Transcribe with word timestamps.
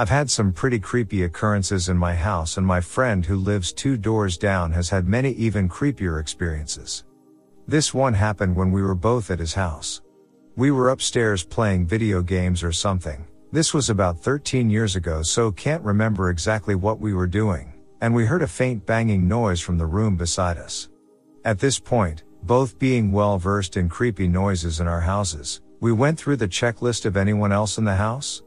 I've 0.00 0.08
had 0.08 0.30
some 0.30 0.54
pretty 0.54 0.78
creepy 0.78 1.24
occurrences 1.24 1.90
in 1.90 1.98
my 1.98 2.14
house 2.14 2.56
and 2.56 2.66
my 2.66 2.80
friend 2.80 3.26
who 3.26 3.36
lives 3.36 3.70
two 3.70 3.98
doors 3.98 4.38
down 4.38 4.72
has 4.72 4.88
had 4.88 5.06
many 5.06 5.32
even 5.32 5.68
creepier 5.68 6.18
experiences. 6.18 7.04
This 7.68 7.92
one 7.92 8.14
happened 8.14 8.56
when 8.56 8.72
we 8.72 8.80
were 8.80 8.94
both 8.94 9.30
at 9.30 9.40
his 9.40 9.52
house. 9.52 10.00
We 10.56 10.70
were 10.70 10.88
upstairs 10.88 11.44
playing 11.44 11.86
video 11.86 12.22
games 12.22 12.62
or 12.62 12.72
something. 12.72 13.26
This 13.52 13.74
was 13.74 13.90
about 13.90 14.18
13 14.18 14.70
years 14.70 14.96
ago 14.96 15.20
so 15.20 15.52
can't 15.52 15.84
remember 15.84 16.30
exactly 16.30 16.74
what 16.74 16.98
we 16.98 17.12
were 17.12 17.26
doing, 17.26 17.70
and 18.00 18.14
we 18.14 18.24
heard 18.24 18.40
a 18.40 18.48
faint 18.48 18.86
banging 18.86 19.28
noise 19.28 19.60
from 19.60 19.76
the 19.76 19.84
room 19.84 20.16
beside 20.16 20.56
us. 20.56 20.88
At 21.44 21.58
this 21.58 21.78
point, 21.78 22.24
both 22.44 22.78
being 22.78 23.12
well 23.12 23.36
versed 23.36 23.76
in 23.76 23.90
creepy 23.90 24.28
noises 24.28 24.80
in 24.80 24.88
our 24.88 25.02
houses, 25.02 25.60
we 25.80 25.92
went 25.92 26.18
through 26.18 26.36
the 26.36 26.48
checklist 26.48 27.04
of 27.04 27.18
anyone 27.18 27.52
else 27.52 27.76
in 27.76 27.84
the 27.84 27.96
house, 27.96 28.42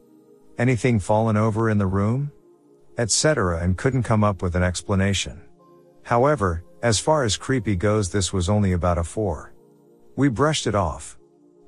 Anything 0.56 1.00
fallen 1.00 1.36
over 1.36 1.68
in 1.68 1.78
the 1.78 1.86
room? 1.86 2.30
Etc. 2.96 3.58
and 3.58 3.76
couldn't 3.76 4.04
come 4.04 4.22
up 4.22 4.40
with 4.40 4.54
an 4.54 4.62
explanation. 4.62 5.42
However, 6.04 6.62
as 6.80 7.00
far 7.00 7.24
as 7.24 7.36
creepy 7.36 7.74
goes 7.74 8.10
this 8.10 8.32
was 8.32 8.48
only 8.48 8.70
about 8.70 8.98
a 8.98 9.02
4. 9.02 9.52
We 10.14 10.28
brushed 10.28 10.68
it 10.68 10.76
off. 10.76 11.18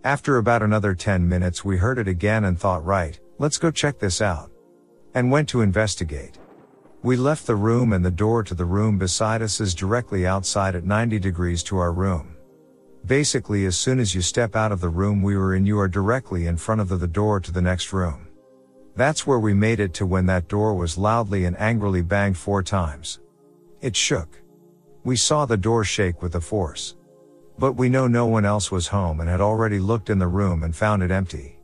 After 0.04 0.36
about 0.36 0.62
another 0.62 0.94
10 0.94 1.28
minutes 1.28 1.64
we 1.64 1.78
heard 1.78 1.98
it 1.98 2.06
again 2.06 2.44
and 2.44 2.56
thought 2.56 2.84
right, 2.84 3.18
let's 3.38 3.58
go 3.58 3.72
check 3.72 3.98
this 3.98 4.20
out. 4.20 4.52
And 5.14 5.32
went 5.32 5.48
to 5.48 5.62
investigate. 5.62 6.38
We 7.02 7.16
left 7.16 7.46
the 7.48 7.56
room 7.56 7.92
and 7.92 8.04
the 8.04 8.10
door 8.12 8.44
to 8.44 8.54
the 8.54 8.64
room 8.64 8.98
beside 8.98 9.42
us 9.42 9.60
is 9.60 9.74
directly 9.74 10.28
outside 10.28 10.76
at 10.76 10.84
90 10.84 11.18
degrees 11.18 11.64
to 11.64 11.78
our 11.78 11.92
room. 11.92 12.36
Basically 13.04 13.66
as 13.66 13.76
soon 13.76 13.98
as 13.98 14.14
you 14.14 14.20
step 14.20 14.54
out 14.54 14.70
of 14.70 14.80
the 14.80 14.88
room 14.88 15.22
we 15.22 15.36
were 15.36 15.56
in 15.56 15.66
you 15.66 15.80
are 15.80 15.88
directly 15.88 16.46
in 16.46 16.56
front 16.56 16.80
of 16.80 16.88
the, 16.88 16.96
the 16.96 17.08
door 17.08 17.40
to 17.40 17.50
the 17.50 17.62
next 17.62 17.92
room. 17.92 18.25
That's 18.96 19.26
where 19.26 19.38
we 19.38 19.52
made 19.52 19.78
it 19.78 19.92
to 19.94 20.06
when 20.06 20.24
that 20.26 20.48
door 20.48 20.74
was 20.74 20.96
loudly 20.96 21.44
and 21.44 21.58
angrily 21.60 22.00
banged 22.00 22.38
four 22.38 22.62
times. 22.62 23.20
It 23.82 23.94
shook. 23.94 24.40
We 25.04 25.16
saw 25.16 25.44
the 25.44 25.58
door 25.58 25.84
shake 25.84 26.22
with 26.22 26.32
the 26.32 26.40
force. 26.40 26.96
But 27.58 27.74
we 27.74 27.90
know 27.90 28.06
no 28.06 28.24
one 28.24 28.46
else 28.46 28.70
was 28.70 28.88
home 28.88 29.20
and 29.20 29.28
had 29.28 29.42
already 29.42 29.78
looked 29.78 30.08
in 30.08 30.18
the 30.18 30.26
room 30.26 30.62
and 30.62 30.74
found 30.74 31.02
it 31.02 31.10
empty. 31.10 31.58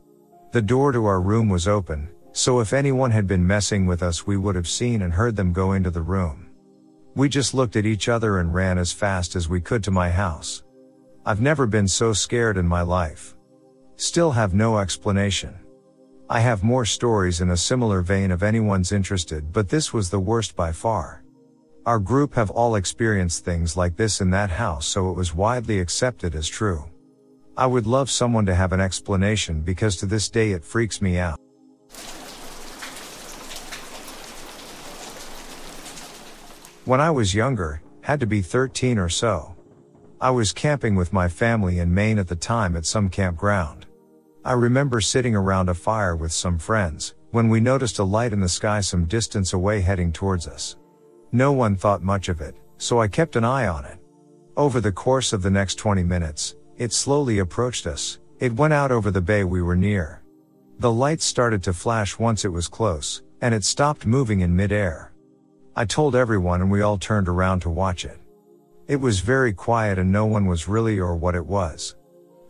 The 0.51 0.61
door 0.61 0.91
to 0.91 1.05
our 1.05 1.19
room 1.21 1.49
was 1.49 1.67
open, 1.67 2.09
so 2.33 2.59
if 2.59 2.71
anyone 2.71 3.09
had 3.09 3.25
been 3.25 3.45
messing 3.45 3.87
with 3.87 4.03
us 4.03 4.27
we 4.27 4.37
would 4.37 4.55
have 4.55 4.67
seen 4.67 5.01
and 5.01 5.13
heard 5.13 5.35
them 5.35 5.53
go 5.53 5.73
into 5.73 5.89
the 5.89 6.01
room. 6.01 6.51
We 7.15 7.29
just 7.29 7.55
looked 7.55 7.75
at 7.75 7.85
each 7.85 8.09
other 8.09 8.37
and 8.37 8.53
ran 8.53 8.77
as 8.77 8.91
fast 8.91 9.35
as 9.35 9.49
we 9.49 9.59
could 9.59 9.83
to 9.85 9.91
my 9.91 10.11
house. 10.11 10.63
I've 11.25 11.41
never 11.41 11.65
been 11.65 11.87
so 11.87 12.13
scared 12.13 12.57
in 12.57 12.67
my 12.67 12.81
life. 12.81 13.35
Still 13.95 14.31
have 14.31 14.53
no 14.53 14.77
explanation. 14.77 15.62
I 16.29 16.39
have 16.39 16.63
more 16.63 16.85
stories 16.85 17.41
in 17.41 17.49
a 17.49 17.57
similar 17.57 18.01
vein 18.01 18.31
if 18.31 18.43
anyone's 18.43 18.93
interested, 18.93 19.51
but 19.51 19.67
this 19.67 19.91
was 19.91 20.09
the 20.09 20.19
worst 20.19 20.55
by 20.55 20.71
far. 20.71 21.21
Our 21.85 21.99
group 21.99 22.35
have 22.35 22.49
all 22.49 22.75
experienced 22.75 23.43
things 23.43 23.75
like 23.75 23.97
this 23.97 24.21
in 24.21 24.29
that 24.29 24.49
house, 24.49 24.87
so 24.87 25.09
it 25.09 25.17
was 25.17 25.35
widely 25.35 25.79
accepted 25.79 26.33
as 26.33 26.47
true. 26.47 26.85
I 27.57 27.67
would 27.67 27.85
love 27.85 28.09
someone 28.09 28.45
to 28.45 28.55
have 28.55 28.71
an 28.71 28.79
explanation 28.79 29.61
because 29.61 29.97
to 29.97 30.05
this 30.05 30.29
day 30.29 30.53
it 30.53 30.63
freaks 30.63 31.01
me 31.01 31.17
out. 31.17 31.37
When 36.85 37.01
I 37.01 37.11
was 37.11 37.35
younger, 37.35 37.81
had 38.01 38.21
to 38.21 38.25
be 38.25 38.41
13 38.41 38.97
or 38.97 39.09
so. 39.09 39.55
I 40.21 40.31
was 40.31 40.53
camping 40.53 40.95
with 40.95 41.11
my 41.11 41.27
family 41.27 41.79
in 41.79 41.93
Maine 41.93 42.17
at 42.17 42.29
the 42.29 42.35
time 42.35 42.77
at 42.77 42.85
some 42.85 43.09
campground. 43.09 43.82
I 44.45 44.51
remember 44.51 44.99
sitting 44.99 45.37
around 45.37 45.69
a 45.69 45.73
fire 45.73 46.17
with 46.17 46.33
some 46.33 46.57
friends, 46.57 47.15
when 47.31 47.47
we 47.47 47.61
noticed 47.61 47.99
a 47.99 48.03
light 48.03 48.33
in 48.33 48.41
the 48.41 48.49
sky 48.49 48.81
some 48.81 49.05
distance 49.05 49.53
away 49.53 49.79
heading 49.79 50.11
towards 50.11 50.47
us. 50.47 50.75
No 51.31 51.53
one 51.53 51.77
thought 51.77 52.03
much 52.03 52.27
of 52.27 52.41
it, 52.41 52.53
so 52.77 52.99
I 52.99 53.07
kept 53.07 53.37
an 53.37 53.45
eye 53.45 53.67
on 53.67 53.85
it. 53.85 53.97
Over 54.57 54.81
the 54.81 54.91
course 54.91 55.31
of 55.31 55.43
the 55.43 55.49
next 55.49 55.75
20 55.75 56.03
minutes, 56.03 56.55
it 56.77 56.91
slowly 56.91 57.39
approached 57.39 57.87
us, 57.87 58.19
it 58.39 58.51
went 58.51 58.73
out 58.73 58.91
over 58.91 59.11
the 59.11 59.21
bay 59.21 59.45
we 59.45 59.61
were 59.61 59.77
near. 59.77 60.21
The 60.79 60.91
light 60.91 61.21
started 61.21 61.63
to 61.63 61.73
flash 61.73 62.19
once 62.19 62.43
it 62.43 62.49
was 62.49 62.67
close, 62.67 63.21
and 63.39 63.55
it 63.55 63.63
stopped 63.63 64.05
moving 64.05 64.41
in 64.41 64.53
midair. 64.53 65.13
I 65.73 65.85
told 65.85 66.17
everyone 66.17 66.59
and 66.59 66.69
we 66.69 66.81
all 66.81 66.97
turned 66.97 67.29
around 67.29 67.61
to 67.61 67.69
watch 67.69 68.03
it. 68.03 68.19
It 68.89 68.97
was 68.97 69.21
very 69.21 69.53
quiet 69.53 69.97
and 69.97 70.11
no 70.11 70.25
one 70.25 70.47
was 70.47 70.67
really 70.67 70.99
or 70.99 71.15
what 71.15 71.33
it 71.33 71.45
was. 71.45 71.95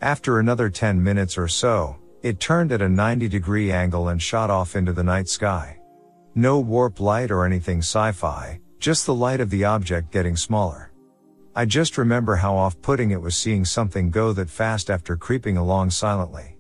After 0.04 0.40
another 0.40 0.70
10 0.70 1.02
minutes 1.02 1.38
or 1.38 1.48
so, 1.48 1.96
it 2.24 2.42
turned 2.42 2.74
at 2.74 2.82
a 2.82 2.90
90 2.90 3.30
degree 3.30 3.72
angle 3.72 4.10
and 4.10 4.22
shot 4.22 4.50
off 4.50 4.76
into 4.76 4.92
the 4.92 5.02
night 5.02 5.30
sky. 5.30 5.80
No 6.36 6.60
warp 6.60 7.00
light 7.00 7.32
or 7.32 7.46
anything 7.46 7.78
sci-fi, 7.78 8.60
just 8.80 9.06
the 9.06 9.14
light 9.14 9.40
of 9.40 9.50
the 9.50 9.64
object 9.64 10.12
getting 10.12 10.36
smaller. 10.36 10.92
I 11.56 11.64
just 11.64 11.98
remember 11.98 12.36
how 12.36 12.54
off-putting 12.54 13.12
it 13.12 13.22
was 13.22 13.38
seeing 13.38 13.64
something 13.64 14.10
go 14.10 14.34
that 14.34 14.50
fast 14.50 14.90
after 14.90 15.16
creeping 15.16 15.56
along 15.56 15.92
silently. 15.92 16.58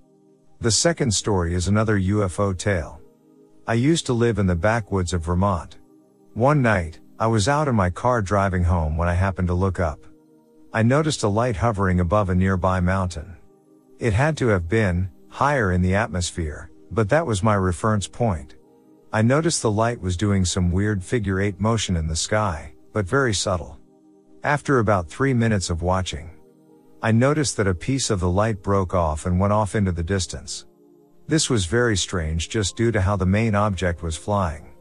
The 0.61 0.71
second 0.71 1.13
story 1.13 1.53
is 1.53 1.67
another 1.67 1.99
UFO 1.99 2.57
tale. 2.57 3.01
I 3.67 3.73
used 3.73 4.05
to 4.05 4.13
live 4.13 4.39
in 4.39 4.45
the 4.45 4.55
backwoods 4.55 5.11
of 5.11 5.25
Vermont. 5.25 5.79
One 6.33 6.61
night, 6.61 7.01
I 7.19 7.27
was 7.27 7.49
out 7.49 7.67
in 7.67 7.75
my 7.75 7.89
car 7.89 8.21
driving 8.21 8.63
home 8.63 8.95
when 8.95 9.09
I 9.09 9.15
happened 9.15 9.49
to 9.49 9.53
look 9.53 9.81
up. 9.81 9.99
I 10.75 10.81
noticed 10.81 11.21
a 11.21 11.27
light 11.27 11.57
hovering 11.57 11.99
above 11.99 12.31
a 12.31 12.35
nearby 12.35 12.79
mountain. 12.79 13.37
It 13.99 14.13
had 14.13 14.35
to 14.37 14.47
have 14.47 14.67
been 14.67 15.11
higher 15.29 15.71
in 15.71 15.83
the 15.83 15.93
atmosphere, 15.93 16.71
but 16.89 17.09
that 17.09 17.27
was 17.27 17.43
my 17.43 17.55
reference 17.55 18.07
point. 18.07 18.55
I 19.11 19.21
noticed 19.21 19.61
the 19.61 19.69
light 19.69 20.01
was 20.01 20.17
doing 20.17 20.45
some 20.45 20.71
weird 20.71 21.03
figure 21.03 21.39
eight 21.39 21.59
motion 21.59 21.95
in 21.95 22.07
the 22.07 22.15
sky, 22.15 22.73
but 22.91 23.05
very 23.05 23.35
subtle. 23.35 23.77
After 24.43 24.79
about 24.79 25.07
three 25.07 25.35
minutes 25.35 25.69
of 25.69 25.83
watching, 25.83 26.31
I 27.03 27.11
noticed 27.11 27.55
that 27.57 27.67
a 27.67 27.75
piece 27.75 28.09
of 28.09 28.19
the 28.19 28.29
light 28.29 28.63
broke 28.63 28.95
off 28.95 29.27
and 29.27 29.39
went 29.39 29.53
off 29.53 29.75
into 29.75 29.91
the 29.91 30.01
distance. 30.01 30.65
This 31.27 31.51
was 31.51 31.65
very 31.65 31.95
strange 31.95 32.49
just 32.49 32.75
due 32.75 32.91
to 32.91 33.01
how 33.01 33.15
the 33.15 33.27
main 33.27 33.53
object 33.53 34.01
was 34.01 34.17
flying. 34.17 34.73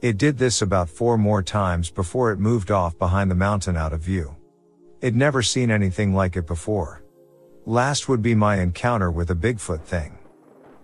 It 0.00 0.16
did 0.16 0.38
this 0.38 0.62
about 0.62 0.88
four 0.88 1.18
more 1.18 1.42
times 1.42 1.90
before 1.90 2.32
it 2.32 2.38
moved 2.38 2.70
off 2.70 2.98
behind 2.98 3.30
the 3.30 3.34
mountain 3.34 3.76
out 3.76 3.92
of 3.92 4.00
view. 4.00 4.35
I'd 5.02 5.14
never 5.14 5.42
seen 5.42 5.70
anything 5.70 6.14
like 6.14 6.36
it 6.36 6.46
before. 6.46 7.02
Last 7.66 8.08
would 8.08 8.22
be 8.22 8.34
my 8.34 8.60
encounter 8.60 9.10
with 9.10 9.30
a 9.30 9.34
Bigfoot 9.34 9.82
thing. 9.82 10.18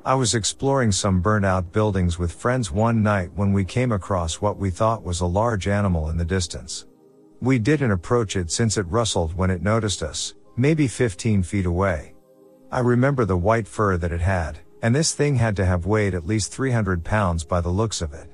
I 0.04 0.14
was 0.14 0.34
exploring 0.34 0.92
some 0.92 1.20
burnt 1.20 1.44
out 1.44 1.72
buildings 1.72 2.18
with 2.18 2.32
friends 2.32 2.70
one 2.70 3.02
night 3.02 3.30
when 3.34 3.52
we 3.52 3.64
came 3.64 3.92
across 3.92 4.40
what 4.40 4.58
we 4.58 4.68
thought 4.68 5.02
was 5.02 5.20
a 5.20 5.26
large 5.26 5.66
animal 5.66 6.10
in 6.10 6.18
the 6.18 6.24
distance. 6.24 6.86
We 7.40 7.58
didn't 7.58 7.92
approach 7.92 8.36
it 8.36 8.50
since 8.50 8.76
it 8.76 8.86
rustled 8.88 9.34
when 9.34 9.50
it 9.50 9.62
noticed 9.62 10.02
us, 10.02 10.34
maybe 10.56 10.88
15 10.88 11.42
feet 11.42 11.66
away. 11.66 12.14
I 12.70 12.80
remember 12.80 13.24
the 13.24 13.36
white 13.36 13.66
fur 13.66 13.96
that 13.96 14.12
it 14.12 14.20
had, 14.20 14.58
and 14.82 14.94
this 14.94 15.14
thing 15.14 15.36
had 15.36 15.56
to 15.56 15.64
have 15.64 15.86
weighed 15.86 16.14
at 16.14 16.26
least 16.26 16.52
300 16.52 17.04
pounds 17.04 17.44
by 17.44 17.60
the 17.60 17.70
looks 17.70 18.02
of 18.02 18.12
it. 18.12 18.28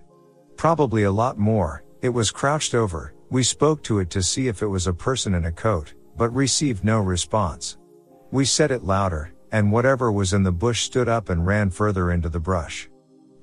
Probably 0.56 1.04
a 1.04 1.12
lot 1.12 1.38
more, 1.38 1.84
it 2.00 2.08
was 2.08 2.30
crouched 2.30 2.74
over, 2.74 3.12
we 3.30 3.42
spoke 3.42 3.82
to 3.82 3.98
it 3.98 4.10
to 4.10 4.22
see 4.22 4.48
if 4.48 4.62
it 4.62 4.66
was 4.66 4.86
a 4.86 4.92
person 4.92 5.34
in 5.34 5.44
a 5.44 5.52
coat, 5.52 5.94
but 6.16 6.34
received 6.34 6.84
no 6.84 7.00
response. 7.00 7.76
We 8.30 8.44
said 8.44 8.70
it 8.70 8.84
louder, 8.84 9.32
and 9.52 9.72
whatever 9.72 10.10
was 10.12 10.32
in 10.32 10.42
the 10.42 10.52
bush 10.52 10.82
stood 10.82 11.08
up 11.08 11.28
and 11.28 11.46
ran 11.46 11.70
further 11.70 12.10
into 12.10 12.28
the 12.28 12.40
brush. 12.40 12.88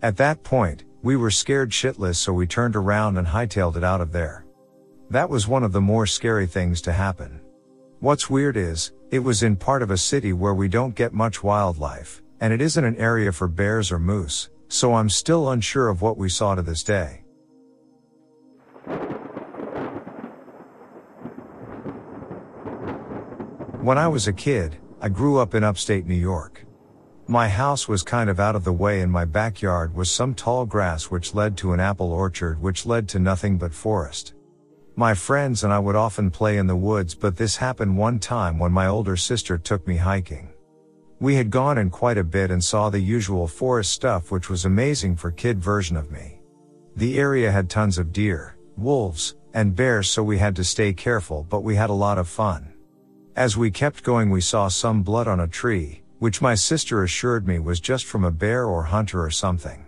At 0.02 0.18
that 0.18 0.44
point, 0.44 0.86
we 1.02 1.16
were 1.16 1.32
scared 1.32 1.70
shitless 1.70 2.16
so 2.16 2.34
we 2.34 2.48
turned 2.48 2.76
around 2.76 3.18
and 3.18 3.28
hightailed 3.28 3.76
it 3.76 3.84
out 3.84 4.02
of 4.02 4.12
there. 4.12 4.46
That 5.10 5.30
was 5.30 5.48
one 5.48 5.64
of 5.64 5.72
the 5.72 5.82
more 5.82 6.08
scary 6.08 6.48
things 6.48 6.82
to 6.82 6.92
happen. 6.92 7.42
What's 8.00 8.30
weird 8.30 8.58
is, 8.58 8.92
it 9.12 9.20
was 9.20 9.44
in 9.44 9.56
part 9.56 9.82
of 9.84 9.92
a 9.92 9.98
city 9.98 10.34
where 10.34 10.54
we 10.54 10.68
don't 10.68 10.96
get 10.96 11.14
much 11.14 11.44
wildlife, 11.44 12.24
and 12.40 12.52
it 12.52 12.62
isn't 12.62 12.84
an 12.84 12.98
area 12.98 13.32
for 13.32 13.48
bears 13.48 13.92
or 13.92 14.00
moose, 14.00 14.50
so 14.68 14.96
I'm 14.96 15.10
still 15.10 15.52
unsure 15.52 15.90
of 15.90 16.02
what 16.02 16.18
we 16.18 16.30
saw 16.30 16.56
to 16.56 16.62
this 16.62 16.84
day. 16.84 17.25
When 23.86 24.00
I 24.00 24.08
was 24.08 24.28
a 24.28 24.34
kid, 24.34 24.78
I 25.00 25.10
grew 25.10 25.38
up 25.38 25.54
in 25.54 25.64
upstate 25.64 26.08
New 26.08 26.16
York. 26.16 26.66
My 27.28 27.48
house 27.48 27.88
was 27.88 28.02
kind 28.02 28.32
of 28.32 28.40
out 28.40 28.56
of 28.56 28.64
the 28.64 28.74
way 28.74 29.02
and 29.02 29.12
my 29.12 29.26
backyard 29.26 29.94
was 29.94 30.10
some 30.10 30.34
tall 30.34 30.66
grass 30.66 31.12
which 31.12 31.36
led 31.36 31.56
to 31.58 31.72
an 31.72 31.80
apple 31.80 32.12
orchard 32.12 32.60
which 32.60 32.88
led 32.88 33.08
to 33.10 33.20
nothing 33.20 33.60
but 33.60 33.76
forest. 33.76 34.34
My 34.96 35.14
friends 35.14 35.64
and 35.64 35.72
I 35.72 35.78
would 35.78 35.96
often 35.96 36.32
play 36.32 36.58
in 36.58 36.66
the 36.66 36.76
woods 36.76 37.14
but 37.14 37.38
this 37.38 37.58
happened 37.58 37.96
one 37.96 38.18
time 38.18 38.58
when 38.58 38.72
my 38.72 38.88
older 38.88 39.16
sister 39.16 39.56
took 39.56 39.86
me 39.86 39.98
hiking. 39.98 40.50
We 41.20 41.36
had 41.36 41.52
gone 41.52 41.78
in 41.78 41.92
quite 41.92 42.18
a 42.18 42.24
bit 42.24 42.50
and 42.50 42.64
saw 42.64 42.90
the 42.90 43.00
usual 43.00 43.48
forest 43.48 43.92
stuff 43.92 44.32
which 44.32 44.50
was 44.50 44.66
amazing 44.66 45.16
for 45.16 45.30
kid 45.30 45.62
version 45.62 45.96
of 45.96 46.10
me. 46.10 46.40
The 46.96 47.20
area 47.20 47.52
had 47.52 47.70
tons 47.70 48.00
of 48.00 48.12
deer, 48.12 48.58
wolves, 48.78 49.36
and 49.54 49.76
bears 49.76 50.10
so 50.10 50.24
we 50.24 50.40
had 50.40 50.56
to 50.56 50.64
stay 50.64 50.92
careful 50.92 51.46
but 51.48 51.62
we 51.62 51.76
had 51.76 51.92
a 51.92 51.94
lot 51.94 52.18
of 52.18 52.28
fun. 52.28 52.72
As 53.36 53.58
we 53.58 53.70
kept 53.70 54.04
going 54.04 54.30
we 54.30 54.40
saw 54.40 54.70
some 54.70 55.04
blood 55.04 55.28
on 55.28 55.42
a 55.42 55.48
tree, 55.48 56.02
which 56.20 56.42
my 56.42 56.56
sister 56.56 57.04
assured 57.04 57.46
me 57.46 57.60
was 57.60 57.82
just 57.82 58.06
from 58.06 58.24
a 58.24 58.32
bear 58.32 58.66
or 58.66 58.84
hunter 58.84 59.22
or 59.22 59.30
something. 59.30 59.86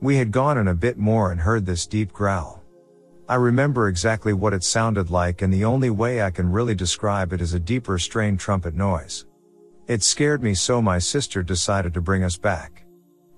We 0.00 0.16
had 0.16 0.32
gone 0.32 0.58
in 0.58 0.66
a 0.66 0.74
bit 0.74 0.98
more 0.98 1.30
and 1.30 1.40
heard 1.40 1.64
this 1.64 1.86
deep 1.86 2.12
growl. 2.12 2.60
I 3.28 3.36
remember 3.36 3.86
exactly 3.86 4.32
what 4.32 4.52
it 4.52 4.64
sounded 4.64 5.10
like 5.10 5.42
and 5.42 5.54
the 5.54 5.64
only 5.64 5.90
way 5.90 6.22
I 6.22 6.32
can 6.32 6.50
really 6.50 6.74
describe 6.74 7.32
it 7.32 7.40
is 7.40 7.54
a 7.54 7.60
deeper 7.60 8.00
strained 8.00 8.40
trumpet 8.40 8.74
noise. 8.74 9.26
It 9.86 10.02
scared 10.02 10.42
me 10.42 10.52
so 10.52 10.82
my 10.82 10.98
sister 10.98 11.44
decided 11.44 11.94
to 11.94 12.00
bring 12.00 12.24
us 12.24 12.36
back. 12.36 12.84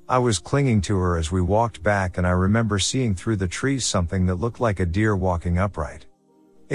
I 0.09 0.17
was 0.17 0.39
clinging 0.39 0.81
to 0.83 0.97
her 0.97 1.19
as 1.19 1.31
we 1.31 1.43
walked 1.43 1.83
back 1.83 2.17
and 2.17 2.27
I 2.27 2.31
remember 2.31 2.79
seeing 2.79 3.15
through 3.15 3.37
the 3.37 3.49
trees 3.49 3.85
something 3.85 4.25
that 4.25 4.37
looked 4.37 4.61
like 4.61 4.81
a 4.81 4.87
deer 4.87 5.15
walking 5.15 5.59
upright. 5.59 6.07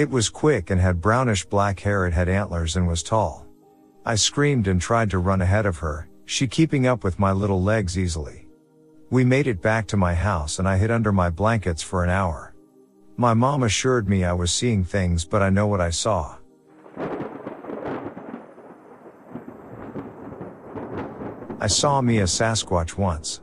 It 0.00 0.08
was 0.08 0.30
quick 0.30 0.70
and 0.70 0.80
had 0.80 1.02
brownish 1.02 1.44
black 1.44 1.80
hair 1.80 2.06
it 2.06 2.14
had 2.14 2.26
antlers 2.26 2.74
and 2.74 2.88
was 2.88 3.02
tall. 3.02 3.46
I 4.06 4.14
screamed 4.14 4.66
and 4.66 4.80
tried 4.80 5.10
to 5.10 5.18
run 5.18 5.42
ahead 5.42 5.66
of 5.66 5.76
her, 5.80 6.08
she 6.24 6.46
keeping 6.46 6.86
up 6.86 7.04
with 7.04 7.18
my 7.18 7.32
little 7.32 7.62
legs 7.62 7.98
easily. 7.98 8.48
We 9.10 9.24
made 9.24 9.46
it 9.46 9.60
back 9.60 9.86
to 9.88 9.98
my 9.98 10.14
house 10.14 10.58
and 10.58 10.66
I 10.66 10.78
hid 10.78 10.90
under 10.90 11.12
my 11.12 11.28
blankets 11.28 11.82
for 11.82 12.02
an 12.02 12.08
hour. 12.08 12.54
My 13.18 13.34
mom 13.34 13.62
assured 13.62 14.08
me 14.08 14.24
I 14.24 14.32
was 14.32 14.50
seeing 14.50 14.84
things 14.84 15.26
but 15.26 15.42
I 15.42 15.50
know 15.50 15.66
what 15.66 15.82
I 15.82 15.90
saw. 15.90 16.38
I 21.60 21.66
saw 21.66 22.00
me 22.00 22.20
a 22.20 22.26
Sasquatch 22.26 22.96
once. 22.96 23.42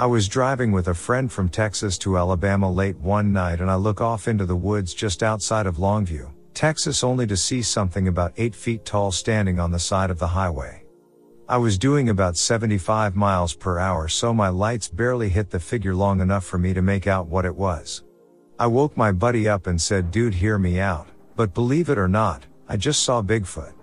I 0.00 0.06
was 0.06 0.28
driving 0.28 0.72
with 0.72 0.88
a 0.88 0.94
friend 0.94 1.30
from 1.30 1.50
Texas 1.50 1.98
to 1.98 2.16
Alabama 2.16 2.72
late 2.72 2.96
one 2.96 3.34
night 3.34 3.60
and 3.60 3.70
I 3.70 3.74
look 3.74 4.00
off 4.00 4.28
into 4.28 4.46
the 4.46 4.56
woods 4.56 4.94
just 4.94 5.22
outside 5.22 5.66
of 5.66 5.76
Longview, 5.76 6.30
Texas 6.54 7.04
only 7.04 7.26
to 7.26 7.36
see 7.36 7.60
something 7.60 8.08
about 8.08 8.32
8 8.38 8.54
feet 8.54 8.86
tall 8.86 9.12
standing 9.12 9.60
on 9.60 9.70
the 9.70 9.78
side 9.78 10.10
of 10.10 10.18
the 10.18 10.26
highway. 10.26 10.86
I 11.50 11.58
was 11.58 11.76
doing 11.76 12.08
about 12.08 12.38
75 12.38 13.14
miles 13.14 13.54
per 13.54 13.78
hour 13.78 14.08
so 14.08 14.32
my 14.32 14.48
lights 14.48 14.88
barely 14.88 15.28
hit 15.28 15.50
the 15.50 15.60
figure 15.60 15.94
long 15.94 16.22
enough 16.22 16.46
for 16.46 16.56
me 16.56 16.72
to 16.72 16.80
make 16.80 17.06
out 17.06 17.26
what 17.26 17.44
it 17.44 17.54
was. 17.54 18.02
I 18.58 18.68
woke 18.68 18.96
my 18.96 19.12
buddy 19.12 19.50
up 19.50 19.66
and 19.66 19.78
said 19.78 20.10
dude 20.10 20.32
hear 20.32 20.56
me 20.56 20.80
out, 20.80 21.08
but 21.36 21.52
believe 21.52 21.90
it 21.90 21.98
or 21.98 22.08
not, 22.08 22.46
I 22.70 22.78
just 22.78 23.02
saw 23.02 23.20
Bigfoot. 23.20 23.74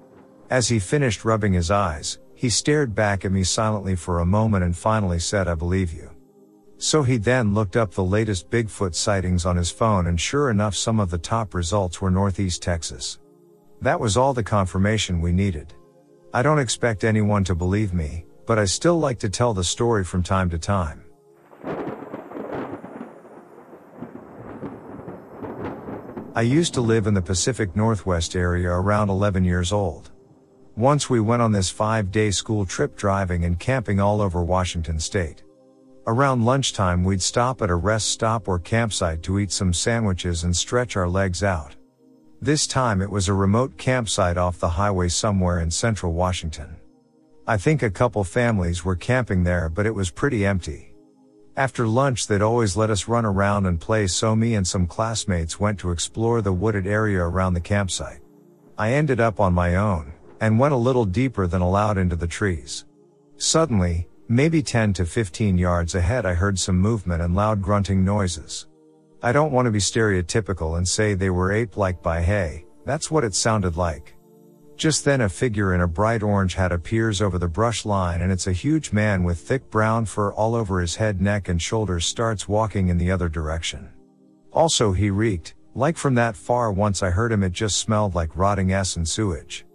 As 0.49 0.67
he 0.67 0.79
finished 0.79 1.25
rubbing 1.25 1.53
his 1.53 1.69
eyes, 1.69 2.17
he 2.37 2.51
stared 2.51 2.93
back 2.93 3.25
at 3.25 3.31
me 3.31 3.43
silently 3.43 3.95
for 3.95 4.19
a 4.19 4.25
moment 4.25 4.63
and 4.63 4.77
finally 4.77 5.17
said, 5.17 5.47
I 5.47 5.55
believe 5.55 5.91
you. 5.91 6.11
So 6.77 7.01
he 7.01 7.17
then 7.17 7.55
looked 7.55 7.75
up 7.75 7.91
the 7.91 8.03
latest 8.03 8.51
Bigfoot 8.51 8.93
sightings 8.93 9.43
on 9.43 9.57
his 9.57 9.71
phone 9.71 10.05
and 10.05 10.21
sure 10.21 10.51
enough 10.51 10.75
some 10.75 10.99
of 10.99 11.09
the 11.09 11.17
top 11.17 11.55
results 11.55 11.99
were 11.99 12.11
Northeast 12.11 12.61
Texas. 12.61 13.17
That 13.81 13.99
was 13.99 14.17
all 14.17 14.35
the 14.35 14.43
confirmation 14.43 15.19
we 15.19 15.31
needed. 15.31 15.73
I 16.31 16.43
don't 16.43 16.59
expect 16.59 17.03
anyone 17.03 17.43
to 17.45 17.55
believe 17.55 17.91
me, 17.91 18.27
but 18.45 18.59
I 18.59 18.65
still 18.65 18.99
like 18.99 19.17
to 19.21 19.29
tell 19.29 19.55
the 19.55 19.63
story 19.63 20.03
from 20.03 20.21
time 20.21 20.51
to 20.51 20.59
time. 20.59 21.05
I 26.35 26.41
used 26.41 26.75
to 26.75 26.81
live 26.81 27.07
in 27.07 27.15
the 27.15 27.21
Pacific 27.23 27.75
Northwest 27.75 28.35
area 28.35 28.69
around 28.69 29.09
11 29.09 29.43
years 29.43 29.71
old. 29.71 30.11
Once 30.77 31.09
we 31.09 31.19
went 31.19 31.41
on 31.41 31.51
this 31.51 31.71
five 31.71 32.11
day 32.11 32.29
school 32.29 32.63
trip 32.63 32.95
driving 32.95 33.45
and 33.45 33.57
camping 33.57 33.99
all 33.99 34.21
over 34.21 34.43
Washington 34.43 34.99
state. 34.99 35.41
Around 36.05 36.45
lunchtime 36.45 37.03
we'd 37.03 37.19
stop 37.19 37.63
at 37.63 37.71
a 37.71 37.75
rest 37.75 38.09
stop 38.09 38.47
or 38.47 38.59
campsite 38.59 39.23
to 39.23 39.39
eat 39.39 39.51
some 39.51 39.73
sandwiches 39.73 40.43
and 40.43 40.55
stretch 40.55 40.95
our 40.95 41.09
legs 41.09 41.41
out. 41.41 41.75
This 42.43 42.67
time 42.67 43.01
it 43.01 43.09
was 43.09 43.27
a 43.27 43.33
remote 43.33 43.75
campsite 43.79 44.37
off 44.37 44.59
the 44.59 44.69
highway 44.69 45.07
somewhere 45.07 45.61
in 45.61 45.71
central 45.71 46.13
Washington. 46.13 46.77
I 47.47 47.57
think 47.57 47.81
a 47.81 47.89
couple 47.89 48.23
families 48.23 48.85
were 48.85 48.95
camping 48.95 49.43
there 49.43 49.69
but 49.69 49.87
it 49.87 49.95
was 49.95 50.11
pretty 50.11 50.45
empty. 50.45 50.93
After 51.55 51.87
lunch 51.87 52.27
they'd 52.27 52.43
always 52.43 52.77
let 52.77 52.91
us 52.91 53.07
run 53.07 53.25
around 53.25 53.65
and 53.65 53.81
play 53.81 54.05
so 54.05 54.35
me 54.35 54.53
and 54.53 54.67
some 54.67 54.85
classmates 54.85 55.59
went 55.59 55.79
to 55.79 55.89
explore 55.89 56.43
the 56.43 56.53
wooded 56.53 56.85
area 56.85 57.23
around 57.23 57.55
the 57.55 57.61
campsite. 57.61 58.19
I 58.77 58.93
ended 58.93 59.19
up 59.19 59.39
on 59.39 59.55
my 59.55 59.75
own, 59.75 60.13
and 60.41 60.59
went 60.59 60.73
a 60.73 60.77
little 60.77 61.05
deeper 61.05 61.47
than 61.47 61.61
allowed 61.61 61.97
into 61.97 62.15
the 62.15 62.27
trees. 62.27 62.85
Suddenly, 63.37 64.07
maybe 64.27 64.61
10 64.61 64.93
to 64.93 65.05
15 65.05 65.57
yards 65.57 65.95
ahead 65.95 66.25
I 66.25 66.33
heard 66.33 66.59
some 66.59 66.77
movement 66.77 67.21
and 67.21 67.35
loud 67.35 67.61
grunting 67.61 68.03
noises. 68.03 68.67
I 69.21 69.31
don't 69.31 69.51
want 69.51 69.65
to 69.65 69.71
be 69.71 69.79
stereotypical 69.79 70.77
and 70.77 70.87
say 70.87 71.13
they 71.13 71.29
were 71.29 71.51
ape-like 71.51 72.01
by 72.01 72.21
hay, 72.21 72.65
that's 72.85 73.11
what 73.11 73.23
it 73.23 73.35
sounded 73.35 73.77
like. 73.77 74.15
Just 74.75 75.03
then 75.05 75.21
a 75.21 75.29
figure 75.29 75.73
in 75.73 75.81
a 75.81 75.87
bright 75.87 76.21
orange 76.21 76.53
hat 76.53 76.71
appears 76.71 77.21
over 77.21 77.37
the 77.37 77.47
brush 77.47 77.85
line 77.85 78.21
and 78.21 78.31
it's 78.31 78.47
a 78.47 78.51
huge 78.51 78.93
man 78.93 79.23
with 79.23 79.39
thick 79.39 79.69
brown 79.71 80.05
fur 80.05 80.31
all 80.33 80.55
over 80.55 80.79
his 80.79 80.95
head, 80.95 81.19
neck 81.19 81.49
and 81.49 81.61
shoulders 81.61 82.05
starts 82.05 82.47
walking 82.47 82.89
in 82.89 82.97
the 82.97 83.11
other 83.11 83.27
direction. 83.27 83.89
Also 84.51 84.91
he 84.91 85.09
reeked, 85.09 85.55
like 85.73 85.97
from 85.97 86.15
that 86.15 86.35
far 86.35 86.71
once 86.71 87.03
I 87.03 87.09
heard 87.09 87.31
him 87.31 87.43
it 87.43 87.53
just 87.53 87.77
smelled 87.77 88.15
like 88.15 88.35
rotting 88.35 88.71
ass 88.71 88.95
and 88.95 89.07
sewage. 89.07 89.66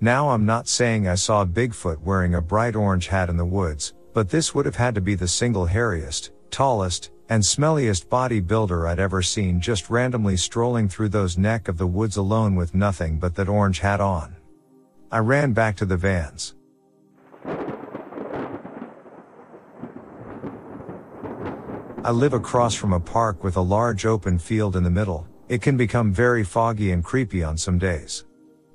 Now 0.00 0.30
I'm 0.30 0.46
not 0.46 0.68
saying 0.68 1.08
I 1.08 1.16
saw 1.16 1.44
Bigfoot 1.44 2.00
wearing 2.02 2.36
a 2.36 2.40
bright 2.40 2.76
orange 2.76 3.08
hat 3.08 3.28
in 3.28 3.36
the 3.36 3.44
woods, 3.44 3.94
but 4.14 4.30
this 4.30 4.54
would 4.54 4.64
have 4.64 4.76
had 4.76 4.94
to 4.94 5.00
be 5.00 5.16
the 5.16 5.26
single 5.26 5.66
hairiest, 5.66 6.30
tallest, 6.50 7.10
and 7.28 7.42
smelliest 7.42 8.06
bodybuilder 8.06 8.88
I'd 8.88 9.00
ever 9.00 9.22
seen 9.22 9.60
just 9.60 9.90
randomly 9.90 10.36
strolling 10.36 10.88
through 10.88 11.08
those 11.08 11.36
neck 11.36 11.66
of 11.66 11.78
the 11.78 11.86
woods 11.86 12.16
alone 12.16 12.54
with 12.54 12.76
nothing 12.76 13.18
but 13.18 13.34
that 13.34 13.48
orange 13.48 13.80
hat 13.80 14.00
on. 14.00 14.36
I 15.10 15.18
ran 15.18 15.52
back 15.52 15.74
to 15.78 15.84
the 15.84 15.96
vans. 15.96 16.54
I 22.04 22.12
live 22.12 22.34
across 22.34 22.74
from 22.74 22.92
a 22.92 23.00
park 23.00 23.42
with 23.42 23.56
a 23.56 23.60
large 23.60 24.06
open 24.06 24.38
field 24.38 24.76
in 24.76 24.84
the 24.84 24.90
middle. 24.90 25.26
It 25.48 25.60
can 25.60 25.76
become 25.76 26.12
very 26.12 26.44
foggy 26.44 26.92
and 26.92 27.04
creepy 27.04 27.42
on 27.42 27.58
some 27.58 27.78
days. 27.78 28.24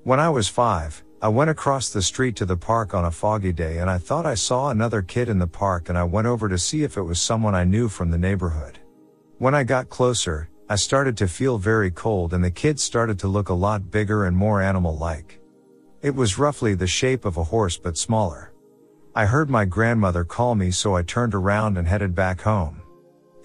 When 0.04 0.20
I 0.20 0.30
was 0.30 0.50
five, 0.50 1.02
I 1.24 1.30
went 1.30 1.50
across 1.50 1.88
the 1.88 2.02
street 2.02 2.36
to 2.36 2.46
the 2.46 2.58
park 2.58 2.94
on 2.94 3.06
a 3.06 3.12
foggy 3.12 3.54
day 3.54 3.78
and 3.78 3.90
I 3.90 3.98
thought 3.98 4.26
I 4.26 4.36
saw 4.36 4.68
another 4.68 5.02
kid 5.02 5.30
in 5.30 5.40
the 5.40 5.48
park 5.48 5.88
and 5.88 5.98
I 5.98 6.04
went 6.04 6.28
over 6.28 6.50
to 6.50 6.58
see 6.58 6.84
if 6.84 6.98
it 6.98 7.04
was 7.04 7.18
someone 7.18 7.56
I 7.56 7.64
knew 7.64 7.88
from 7.88 8.12
the 8.12 8.18
neighborhood. 8.18 8.80
When 9.38 9.56
I 9.56 9.64
got 9.64 9.88
closer, 9.88 10.50
I 10.68 10.76
started 10.76 11.16
to 11.16 11.30
feel 11.30 11.58
very 11.58 11.92
cold 11.92 12.34
and 12.34 12.44
the 12.44 12.52
kid 12.52 12.78
started 12.78 13.20
to 13.20 13.30
look 13.30 13.48
a 13.48 13.54
lot 13.54 13.90
bigger 13.90 14.26
and 14.26 14.36
more 14.36 14.62
animal-like. 14.62 15.40
It 16.02 16.14
was 16.14 16.38
roughly 16.38 16.74
the 16.74 16.88
shape 16.88 17.24
of 17.24 17.38
a 17.38 17.46
horse 17.46 17.78
but 17.78 17.98
smaller. 17.98 18.52
I 19.16 19.26
heard 19.26 19.50
my 19.50 19.64
grandmother 19.64 20.26
call 20.26 20.56
me 20.56 20.72
so 20.72 20.94
I 20.94 21.04
turned 21.04 21.34
around 21.34 21.78
and 21.78 21.88
headed 21.88 22.14
back 22.14 22.42
home. 22.42 22.82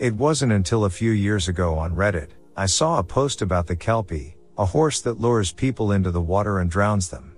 It 0.00 0.16
wasn't 0.16 0.50
until 0.50 0.84
a 0.84 0.90
few 0.90 1.12
years 1.12 1.46
ago 1.46 1.78
on 1.78 1.94
Reddit, 1.94 2.30
I 2.56 2.66
saw 2.66 2.98
a 2.98 3.04
post 3.04 3.40
about 3.40 3.68
the 3.68 3.76
Kelpie, 3.76 4.36
a 4.56 4.64
horse 4.64 5.00
that 5.02 5.20
lures 5.20 5.52
people 5.52 5.92
into 5.92 6.10
the 6.10 6.20
water 6.20 6.58
and 6.58 6.68
drowns 6.68 7.08
them. 7.08 7.36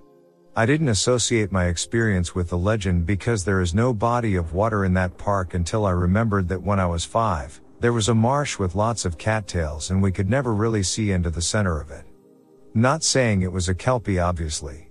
I 0.56 0.66
didn't 0.66 0.88
associate 0.88 1.52
my 1.52 1.66
experience 1.66 2.34
with 2.34 2.48
the 2.48 2.58
legend 2.58 3.06
because 3.06 3.44
there 3.44 3.60
is 3.60 3.72
no 3.72 3.94
body 3.94 4.34
of 4.34 4.52
water 4.52 4.84
in 4.84 4.92
that 4.94 5.16
park 5.16 5.54
until 5.54 5.86
I 5.86 5.92
remembered 5.92 6.48
that 6.48 6.60
when 6.60 6.80
I 6.80 6.86
was 6.86 7.04
five, 7.04 7.60
there 7.78 7.92
was 7.92 8.08
a 8.08 8.14
marsh 8.14 8.58
with 8.58 8.74
lots 8.74 9.04
of 9.04 9.16
cattails 9.16 9.92
and 9.92 10.02
we 10.02 10.10
could 10.10 10.28
never 10.28 10.52
really 10.52 10.82
see 10.82 11.12
into 11.12 11.30
the 11.30 11.40
center 11.40 11.80
of 11.80 11.92
it. 11.92 12.04
Not 12.74 13.04
saying 13.04 13.42
it 13.42 13.52
was 13.52 13.68
a 13.68 13.74
kelpie 13.74 14.18
obviously. 14.18 14.90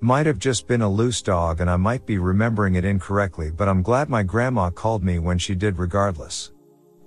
Might 0.00 0.26
have 0.26 0.40
just 0.40 0.66
been 0.66 0.82
a 0.82 0.90
loose 0.90 1.22
dog 1.22 1.60
and 1.60 1.70
I 1.70 1.76
might 1.76 2.04
be 2.04 2.18
remembering 2.18 2.74
it 2.74 2.84
incorrectly 2.84 3.52
but 3.52 3.68
I'm 3.68 3.82
glad 3.82 4.08
my 4.08 4.24
grandma 4.24 4.68
called 4.68 5.04
me 5.04 5.20
when 5.20 5.38
she 5.38 5.54
did 5.54 5.78
regardless. 5.78 6.50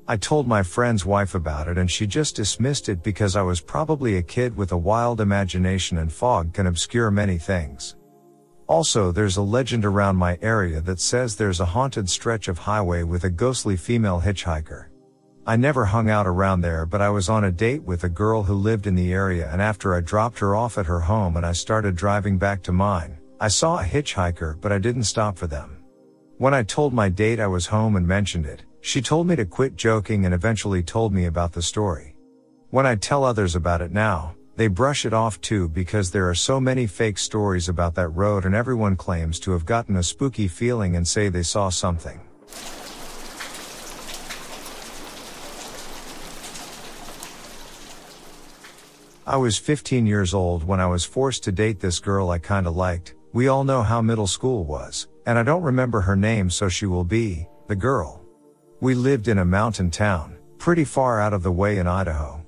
I 0.08 0.18
told 0.18 0.48
my 0.48 0.64
friend's 0.64 1.06
wife 1.06 1.36
about 1.36 1.68
it 1.68 1.78
and 1.78 1.90
she 1.90 2.08
just 2.08 2.36
dismissed 2.36 2.90
it 2.90 3.04
because 3.04 3.36
I 3.36 3.44
was 3.44 3.62
probably 3.62 4.18
a 4.18 4.24
kid 4.24 4.58
with 4.58 4.72
a 4.72 4.78
wild 4.78 5.22
imagination 5.22 6.00
and 6.00 6.12
fog 6.12 6.54
can 6.54 6.68
obscure 6.68 7.12
many 7.12 7.38
things. 7.38 7.96
Also, 8.68 9.12
there's 9.12 9.38
a 9.38 9.42
legend 9.42 9.86
around 9.86 10.16
my 10.16 10.40
area 10.42 10.82
that 10.82 11.00
says 11.00 11.36
there's 11.36 11.60
a 11.60 11.66
haunted 11.66 12.10
stretch 12.10 12.48
of 12.48 12.58
highway 12.58 13.04
with 13.04 13.26
a 13.26 13.30
ghostly 13.30 13.78
female 13.78 14.22
hitchhiker. 14.22 14.88
I 15.46 15.56
never 15.56 15.86
hung 15.86 16.10
out 16.10 16.28
around 16.28 16.62
there, 16.62 16.86
but 16.86 17.02
I 17.02 17.10
was 17.10 17.30
on 17.30 17.44
a 17.44 17.52
date 17.52 17.84
with 17.84 18.04
a 18.04 18.10
girl 18.10 18.44
who 18.44 18.54
lived 18.54 18.88
in 18.88 18.96
the 18.96 19.14
area 19.14 19.50
and 19.52 19.62
after 19.62 19.94
I 19.94 20.02
dropped 20.02 20.40
her 20.40 20.56
off 20.56 20.78
at 20.78 20.86
her 20.88 21.02
home 21.02 21.38
and 21.38 21.46
I 21.46 21.52
started 21.52 21.96
driving 21.96 22.38
back 22.38 22.64
to 22.64 22.72
mine, 22.72 23.18
I 23.40 23.50
saw 23.50 23.80
a 23.80 23.84
hitchhiker, 23.84 24.60
but 24.60 24.72
I 24.72 24.78
didn't 24.78 25.04
stop 25.04 25.38
for 25.38 25.48
them. 25.48 25.84
When 26.38 26.54
I 26.54 26.64
told 26.64 26.94
my 26.94 27.10
date 27.10 27.40
I 27.40 27.48
was 27.48 27.68
home 27.68 27.96
and 27.96 28.08
mentioned 28.08 28.46
it, 28.46 28.64
she 28.82 29.02
told 29.02 29.28
me 29.28 29.36
to 29.36 29.46
quit 29.46 29.76
joking 29.76 30.26
and 30.26 30.34
eventually 30.34 30.82
told 30.82 31.14
me 31.14 31.26
about 31.26 31.54
the 31.54 31.62
story. 31.62 32.16
When 32.72 32.86
I 32.86 32.96
tell 32.96 33.24
others 33.24 33.56
about 33.56 33.82
it 33.82 33.92
now, 33.92 34.36
they 34.56 34.68
brush 34.68 35.06
it 35.06 35.14
off 35.14 35.40
too 35.40 35.70
because 35.70 36.12
there 36.12 36.28
are 36.30 36.36
so 36.36 36.60
many 36.60 36.88
fake 36.88 37.18
stories 37.18 37.70
about 37.70 37.96
that 37.96 38.10
road 38.10 38.46
and 38.46 38.56
everyone 38.56 38.96
claims 38.96 39.40
to 39.42 39.52
have 39.52 39.66
gotten 39.66 39.96
a 39.96 40.04
spooky 40.04 40.48
feeling 40.48 40.96
and 40.96 41.08
say 41.08 41.30
they 41.30 41.44
saw 41.44 41.70
something. 41.70 42.20
I 49.26 49.38
was 49.38 49.58
15 49.58 50.06
years 50.06 50.34
old 50.34 50.64
when 50.64 50.80
I 50.80 50.88
was 50.88 51.06
forced 51.06 51.44
to 51.44 51.52
date 51.52 51.80
this 51.80 52.00
girl 52.00 52.32
I 52.32 52.40
kinda 52.40 52.70
liked. 52.70 53.16
We 53.34 53.48
all 53.48 53.64
know 53.64 53.82
how 53.82 54.02
middle 54.02 54.28
school 54.28 54.66
was, 54.66 55.08
and 55.26 55.40
I 55.40 55.44
don't 55.44 55.64
remember 55.64 56.02
her 56.02 56.16
name 56.16 56.50
so 56.50 56.68
she 56.68 56.86
will 56.86 57.06
be, 57.06 57.48
the 57.68 57.76
girl. 57.76 58.21
We 58.82 58.96
lived 58.96 59.28
in 59.28 59.38
a 59.38 59.46
mountain 59.46 59.92
town, 59.92 60.38
pretty 60.58 60.86
far 60.86 61.22
out 61.22 61.34
of 61.34 61.44
the 61.44 61.52
way 61.52 61.78
in 61.78 61.86
Idaho. 61.86 62.44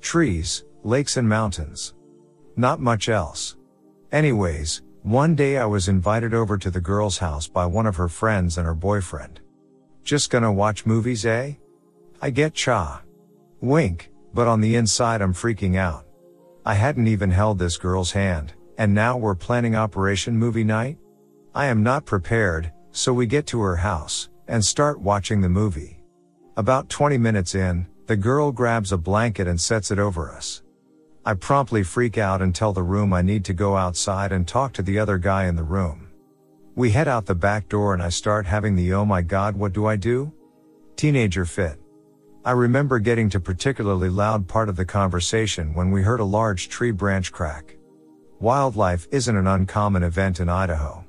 Trees, 0.00 0.62
lakes 0.84 1.16
and 1.16 1.28
mountains. 1.28 1.94
Not 2.54 2.78
much 2.78 3.08
else. 3.08 3.56
Anyways, 4.12 4.82
one 5.02 5.34
day 5.34 5.58
I 5.58 5.64
was 5.64 5.88
invited 5.88 6.34
over 6.34 6.56
to 6.56 6.70
the 6.70 6.80
girl's 6.80 7.18
house 7.18 7.48
by 7.48 7.66
one 7.66 7.86
of 7.86 7.96
her 7.96 8.08
friends 8.08 8.58
and 8.58 8.66
her 8.66 8.74
boyfriend. 8.74 9.40
Just 10.04 10.30
gonna 10.30 10.52
watch 10.52 10.86
movies, 10.86 11.26
eh? 11.26 11.54
I 12.20 12.30
get 12.30 12.54
cha. 12.54 13.02
Wink, 13.60 14.12
but 14.32 14.46
on 14.46 14.60
the 14.60 14.76
inside 14.76 15.20
I'm 15.20 15.34
freaking 15.34 15.76
out. 15.76 16.06
I 16.64 16.74
hadn't 16.74 17.08
even 17.08 17.32
held 17.32 17.58
this 17.58 17.76
girl's 17.76 18.12
hand, 18.12 18.52
and 18.78 18.94
now 18.94 19.16
we're 19.16 19.34
planning 19.34 19.74
Operation 19.74 20.36
Movie 20.36 20.62
Night? 20.62 20.98
I 21.56 21.66
am 21.66 21.82
not 21.82 22.04
prepared, 22.04 22.70
so 22.92 23.12
we 23.12 23.26
get 23.26 23.48
to 23.48 23.60
her 23.62 23.76
house, 23.76 24.28
and 24.48 24.64
start 24.64 25.00
watching 25.00 25.40
the 25.40 25.48
movie. 25.48 26.02
About 26.56 26.88
20 26.88 27.18
minutes 27.18 27.54
in, 27.54 27.86
the 28.06 28.16
girl 28.16 28.52
grabs 28.52 28.92
a 28.92 28.98
blanket 28.98 29.46
and 29.46 29.60
sets 29.60 29.90
it 29.90 29.98
over 29.98 30.30
us. 30.30 30.62
I 31.24 31.34
promptly 31.34 31.82
freak 31.82 32.18
out 32.18 32.42
and 32.42 32.54
tell 32.54 32.72
the 32.72 32.82
room 32.82 33.12
I 33.12 33.22
need 33.22 33.44
to 33.44 33.54
go 33.54 33.76
outside 33.76 34.32
and 34.32 34.46
talk 34.46 34.72
to 34.74 34.82
the 34.82 34.98
other 34.98 35.18
guy 35.18 35.46
in 35.46 35.56
the 35.56 35.62
room. 35.62 36.08
We 36.74 36.90
head 36.90 37.06
out 37.06 37.26
the 37.26 37.34
back 37.34 37.68
door 37.68 37.94
and 37.94 38.02
I 38.02 38.08
start 38.08 38.46
having 38.46 38.74
the 38.74 38.92
oh 38.94 39.04
my 39.04 39.22
god 39.22 39.56
what 39.56 39.72
do 39.72 39.86
I 39.86 39.96
do? 39.96 40.32
Teenager 40.96 41.44
fit. 41.44 41.78
I 42.44 42.50
remember 42.50 42.98
getting 42.98 43.30
to 43.30 43.40
particularly 43.40 44.08
loud 44.08 44.48
part 44.48 44.68
of 44.68 44.74
the 44.74 44.84
conversation 44.84 45.74
when 45.74 45.92
we 45.92 46.02
heard 46.02 46.18
a 46.18 46.24
large 46.24 46.68
tree 46.68 46.90
branch 46.90 47.30
crack. 47.30 47.76
Wildlife 48.40 49.06
isn't 49.12 49.36
an 49.36 49.46
uncommon 49.46 50.02
event 50.02 50.40
in 50.40 50.48
Idaho. 50.48 51.04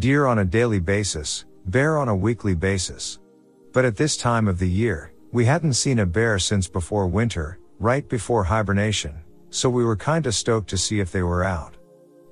Deer 0.00 0.26
on 0.26 0.40
a 0.40 0.44
daily 0.44 0.80
basis, 0.80 1.44
bear 1.66 1.98
on 1.98 2.08
a 2.08 2.16
weekly 2.16 2.54
basis. 2.54 3.18
But 3.72 3.84
at 3.84 3.96
this 3.96 4.16
time 4.16 4.48
of 4.48 4.58
the 4.58 4.68
year, 4.68 5.12
we 5.32 5.44
hadn't 5.44 5.74
seen 5.74 5.98
a 5.98 6.06
bear 6.06 6.38
since 6.38 6.68
before 6.68 7.06
winter, 7.06 7.58
right 7.80 8.08
before 8.08 8.44
hibernation, 8.44 9.14
so 9.50 9.68
we 9.68 9.84
were 9.84 9.96
kinda 9.96 10.30
stoked 10.30 10.70
to 10.70 10.78
see 10.78 11.00
if 11.00 11.10
they 11.10 11.22
were 11.22 11.44
out. 11.44 11.76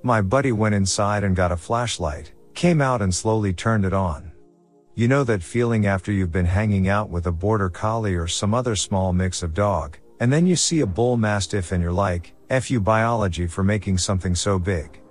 My 0.03 0.21
buddy 0.21 0.51
went 0.51 0.75
inside 0.75 1.23
and 1.23 1.35
got 1.35 1.51
a 1.51 1.57
flashlight, 1.57 2.33
came 2.53 2.81
out 2.81 3.01
and 3.01 3.13
slowly 3.13 3.53
turned 3.53 3.85
it 3.85 3.93
on. 3.93 4.31
You 4.95 5.07
know 5.07 5.23
that 5.23 5.41
feeling 5.41 5.87
after 5.87 6.11
you've 6.11 6.31
been 6.31 6.45
hanging 6.45 6.87
out 6.87 7.09
with 7.09 7.25
a 7.25 7.31
border 7.31 7.69
collie 7.69 8.15
or 8.15 8.27
some 8.27 8.53
other 8.53 8.75
small 8.75 9.11
mix 9.11 9.41
of 9.41 9.53
dog, 9.53 9.97
and 10.19 10.31
then 10.31 10.45
you 10.45 10.55
see 10.55 10.81
a 10.81 10.85
bull 10.85 11.17
mastiff 11.17 11.71
and 11.71 11.81
you're 11.81 11.91
like, 11.91 12.33
F 12.49 12.69
you 12.69 12.79
biology 12.79 13.47
for 13.47 13.63
making 13.63 13.97
something 13.97 14.35
so 14.35 14.59
big. 14.59 15.01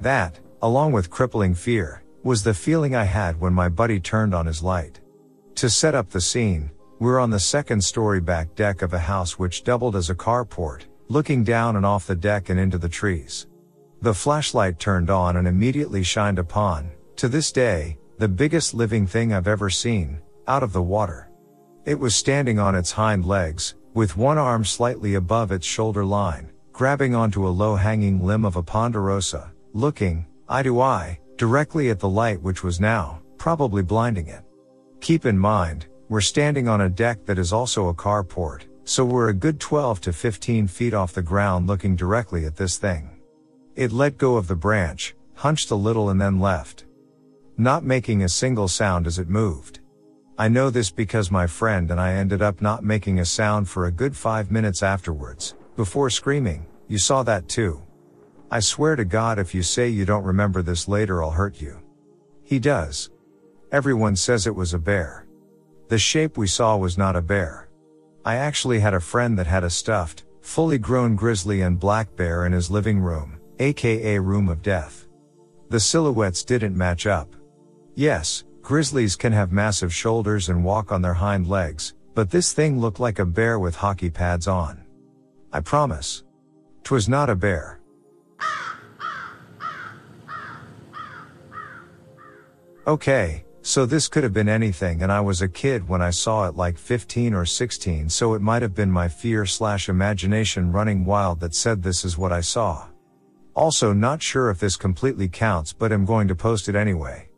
That, 0.00 0.40
along 0.62 0.92
with 0.92 1.10
crippling 1.10 1.54
fear, 1.54 2.02
was 2.26 2.42
the 2.42 2.52
feeling 2.52 2.96
I 2.96 3.04
had 3.04 3.40
when 3.40 3.54
my 3.54 3.68
buddy 3.68 4.00
turned 4.00 4.34
on 4.34 4.46
his 4.46 4.60
light. 4.60 4.98
To 5.54 5.70
set 5.70 5.94
up 5.94 6.10
the 6.10 6.20
scene, 6.20 6.72
we're 6.98 7.20
on 7.20 7.30
the 7.30 7.38
second 7.38 7.84
story 7.84 8.20
back 8.20 8.56
deck 8.56 8.82
of 8.82 8.92
a 8.92 8.98
house 8.98 9.38
which 9.38 9.62
doubled 9.62 9.94
as 9.94 10.10
a 10.10 10.14
carport, 10.16 10.86
looking 11.06 11.44
down 11.44 11.76
and 11.76 11.86
off 11.86 12.08
the 12.08 12.16
deck 12.16 12.48
and 12.48 12.58
into 12.58 12.78
the 12.78 12.88
trees. 12.88 13.46
The 14.02 14.12
flashlight 14.12 14.80
turned 14.80 15.08
on 15.08 15.36
and 15.36 15.46
immediately 15.46 16.02
shined 16.02 16.40
upon, 16.40 16.90
to 17.14 17.28
this 17.28 17.52
day, 17.52 17.96
the 18.18 18.26
biggest 18.26 18.74
living 18.74 19.06
thing 19.06 19.32
I've 19.32 19.46
ever 19.46 19.70
seen, 19.70 20.20
out 20.48 20.64
of 20.64 20.72
the 20.72 20.82
water. 20.82 21.30
It 21.84 21.96
was 21.96 22.16
standing 22.16 22.58
on 22.58 22.74
its 22.74 22.90
hind 22.90 23.24
legs, 23.24 23.76
with 23.94 24.16
one 24.16 24.36
arm 24.36 24.64
slightly 24.64 25.14
above 25.14 25.52
its 25.52 25.64
shoulder 25.64 26.04
line, 26.04 26.50
grabbing 26.72 27.14
onto 27.14 27.46
a 27.46 27.56
low 27.62 27.76
hanging 27.76 28.26
limb 28.26 28.44
of 28.44 28.56
a 28.56 28.64
ponderosa, 28.64 29.52
looking, 29.74 30.26
eye 30.48 30.64
to 30.64 30.80
eye, 30.80 31.20
directly 31.36 31.90
at 31.90 32.00
the 32.00 32.08
light 32.08 32.40
which 32.42 32.62
was 32.62 32.80
now, 32.80 33.20
probably 33.38 33.82
blinding 33.82 34.26
it. 34.28 34.42
Keep 35.00 35.26
in 35.26 35.38
mind, 35.38 35.86
we're 36.08 36.20
standing 36.20 36.68
on 36.68 36.82
a 36.82 36.88
deck 36.88 37.24
that 37.26 37.38
is 37.38 37.52
also 37.52 37.88
a 37.88 37.94
carport, 37.94 38.62
so 38.84 39.04
we're 39.04 39.28
a 39.28 39.34
good 39.34 39.60
12 39.60 40.00
to 40.02 40.12
15 40.12 40.66
feet 40.66 40.94
off 40.94 41.12
the 41.12 41.22
ground 41.22 41.66
looking 41.66 41.96
directly 41.96 42.44
at 42.44 42.56
this 42.56 42.78
thing. 42.78 43.10
It 43.74 43.92
let 43.92 44.18
go 44.18 44.36
of 44.36 44.48
the 44.48 44.56
branch, 44.56 45.14
hunched 45.34 45.70
a 45.70 45.74
little 45.74 46.10
and 46.10 46.20
then 46.20 46.40
left 46.40 46.86
not 47.58 47.82
making 47.82 48.22
a 48.22 48.28
single 48.28 48.68
sound 48.68 49.06
as 49.06 49.18
it 49.18 49.30
moved. 49.30 49.80
I 50.36 50.48
know 50.48 50.68
this 50.68 50.90
because 50.90 51.30
my 51.30 51.46
friend 51.46 51.90
and 51.90 51.98
I 51.98 52.12
ended 52.12 52.42
up 52.42 52.60
not 52.60 52.84
making 52.84 53.18
a 53.18 53.24
sound 53.24 53.66
for 53.66 53.86
a 53.86 53.90
good 53.90 54.14
five 54.14 54.50
minutes 54.50 54.82
afterwards, 54.82 55.54
before 55.74 56.10
screaming, 56.10 56.66
you 56.86 56.98
saw 56.98 57.22
that 57.22 57.48
too. 57.48 57.82
I 58.50 58.60
swear 58.60 58.94
to 58.94 59.04
God 59.04 59.38
if 59.38 59.54
you 59.54 59.62
say 59.62 59.88
you 59.88 60.04
don't 60.04 60.24
remember 60.24 60.62
this 60.62 60.86
later 60.86 61.22
I'll 61.22 61.32
hurt 61.32 61.60
you. 61.60 61.80
He 62.44 62.60
does. 62.60 63.10
Everyone 63.72 64.14
says 64.14 64.46
it 64.46 64.54
was 64.54 64.72
a 64.72 64.78
bear. 64.78 65.26
The 65.88 65.98
shape 65.98 66.38
we 66.38 66.46
saw 66.46 66.76
was 66.76 66.96
not 66.96 67.16
a 67.16 67.22
bear. 67.22 67.68
I 68.24 68.36
actually 68.36 68.78
had 68.78 68.94
a 68.94 69.00
friend 69.00 69.36
that 69.38 69.48
had 69.48 69.64
a 69.64 69.70
stuffed, 69.70 70.24
fully 70.42 70.78
grown 70.78 71.16
grizzly 71.16 71.62
and 71.62 71.78
black 71.78 72.14
bear 72.14 72.46
in 72.46 72.52
his 72.52 72.70
living 72.70 73.00
room, 73.00 73.40
aka 73.58 74.18
room 74.18 74.48
of 74.48 74.62
death. 74.62 75.08
The 75.68 75.80
silhouettes 75.80 76.44
didn't 76.44 76.76
match 76.76 77.06
up. 77.06 77.34
Yes, 77.96 78.44
grizzlies 78.62 79.16
can 79.16 79.32
have 79.32 79.50
massive 79.50 79.92
shoulders 79.92 80.48
and 80.48 80.64
walk 80.64 80.92
on 80.92 81.02
their 81.02 81.14
hind 81.14 81.48
legs, 81.48 81.94
but 82.14 82.30
this 82.30 82.52
thing 82.52 82.80
looked 82.80 83.00
like 83.00 83.18
a 83.18 83.26
bear 83.26 83.58
with 83.58 83.74
hockey 83.74 84.10
pads 84.10 84.46
on. 84.46 84.84
I 85.52 85.60
promise. 85.60 86.22
Twas 86.84 87.08
not 87.08 87.28
a 87.28 87.34
bear. 87.34 87.75
Okay, 92.86 93.44
so 93.62 93.84
this 93.84 94.06
could 94.06 94.22
have 94.22 94.32
been 94.32 94.48
anything 94.48 95.02
and 95.02 95.10
I 95.10 95.20
was 95.20 95.42
a 95.42 95.48
kid 95.48 95.88
when 95.88 96.00
I 96.00 96.10
saw 96.10 96.46
it 96.46 96.54
like 96.54 96.78
15 96.78 97.34
or 97.34 97.44
16 97.44 98.08
so 98.08 98.34
it 98.34 98.40
might 98.40 98.62
have 98.62 98.76
been 98.76 98.92
my 98.92 99.08
fear 99.08 99.44
slash 99.44 99.88
imagination 99.88 100.70
running 100.70 101.04
wild 101.04 101.40
that 101.40 101.52
said 101.52 101.82
this 101.82 102.04
is 102.04 102.16
what 102.16 102.30
I 102.32 102.42
saw. 102.42 102.86
Also 103.56 103.92
not 103.92 104.22
sure 104.22 104.50
if 104.50 104.60
this 104.60 104.76
completely 104.76 105.26
counts 105.26 105.72
but 105.72 105.90
am 105.90 106.04
going 106.04 106.28
to 106.28 106.36
post 106.36 106.68
it 106.68 106.76
anyway. 106.76 107.28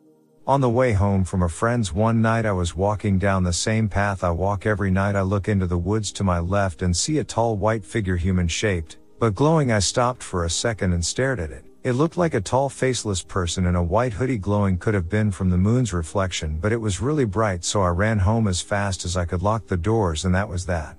On 0.45 0.61
the 0.61 0.69
way 0.69 0.93
home 0.93 1.23
from 1.23 1.41
a 1.41 1.49
friend's 1.49 1.91
one 1.91 2.21
night 2.21 2.45
I 2.45 2.51
was 2.51 2.75
walking 2.75 3.17
down 3.17 3.43
the 3.43 3.51
same 3.51 3.89
path 3.89 4.23
I 4.23 4.29
walk 4.29 4.67
every 4.67 4.91
night 4.91 5.15
I 5.15 5.21
look 5.21 5.47
into 5.47 5.65
the 5.65 5.79
woods 5.79 6.11
to 6.11 6.23
my 6.23 6.37
left 6.37 6.83
and 6.83 6.95
see 6.95 7.17
a 7.17 7.23
tall 7.23 7.57
white 7.57 7.83
figure 7.83 8.17
human 8.17 8.47
shaped, 8.47 8.97
but 9.17 9.33
glowing 9.33 9.71
I 9.71 9.79
stopped 9.79 10.21
for 10.21 10.45
a 10.45 10.49
second 10.49 10.93
and 10.93 11.03
stared 11.03 11.39
at 11.39 11.49
it. 11.49 11.65
It 11.81 11.93
looked 11.93 12.17
like 12.17 12.33
a 12.33 12.41
tall 12.41 12.67
faceless 12.67 13.23
person 13.23 13.65
in 13.65 13.75
a 13.75 13.81
white 13.81 14.11
hoodie 14.11 14.37
glowing 14.37 14.77
could 14.77 14.93
have 14.93 15.07
been 15.07 15.31
from 15.31 15.49
the 15.49 15.57
moon's 15.57 15.93
reflection 15.93 16.59
but 16.59 16.73
it 16.73 16.81
was 16.81 16.99
really 16.99 17.23
bright 17.23 17.63
so 17.63 17.81
I 17.81 17.87
ran 17.87 18.19
home 18.19 18.49
as 18.49 18.59
fast 18.59 19.05
as 19.05 19.15
I 19.15 19.23
could 19.23 19.41
lock 19.41 19.67
the 19.67 19.77
doors 19.77 20.25
and 20.25 20.35
that 20.35 20.49
was 20.49 20.65
that. 20.65 20.97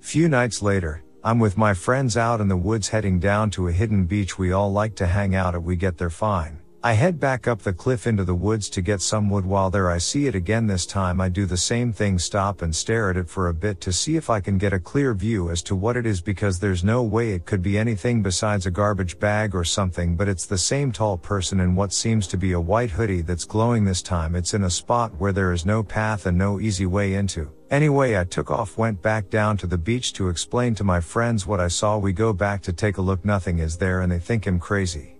Few 0.00 0.30
nights 0.30 0.62
later, 0.62 1.02
I'm 1.22 1.38
with 1.38 1.58
my 1.58 1.74
friends 1.74 2.16
out 2.16 2.40
in 2.40 2.48
the 2.48 2.56
woods 2.56 2.88
heading 2.88 3.20
down 3.20 3.50
to 3.50 3.68
a 3.68 3.72
hidden 3.72 4.06
beach 4.06 4.38
we 4.38 4.52
all 4.52 4.72
like 4.72 4.94
to 4.96 5.06
hang 5.06 5.34
out 5.34 5.54
at 5.54 5.62
we 5.62 5.76
get 5.76 5.98
there 5.98 6.08
fine. 6.08 6.58
I 6.86 6.92
head 6.92 7.18
back 7.18 7.48
up 7.48 7.62
the 7.62 7.72
cliff 7.72 8.06
into 8.06 8.24
the 8.24 8.34
woods 8.34 8.68
to 8.68 8.82
get 8.82 9.00
some 9.00 9.30
wood 9.30 9.46
while 9.46 9.70
there 9.70 9.90
I 9.90 9.96
see 9.96 10.26
it 10.26 10.34
again 10.34 10.66
this 10.66 10.84
time 10.84 11.18
I 11.18 11.30
do 11.30 11.46
the 11.46 11.56
same 11.56 11.94
thing 11.94 12.18
stop 12.18 12.60
and 12.60 12.76
stare 12.76 13.08
at 13.08 13.16
it 13.16 13.26
for 13.26 13.48
a 13.48 13.54
bit 13.54 13.80
to 13.80 13.90
see 13.90 14.16
if 14.16 14.28
I 14.28 14.38
can 14.40 14.58
get 14.58 14.74
a 14.74 14.78
clear 14.78 15.14
view 15.14 15.48
as 15.48 15.62
to 15.62 15.74
what 15.74 15.96
it 15.96 16.04
is 16.04 16.20
because 16.20 16.58
there's 16.58 16.84
no 16.84 17.02
way 17.02 17.30
it 17.30 17.46
could 17.46 17.62
be 17.62 17.78
anything 17.78 18.22
besides 18.22 18.66
a 18.66 18.70
garbage 18.70 19.18
bag 19.18 19.54
or 19.54 19.64
something 19.64 20.14
but 20.14 20.28
it's 20.28 20.44
the 20.44 20.58
same 20.58 20.92
tall 20.92 21.16
person 21.16 21.58
in 21.58 21.74
what 21.74 21.90
seems 21.90 22.26
to 22.26 22.36
be 22.36 22.52
a 22.52 22.60
white 22.60 22.90
hoodie 22.90 23.22
that's 23.22 23.46
glowing 23.46 23.86
this 23.86 24.02
time 24.02 24.36
it's 24.36 24.52
in 24.52 24.64
a 24.64 24.68
spot 24.68 25.10
where 25.18 25.32
there 25.32 25.54
is 25.54 25.64
no 25.64 25.82
path 25.82 26.26
and 26.26 26.36
no 26.36 26.60
easy 26.60 26.84
way 26.84 27.14
into. 27.14 27.50
Anyway 27.70 28.14
I 28.14 28.24
took 28.24 28.50
off 28.50 28.76
went 28.76 29.00
back 29.00 29.30
down 29.30 29.56
to 29.56 29.66
the 29.66 29.78
beach 29.78 30.12
to 30.12 30.28
explain 30.28 30.74
to 30.74 30.84
my 30.84 31.00
friends 31.00 31.46
what 31.46 31.60
I 31.60 31.68
saw 31.68 31.96
we 31.96 32.12
go 32.12 32.34
back 32.34 32.60
to 32.60 32.74
take 32.74 32.98
a 32.98 33.00
look 33.00 33.24
nothing 33.24 33.58
is 33.58 33.78
there 33.78 34.02
and 34.02 34.12
they 34.12 34.18
think 34.18 34.46
him 34.46 34.60
crazy. 34.60 35.14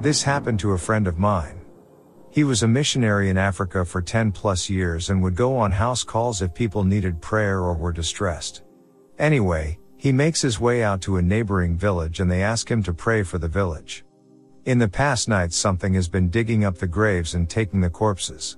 This 0.00 0.22
happened 0.22 0.58
to 0.60 0.72
a 0.72 0.78
friend 0.78 1.06
of 1.06 1.18
mine. 1.18 1.60
He 2.30 2.42
was 2.42 2.62
a 2.62 2.68
missionary 2.68 3.28
in 3.28 3.36
Africa 3.36 3.84
for 3.84 4.00
10 4.00 4.32
plus 4.32 4.70
years 4.70 5.10
and 5.10 5.22
would 5.22 5.36
go 5.36 5.58
on 5.58 5.72
house 5.72 6.04
calls 6.04 6.40
if 6.40 6.54
people 6.54 6.84
needed 6.84 7.20
prayer 7.20 7.58
or 7.58 7.74
were 7.74 7.92
distressed. 7.92 8.62
Anyway, 9.18 9.78
he 9.98 10.10
makes 10.10 10.40
his 10.40 10.58
way 10.58 10.82
out 10.82 11.02
to 11.02 11.18
a 11.18 11.22
neighboring 11.22 11.76
village 11.76 12.20
and 12.20 12.30
they 12.30 12.42
ask 12.42 12.70
him 12.70 12.82
to 12.84 12.94
pray 12.94 13.22
for 13.22 13.36
the 13.36 13.46
village. 13.46 14.06
In 14.64 14.78
the 14.78 14.88
past 14.88 15.28
nights 15.28 15.54
something 15.54 15.92
has 15.92 16.08
been 16.08 16.30
digging 16.30 16.64
up 16.64 16.78
the 16.78 16.86
graves 16.86 17.34
and 17.34 17.46
taking 17.46 17.82
the 17.82 17.90
corpses. 17.90 18.56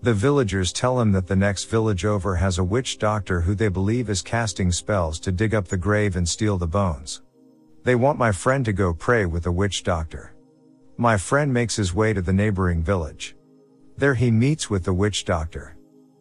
The 0.00 0.12
villagers 0.12 0.72
tell 0.72 1.00
him 1.00 1.12
that 1.12 1.28
the 1.28 1.36
next 1.36 1.70
village 1.70 2.04
over 2.04 2.34
has 2.34 2.58
a 2.58 2.64
witch 2.64 2.98
doctor 2.98 3.40
who 3.40 3.54
they 3.54 3.68
believe 3.68 4.10
is 4.10 4.20
casting 4.20 4.72
spells 4.72 5.20
to 5.20 5.30
dig 5.30 5.54
up 5.54 5.68
the 5.68 5.76
grave 5.76 6.16
and 6.16 6.28
steal 6.28 6.58
the 6.58 6.66
bones. 6.66 7.22
They 7.84 7.94
want 7.94 8.18
my 8.18 8.32
friend 8.32 8.64
to 8.64 8.72
go 8.72 8.92
pray 8.92 9.26
with 9.26 9.44
the 9.44 9.52
witch 9.52 9.84
doctor. 9.84 10.31
My 11.02 11.16
friend 11.16 11.52
makes 11.52 11.74
his 11.74 11.92
way 11.92 12.12
to 12.12 12.22
the 12.22 12.32
neighboring 12.32 12.80
village. 12.80 13.34
There 13.96 14.14
he 14.14 14.30
meets 14.30 14.70
with 14.70 14.84
the 14.84 14.92
witch 14.92 15.24
doctor. 15.24 15.76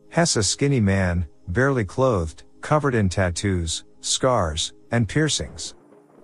Hess 0.10 0.36
a 0.38 0.42
skinny 0.42 0.80
man, 0.80 1.28
barely 1.50 1.86
clothed, 1.86 2.46
covered 2.62 2.96
in 2.96 3.08
tattoos, 3.08 3.84
scars, 4.00 4.74
and 4.90 5.08
piercings. 5.08 5.76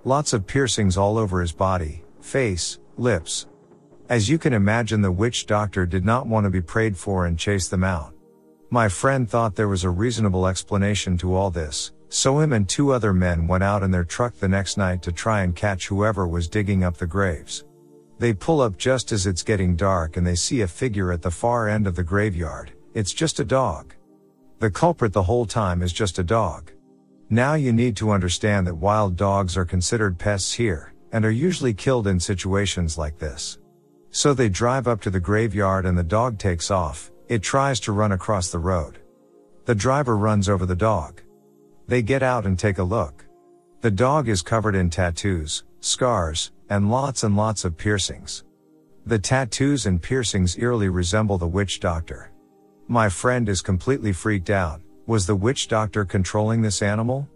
Lots 0.06 0.34
of 0.34 0.48
piercings 0.48 0.98
all 0.98 1.20
over 1.20 1.40
his 1.40 1.52
body, 1.52 2.04
face, 2.20 2.80
lips. 2.98 3.46
As 4.10 4.28
you 4.28 4.40
can 4.40 4.54
imagine, 4.54 5.04
the 5.04 5.12
witch 5.12 5.46
doctor 5.46 5.86
did 5.86 6.04
not 6.04 6.26
want 6.26 6.46
to 6.46 6.50
be 6.50 6.60
prayed 6.60 6.98
for 6.98 7.28
and 7.28 7.38
chase 7.38 7.68
them 7.68 7.84
out. 7.84 8.16
My 8.72 8.90
friend 8.90 9.30
thought 9.30 9.54
there 9.54 9.68
was 9.68 9.84
a 9.84 9.92
reasonable 9.92 10.48
explanation 10.48 11.16
to 11.20 11.36
all 11.36 11.52
this, 11.52 11.92
so 12.10 12.40
him 12.40 12.54
and 12.54 12.68
two 12.68 12.92
other 12.92 13.14
men 13.14 13.46
went 13.46 13.64
out 13.64 13.84
in 13.84 13.92
their 13.92 14.04
truck 14.04 14.34
the 14.34 14.48
next 14.48 14.78
night 14.78 15.04
to 15.04 15.12
try 15.12 15.44
and 15.44 15.56
catch 15.56 15.90
whoever 15.90 16.28
was 16.28 16.48
digging 16.48 16.84
up 16.84 16.98
the 16.98 17.06
graves. 17.06 17.64
They 18.20 18.34
pull 18.34 18.62
up 18.62 18.78
just 18.78 19.12
as 19.12 19.28
it's 19.28 19.44
getting 19.44 19.76
dark 19.76 20.18
and 20.18 20.26
they 20.26 20.36
see 20.36 20.62
a 20.62 20.68
figure 20.68 21.12
at 21.12 21.22
the 21.22 21.32
far 21.32 21.70
end 21.70 21.86
of 21.86 21.96
the 21.96 22.04
graveyard. 22.04 22.72
It's 22.94 23.14
just 23.14 23.40
a 23.40 23.46
dog. 23.46 23.94
The 24.60 24.72
culprit 24.72 25.14
the 25.14 25.24
whole 25.24 25.46
time 25.46 25.84
is 25.84 25.94
just 25.94 26.18
a 26.18 26.24
dog. 26.24 26.72
Now 27.30 27.54
you 27.54 27.72
need 27.72 27.96
to 27.98 28.12
understand 28.12 28.66
that 28.66 28.76
wild 28.76 29.16
dogs 29.16 29.56
are 29.56 29.66
considered 29.66 30.18
pests 30.18 30.54
here, 30.54 30.94
and 31.12 31.26
are 31.26 31.32
usually 31.32 31.74
killed 31.74 32.08
in 32.08 32.20
situations 32.20 32.98
like 32.98 33.20
this. 33.20 33.60
So 34.10 34.34
they 34.34 34.50
drive 34.50 34.88
up 34.88 35.02
to 35.02 35.10
the 35.10 35.20
graveyard 35.20 35.86
and 35.86 35.98
the 35.98 36.04
dog 36.04 36.40
takes 36.40 36.72
off, 36.72 37.12
it 37.28 37.44
tries 37.44 37.80
to 37.82 37.92
run 37.92 38.14
across 38.14 38.50
the 38.50 38.60
road. 38.60 38.98
The 39.66 39.76
driver 39.76 40.18
runs 40.18 40.50
over 40.50 40.66
the 40.66 40.76
dog. 40.76 41.22
They 41.88 42.02
get 42.02 42.24
out 42.24 42.46
and 42.46 42.58
take 42.58 42.80
a 42.80 42.84
look. 42.84 43.26
The 43.82 43.92
dog 43.92 44.28
is 44.28 44.42
covered 44.42 44.76
in 44.76 44.90
tattoos, 44.90 45.64
scars, 45.80 46.52
and 46.70 46.92
lots 46.92 47.24
and 47.24 47.36
lots 47.36 47.66
of 47.66 47.78
piercings. 47.78 48.44
The 49.06 49.20
tattoos 49.20 49.86
and 49.86 50.02
piercings 50.02 50.58
eerily 50.58 50.90
resemble 50.90 51.38
the 51.38 51.48
witch 51.48 51.80
doctor. 51.80 52.32
My 52.88 53.10
friend 53.10 53.48
is 53.48 53.62
completely 53.62 54.12
freaked 54.12 54.50
out. 54.50 54.82
Was 55.06 55.26
the 55.26 55.36
witch 55.36 55.68
doctor 55.68 56.04
controlling 56.04 56.62
this 56.62 56.82
animal? 56.82 57.28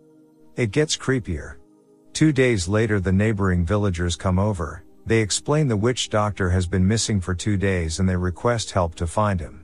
It 0.58 0.72
gets 0.72 0.98
creepier. 0.98 1.56
Two 2.14 2.34
days 2.34 2.68
later, 2.68 3.00
the 3.00 3.12
neighboring 3.12 3.66
villagers 3.66 4.18
come 4.18 4.38
over. 4.38 4.84
They 5.06 5.20
explain 5.22 5.68
the 5.68 5.78
witch 5.78 6.10
doctor 6.10 6.50
has 6.50 6.68
been 6.68 6.88
missing 6.88 7.22
for 7.22 7.34
two 7.34 7.58
days 7.58 8.00
and 8.00 8.08
they 8.08 8.16
request 8.16 8.72
help 8.72 8.96
to 8.96 9.08
find 9.08 9.40
him. 9.40 9.64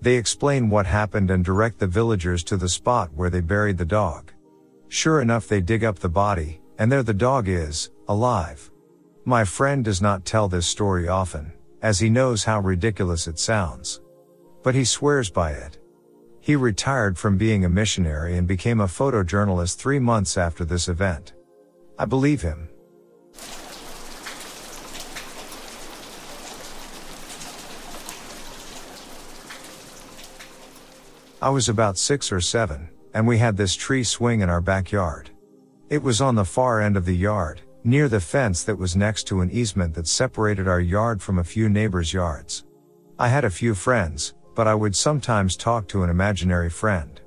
They 0.00 0.16
explain 0.16 0.70
what 0.70 0.86
happened 0.86 1.30
and 1.30 1.44
direct 1.44 1.78
the 1.78 1.86
villagers 1.86 2.42
to 2.44 2.56
the 2.56 2.68
spot 2.68 3.10
where 3.14 3.30
they 3.30 3.40
buried 3.40 3.78
the 3.78 3.84
dog. 3.84 4.32
Sure 4.88 5.20
enough, 5.20 5.46
they 5.46 5.60
dig 5.60 5.84
up 5.84 5.98
the 5.98 6.08
body, 6.08 6.60
and 6.78 6.90
there 6.90 7.02
the 7.02 7.14
dog 7.14 7.48
is, 7.48 7.90
alive. 8.12 8.70
My 9.24 9.44
friend 9.44 9.84
does 9.84 10.02
not 10.02 10.24
tell 10.24 10.48
this 10.48 10.66
story 10.66 11.08
often, 11.08 11.52
as 11.80 11.98
he 11.98 12.10
knows 12.10 12.44
how 12.44 12.60
ridiculous 12.60 13.26
it 13.26 13.38
sounds. 13.38 14.00
But 14.62 14.74
he 14.74 14.84
swears 14.84 15.30
by 15.30 15.52
it. 15.52 15.78
He 16.40 16.56
retired 16.56 17.18
from 17.18 17.38
being 17.38 17.64
a 17.64 17.68
missionary 17.68 18.36
and 18.36 18.46
became 18.46 18.80
a 18.80 18.86
photojournalist 18.86 19.76
three 19.76 19.98
months 19.98 20.36
after 20.36 20.64
this 20.64 20.88
event. 20.88 21.32
I 21.98 22.04
believe 22.04 22.42
him. 22.42 22.68
I 31.40 31.50
was 31.50 31.68
about 31.68 31.98
six 31.98 32.30
or 32.30 32.40
seven, 32.40 32.88
and 33.14 33.26
we 33.26 33.38
had 33.38 33.56
this 33.56 33.74
tree 33.74 34.04
swing 34.04 34.40
in 34.42 34.48
our 34.48 34.60
backyard. 34.60 35.30
It 35.88 36.02
was 36.02 36.20
on 36.20 36.34
the 36.34 36.44
far 36.44 36.80
end 36.80 36.96
of 36.96 37.04
the 37.04 37.16
yard, 37.16 37.60
near 37.84 38.08
the 38.08 38.20
fence 38.20 38.62
that 38.64 38.78
was 38.78 38.96
next 38.96 39.24
to 39.24 39.40
an 39.40 39.50
easement 39.50 39.94
that 39.94 40.06
separated 40.06 40.68
our 40.68 40.80
yard 40.80 41.20
from 41.20 41.38
a 41.38 41.44
few 41.44 41.68
neighbors' 41.68 42.12
yards. 42.12 42.64
I 43.18 43.28
had 43.28 43.44
a 43.44 43.50
few 43.50 43.74
friends, 43.74 44.34
but 44.54 44.66
I 44.66 44.74
would 44.74 44.94
sometimes 44.94 45.56
talk 45.56 45.88
to 45.88 46.02
an 46.02 46.10
imaginary 46.10 46.70
friend. 46.70 47.20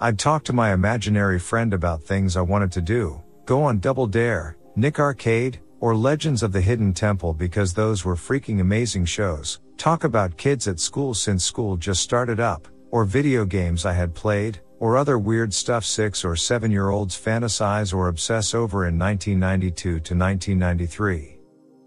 I'd 0.00 0.18
talk 0.18 0.44
to 0.44 0.52
my 0.52 0.72
imaginary 0.72 1.38
friend 1.38 1.74
about 1.74 2.02
things 2.02 2.36
I 2.36 2.40
wanted 2.40 2.72
to 2.72 2.80
do, 2.80 3.22
go 3.44 3.62
on 3.62 3.78
Double 3.78 4.06
Dare, 4.06 4.56
Nick 4.74 4.98
Arcade, 4.98 5.60
or 5.80 5.94
Legends 5.94 6.42
of 6.42 6.52
the 6.52 6.60
Hidden 6.60 6.94
Temple 6.94 7.34
because 7.34 7.74
those 7.74 8.04
were 8.04 8.16
freaking 8.16 8.60
amazing 8.60 9.04
shows, 9.04 9.60
talk 9.76 10.04
about 10.04 10.36
kids 10.36 10.66
at 10.66 10.80
school 10.80 11.12
since 11.12 11.44
school 11.44 11.76
just 11.76 12.02
started 12.02 12.40
up, 12.40 12.68
or 12.90 13.04
video 13.04 13.44
games 13.44 13.84
I 13.84 13.92
had 13.92 14.14
played, 14.14 14.60
or 14.82 14.96
other 14.96 15.16
weird 15.16 15.54
stuff 15.54 15.84
six 15.84 16.24
or 16.24 16.34
seven 16.34 16.68
year 16.72 16.88
olds 16.88 17.16
fantasize 17.16 17.94
or 17.94 18.08
obsess 18.08 18.52
over 18.52 18.88
in 18.88 18.98
1992 18.98 19.76
to 19.80 19.96
1993. 20.16 21.38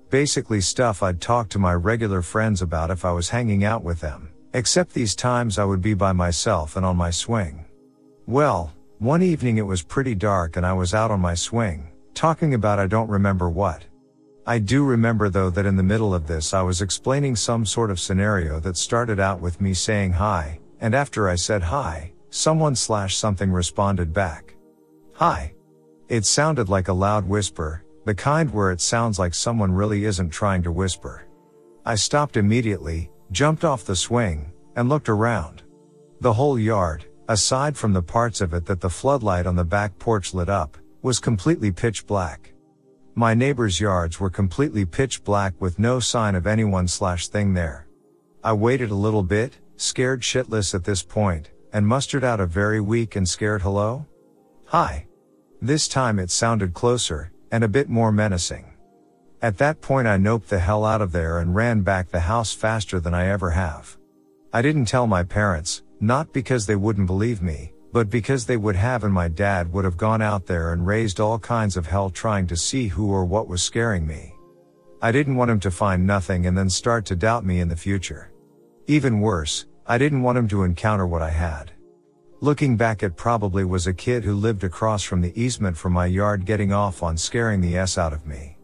Basically 0.09 0.61
stuff 0.61 1.03
I'd 1.03 1.19
talk 1.19 1.49
to 1.49 1.59
my 1.59 1.73
regular 1.73 2.21
friends 2.21 2.61
about 2.61 2.91
if 2.91 3.03
I 3.03 3.11
was 3.11 3.27
hanging 3.27 3.65
out 3.65 3.83
with 3.83 3.99
them, 3.99 4.29
except 4.53 4.93
these 4.93 5.13
times 5.13 5.59
I 5.59 5.65
would 5.65 5.81
be 5.81 5.93
by 5.93 6.13
myself 6.13 6.77
and 6.77 6.85
on 6.85 6.95
my 6.95 7.09
swing. 7.09 7.65
Well, 8.27 8.71
one 8.99 9.21
evening 9.21 9.57
it 9.57 9.67
was 9.67 9.83
pretty 9.83 10.15
dark 10.15 10.55
and 10.55 10.65
I 10.65 10.71
was 10.71 10.93
out 10.93 11.11
on 11.11 11.19
my 11.19 11.35
swing, 11.35 11.91
talking 12.13 12.53
about 12.53 12.79
I 12.79 12.87
don't 12.87 13.09
remember 13.09 13.49
what. 13.49 13.83
I 14.47 14.57
do 14.59 14.85
remember 14.85 15.27
though 15.27 15.49
that 15.49 15.65
in 15.65 15.75
the 15.75 15.83
middle 15.83 16.15
of 16.15 16.27
this 16.27 16.53
I 16.53 16.61
was 16.61 16.81
explaining 16.81 17.35
some 17.35 17.65
sort 17.65 17.91
of 17.91 17.99
scenario 17.99 18.61
that 18.61 18.77
started 18.77 19.19
out 19.19 19.41
with 19.41 19.59
me 19.59 19.73
saying 19.73 20.13
hi, 20.13 20.59
and 20.79 20.95
after 20.95 21.27
I 21.27 21.35
said 21.35 21.63
hi, 21.63 22.13
Someone 22.35 22.75
slash 22.75 23.15
something 23.15 23.49
responded 23.49 24.11
back. 24.11 24.57
Hi. 25.13 25.53
It 26.09 26.25
sounded 26.25 26.67
like 26.67 26.89
a 26.89 26.93
loud 26.93 27.25
whisper, 27.25 27.85
the 28.03 28.13
kind 28.13 28.53
where 28.53 28.71
it 28.71 28.81
sounds 28.81 29.17
like 29.17 29.33
someone 29.33 29.71
really 29.71 30.03
isn't 30.03 30.31
trying 30.31 30.61
to 30.63 30.71
whisper. 30.71 31.27
I 31.85 31.95
stopped 31.95 32.35
immediately, 32.35 33.09
jumped 33.31 33.63
off 33.63 33.85
the 33.85 33.95
swing, 33.95 34.51
and 34.75 34.89
looked 34.89 35.07
around. 35.07 35.63
The 36.19 36.33
whole 36.33 36.59
yard, 36.59 37.05
aside 37.29 37.77
from 37.77 37.93
the 37.93 38.03
parts 38.03 38.41
of 38.41 38.53
it 38.53 38.65
that 38.65 38.81
the 38.81 38.89
floodlight 38.89 39.47
on 39.47 39.55
the 39.55 39.63
back 39.63 39.97
porch 39.97 40.33
lit 40.33 40.49
up, 40.49 40.77
was 41.03 41.19
completely 41.19 41.71
pitch 41.71 42.05
black. 42.05 42.51
My 43.15 43.33
neighbors' 43.33 43.79
yards 43.79 44.19
were 44.19 44.29
completely 44.29 44.83
pitch 44.83 45.23
black 45.23 45.53
with 45.61 45.79
no 45.79 46.01
sign 46.01 46.35
of 46.35 46.47
anyone 46.47 46.89
slash 46.89 47.29
thing 47.29 47.53
there. 47.53 47.87
I 48.43 48.51
waited 48.51 48.91
a 48.91 48.95
little 48.95 49.23
bit, 49.23 49.57
scared 49.77 50.19
shitless 50.19 50.75
at 50.75 50.83
this 50.83 51.01
point, 51.01 51.51
and 51.75 51.85
mustered 51.85 52.23
out 52.23 52.39
a 52.39 52.45
very 52.45 52.79
weak 52.79 53.17
and 53.17 53.27
scared 53.27 53.61
hello? 53.61 54.05
Hi. 54.67 55.07
This 55.61 55.89
time 55.89 56.19
it 56.19 56.31
sounded 56.31 56.73
closer, 56.73 57.33
and 57.51 57.65
a 57.65 57.67
bit 57.67 57.89
more 57.89 58.13
menacing. 58.13 58.77
At 59.41 59.57
that 59.57 59.81
point 59.81 60.07
I 60.07 60.15
noped 60.17 60.47
the 60.47 60.59
hell 60.59 60.85
out 60.85 61.01
of 61.01 61.11
there 61.11 61.39
and 61.39 61.53
ran 61.53 61.81
back 61.81 62.07
the 62.07 62.21
house 62.21 62.53
faster 62.53 63.01
than 63.01 63.13
I 63.13 63.27
ever 63.27 63.51
have. 63.51 63.97
I 64.53 64.61
didn't 64.61 64.85
tell 64.85 65.05
my 65.05 65.23
parents, 65.23 65.83
not 65.99 66.31
because 66.31 66.65
they 66.65 66.77
wouldn't 66.77 67.07
believe 67.07 67.41
me, 67.41 67.73
but 67.91 68.09
because 68.09 68.45
they 68.45 68.55
would 68.55 68.77
have 68.77 69.03
and 69.03 69.13
my 69.13 69.27
dad 69.27 69.73
would 69.73 69.83
have 69.83 69.97
gone 69.97 70.21
out 70.21 70.45
there 70.45 70.71
and 70.71 70.87
raised 70.87 71.19
all 71.19 71.37
kinds 71.37 71.75
of 71.75 71.87
hell 71.87 72.09
trying 72.09 72.47
to 72.47 72.55
see 72.55 72.87
who 72.87 73.11
or 73.11 73.25
what 73.25 73.49
was 73.49 73.61
scaring 73.61 74.07
me. 74.07 74.33
I 75.01 75.11
didn't 75.11 75.35
want 75.35 75.51
him 75.51 75.59
to 75.59 75.71
find 75.71 76.07
nothing 76.07 76.47
and 76.47 76.57
then 76.57 76.69
start 76.69 77.05
to 77.07 77.17
doubt 77.17 77.43
me 77.43 77.59
in 77.59 77.67
the 77.67 77.75
future. 77.75 78.31
Even 78.87 79.19
worse, 79.19 79.65
I 79.87 79.99
didn't 79.99 80.23
want 80.23 80.37
him 80.39 80.47
to 80.47 80.63
encounter 80.63 81.05
what 81.05 81.21
I 81.21 81.29
had. 81.29 81.71
Looking 82.41 82.75
back 82.75 83.03
it 83.03 83.15
probably 83.15 83.63
was 83.63 83.85
a 83.85 83.93
kid 83.93 84.23
who 84.23 84.33
lived 84.33 84.63
across 84.63 85.03
from 85.03 85.21
the 85.21 85.39
easement 85.39 85.77
from 85.77 85.93
my 85.93 86.07
yard 86.07 86.43
getting 86.45 86.73
off 86.73 87.03
on 87.03 87.15
scaring 87.15 87.61
the 87.61 87.77
S 87.77 87.97
out 87.97 88.11
of 88.11 88.25
me. 88.25 88.57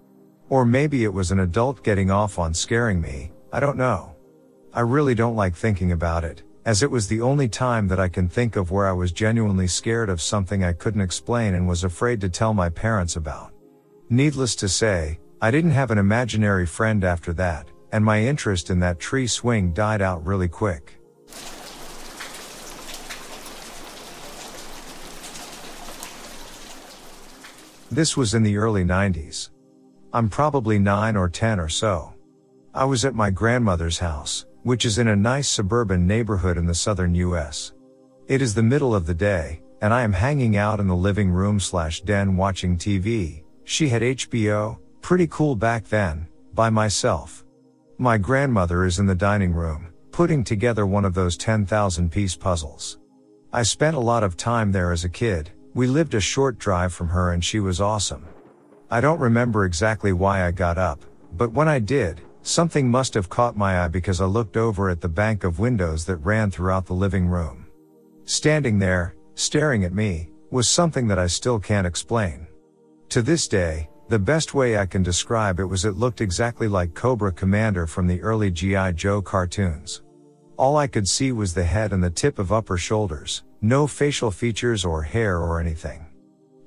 Or 0.49 0.65
maybe 0.65 1.03
it 1.03 1.13
was 1.13 1.31
an 1.31 1.41
adult 1.41 1.83
getting 1.83 2.09
off 2.09 2.39
on 2.39 2.55
scaring 2.55 2.99
me, 2.99 3.31
I 3.53 3.59
don't 3.59 3.77
know. 3.77 4.15
I 4.73 4.81
really 4.81 5.13
don't 5.13 5.35
like 5.35 5.55
thinking 5.55 5.91
about 5.91 6.23
it, 6.23 6.41
as 6.65 6.81
it 6.81 6.89
was 6.89 7.07
the 7.07 7.21
only 7.21 7.47
time 7.47 7.87
that 7.89 7.99
I 7.99 8.07
can 8.07 8.27
think 8.27 8.55
of 8.55 8.71
where 8.71 8.87
I 8.87 8.91
was 8.91 9.11
genuinely 9.11 9.67
scared 9.67 10.09
of 10.09 10.21
something 10.21 10.63
I 10.63 10.73
couldn't 10.73 11.01
explain 11.01 11.53
and 11.53 11.67
was 11.67 11.83
afraid 11.83 12.19
to 12.21 12.29
tell 12.29 12.55
my 12.55 12.69
parents 12.69 13.15
about. 13.15 13.53
Needless 14.09 14.55
to 14.55 14.67
say, 14.67 15.19
I 15.39 15.51
didn't 15.51 15.71
have 15.71 15.91
an 15.91 15.97
imaginary 15.99 16.65
friend 16.65 17.03
after 17.03 17.31
that, 17.33 17.67
and 17.91 18.03
my 18.03 18.21
interest 18.21 18.71
in 18.71 18.79
that 18.79 18.99
tree 18.99 19.27
swing 19.27 19.71
died 19.71 20.01
out 20.01 20.25
really 20.25 20.47
quick. 20.47 21.00
This 27.91 28.15
was 28.15 28.33
in 28.33 28.41
the 28.41 28.55
early 28.55 28.85
90s. 28.85 29.49
I'm 30.13 30.29
probably 30.29 30.79
9 30.79 31.17
or 31.17 31.27
10 31.27 31.59
or 31.59 31.67
so. 31.67 32.13
I 32.73 32.85
was 32.85 33.03
at 33.03 33.15
my 33.15 33.29
grandmother's 33.29 33.99
house, 33.99 34.45
which 34.63 34.85
is 34.85 34.97
in 34.97 35.09
a 35.09 35.15
nice 35.15 35.49
suburban 35.49 36.07
neighborhood 36.07 36.57
in 36.57 36.65
the 36.65 36.73
southern 36.73 37.13
US. 37.15 37.73
It 38.29 38.41
is 38.41 38.53
the 38.53 38.63
middle 38.63 38.95
of 38.95 39.07
the 39.07 39.13
day, 39.13 39.61
and 39.81 39.93
I 39.93 40.03
am 40.03 40.13
hanging 40.13 40.55
out 40.55 40.79
in 40.79 40.87
the 40.87 40.95
living 40.95 41.31
room 41.31 41.59
slash 41.59 41.99
den 41.99 42.37
watching 42.37 42.77
TV. 42.77 43.43
She 43.65 43.89
had 43.89 44.01
HBO, 44.01 44.77
pretty 45.01 45.27
cool 45.27 45.57
back 45.57 45.83
then, 45.83 46.29
by 46.53 46.69
myself. 46.69 47.43
My 47.97 48.17
grandmother 48.17 48.85
is 48.85 48.99
in 48.99 49.05
the 49.05 49.15
dining 49.15 49.51
room, 49.51 49.91
putting 50.11 50.45
together 50.45 50.85
one 50.85 51.03
of 51.03 51.13
those 51.13 51.35
10,000 51.35 52.09
piece 52.09 52.37
puzzles. 52.37 52.99
I 53.51 53.63
spent 53.63 53.97
a 53.97 53.99
lot 53.99 54.23
of 54.23 54.37
time 54.37 54.71
there 54.71 54.93
as 54.93 55.03
a 55.03 55.09
kid, 55.09 55.51
we 55.73 55.87
lived 55.87 56.13
a 56.13 56.19
short 56.19 56.57
drive 56.57 56.93
from 56.93 57.09
her 57.09 57.31
and 57.31 57.43
she 57.43 57.59
was 57.59 57.79
awesome. 57.79 58.25
I 58.89 59.01
don't 59.01 59.19
remember 59.19 59.65
exactly 59.65 60.13
why 60.13 60.45
I 60.45 60.51
got 60.51 60.77
up, 60.77 61.05
but 61.33 61.51
when 61.51 61.67
I 61.67 61.79
did, 61.79 62.21
something 62.41 62.89
must 62.89 63.13
have 63.13 63.29
caught 63.29 63.55
my 63.55 63.83
eye 63.83 63.87
because 63.87 64.19
I 64.19 64.25
looked 64.25 64.57
over 64.57 64.89
at 64.89 65.01
the 65.01 65.09
bank 65.09 65.43
of 65.43 65.59
windows 65.59 66.05
that 66.05 66.17
ran 66.17 66.51
throughout 66.51 66.85
the 66.85 66.93
living 66.93 67.27
room. 67.27 67.67
Standing 68.25 68.79
there, 68.79 69.15
staring 69.35 69.83
at 69.83 69.93
me, 69.93 70.29
was 70.49 70.67
something 70.67 71.07
that 71.07 71.19
I 71.19 71.27
still 71.27 71.59
can't 71.59 71.87
explain. 71.87 72.47
To 73.09 73.21
this 73.21 73.47
day, 73.47 73.87
The 74.11 74.19
best 74.19 74.53
way 74.53 74.77
I 74.77 74.85
can 74.85 75.03
describe 75.03 75.61
it 75.61 75.63
was 75.63 75.85
it 75.85 75.95
looked 75.95 76.19
exactly 76.19 76.67
like 76.67 76.93
Cobra 76.93 77.31
Commander 77.31 77.87
from 77.87 78.07
the 78.07 78.21
early 78.21 78.51
G.I. 78.51 78.91
Joe 78.91 79.21
cartoons. 79.21 80.01
All 80.61 80.77
I 80.77 80.85
could 80.85 81.07
see 81.07 81.31
was 81.31 81.55
the 81.55 81.63
head 81.63 81.91
and 81.91 82.03
the 82.03 82.11
tip 82.11 82.37
of 82.37 82.51
upper 82.51 82.77
shoulders, 82.77 83.41
no 83.63 83.87
facial 83.87 84.29
features 84.29 84.85
or 84.85 85.01
hair 85.01 85.39
or 85.39 85.59
anything. 85.59 86.05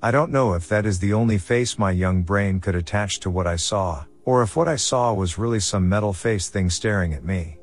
I 0.03 0.11
don't 0.11 0.33
know 0.33 0.55
if 0.55 0.69
that 0.69 0.85
is 0.85 0.99
the 0.99 1.13
only 1.13 1.39
face 1.39 1.79
my 1.79 1.93
young 1.93 2.25
brain 2.25 2.59
could 2.59 2.75
attach 2.75 3.21
to 3.21 3.31
what 3.31 3.47
I 3.47 3.55
saw, 3.55 4.05
or 4.25 4.43
if 4.43 4.57
what 4.57 4.67
I 4.67 4.75
saw 4.75 5.13
was 5.13 5.39
really 5.39 5.61
some 5.61 5.89
metal 5.89 6.13
face 6.13 6.49
thing 6.49 6.71
staring 6.71 7.15
at 7.15 7.23
me. 7.23 7.59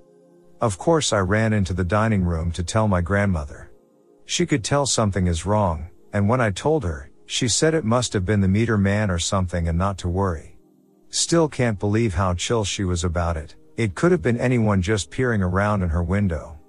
Of 0.61 0.77
course 0.77 1.11
I 1.11 1.19
ran 1.19 1.51
into 1.51 1.73
the 1.73 1.83
dining 1.83 2.23
room 2.23 2.49
to 2.53 2.63
tell 2.63 2.87
my 2.87 3.01
grandmother. 3.01 3.69
She 4.23 4.45
could 4.45 4.63
tell 4.63 4.85
something 4.85 5.27
is 5.27 5.45
wrong, 5.45 5.89
and 6.13 6.29
when 6.29 6.39
I 6.39 6.51
told 6.51 6.85
her, 6.85 7.11
she 7.25 7.49
said 7.49 7.73
it 7.73 7.83
must 7.83 8.13
have 8.13 8.25
been 8.25 8.39
the 8.39 8.47
meter 8.47 8.77
man 8.77 9.11
or 9.11 9.19
something 9.19 9.67
and 9.67 9.77
not 9.77 9.97
to 9.97 10.07
worry. 10.07 10.57
Still 11.09 11.49
can't 11.49 11.77
believe 11.77 12.13
how 12.13 12.35
chill 12.35 12.63
she 12.63 12.85
was 12.85 13.03
about 13.03 13.35
it. 13.35 13.57
It 13.81 13.95
could 13.95 14.11
have 14.11 14.21
been 14.21 14.39
anyone 14.39 14.83
just 14.83 15.09
peering 15.09 15.41
around 15.41 15.81
in 15.81 15.89
her 15.89 16.03
window. 16.03 16.59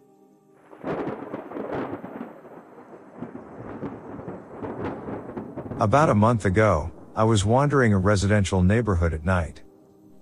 About 5.79 6.09
a 6.09 6.15
month 6.15 6.47
ago, 6.47 6.91
I 7.15 7.25
was 7.25 7.45
wandering 7.45 7.93
a 7.93 7.99
residential 7.99 8.63
neighborhood 8.63 9.13
at 9.13 9.27
night. 9.27 9.61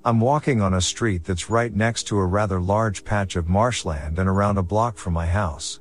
I'm 0.04 0.18
walking 0.18 0.60
on 0.60 0.74
a 0.74 0.80
street 0.80 1.22
that's 1.22 1.48
right 1.48 1.72
next 1.72 2.08
to 2.08 2.18
a 2.18 2.26
rather 2.26 2.58
large 2.58 3.04
patch 3.04 3.36
of 3.36 3.48
marshland 3.48 4.18
and 4.18 4.28
around 4.28 4.58
a 4.58 4.62
block 4.64 4.98
from 4.98 5.12
my 5.12 5.26
house. 5.26 5.78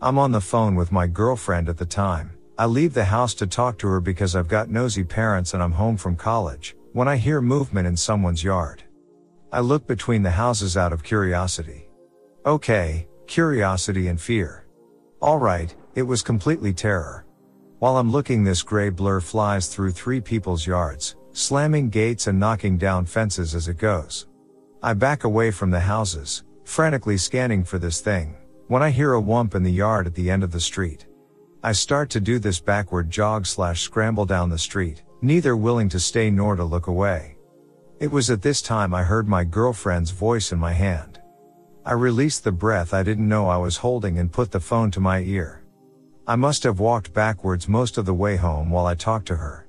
I'm 0.00 0.18
on 0.18 0.32
the 0.32 0.40
phone 0.40 0.74
with 0.74 0.90
my 0.90 1.06
girlfriend 1.06 1.68
at 1.68 1.76
the 1.76 1.84
time. 1.84 2.30
I 2.56 2.64
leave 2.64 2.94
the 2.94 3.04
house 3.04 3.34
to 3.34 3.46
talk 3.46 3.76
to 3.80 3.88
her 3.88 4.00
because 4.00 4.34
I've 4.34 4.48
got 4.48 4.70
nosy 4.70 5.04
parents 5.04 5.52
and 5.52 5.62
I'm 5.62 5.72
home 5.72 5.98
from 5.98 6.16
college, 6.16 6.74
when 6.94 7.08
I 7.08 7.18
hear 7.18 7.42
movement 7.42 7.86
in 7.86 7.98
someone's 7.98 8.42
yard. 8.42 8.84
I 9.56 9.60
look 9.60 9.86
between 9.86 10.22
the 10.22 10.30
houses 10.30 10.76
out 10.76 10.92
of 10.92 11.02
curiosity. 11.02 11.88
Okay, 12.44 13.08
curiosity 13.26 14.08
and 14.08 14.20
fear. 14.20 14.66
Alright, 15.22 15.74
it 15.94 16.02
was 16.02 16.20
completely 16.20 16.74
terror. 16.74 17.24
While 17.78 17.96
I'm 17.96 18.12
looking 18.12 18.44
this 18.44 18.62
gray 18.62 18.90
blur 18.90 19.20
flies 19.20 19.68
through 19.68 19.92
three 19.92 20.20
people's 20.20 20.66
yards, 20.66 21.16
slamming 21.32 21.88
gates 21.88 22.26
and 22.26 22.38
knocking 22.38 22.76
down 22.76 23.06
fences 23.06 23.54
as 23.54 23.66
it 23.66 23.78
goes. 23.78 24.26
I 24.82 24.92
back 24.92 25.24
away 25.24 25.50
from 25.50 25.70
the 25.70 25.80
houses, 25.80 26.44
frantically 26.64 27.16
scanning 27.16 27.64
for 27.64 27.78
this 27.78 28.02
thing. 28.02 28.36
When 28.68 28.82
I 28.82 28.90
hear 28.90 29.14
a 29.14 29.22
whump 29.22 29.54
in 29.54 29.62
the 29.62 29.72
yard 29.72 30.06
at 30.06 30.14
the 30.14 30.30
end 30.30 30.44
of 30.44 30.52
the 30.52 30.60
street, 30.60 31.06
I 31.62 31.72
start 31.72 32.10
to 32.10 32.20
do 32.20 32.38
this 32.38 32.60
backward 32.60 33.08
jog 33.08 33.46
slash 33.46 33.80
scramble 33.80 34.26
down 34.26 34.50
the 34.50 34.58
street, 34.58 35.02
neither 35.22 35.56
willing 35.56 35.88
to 35.88 35.98
stay 35.98 36.30
nor 36.30 36.56
to 36.56 36.64
look 36.64 36.88
away. 36.88 37.35
It 37.98 38.12
was 38.12 38.28
at 38.28 38.42
this 38.42 38.60
time 38.60 38.92
I 38.92 39.04
heard 39.04 39.26
my 39.26 39.42
girlfriend's 39.42 40.10
voice 40.10 40.52
in 40.52 40.58
my 40.58 40.72
hand. 40.72 41.18
I 41.82 41.94
released 41.94 42.44
the 42.44 42.52
breath 42.52 42.92
I 42.92 43.02
didn't 43.02 43.26
know 43.26 43.48
I 43.48 43.56
was 43.56 43.78
holding 43.78 44.18
and 44.18 44.30
put 44.30 44.50
the 44.50 44.60
phone 44.60 44.90
to 44.90 45.00
my 45.00 45.20
ear. 45.20 45.62
I 46.26 46.36
must 46.36 46.62
have 46.64 46.78
walked 46.78 47.14
backwards 47.14 47.68
most 47.68 47.96
of 47.96 48.04
the 48.04 48.12
way 48.12 48.36
home 48.36 48.68
while 48.68 48.84
I 48.84 48.94
talked 48.96 49.26
to 49.28 49.36
her. 49.36 49.66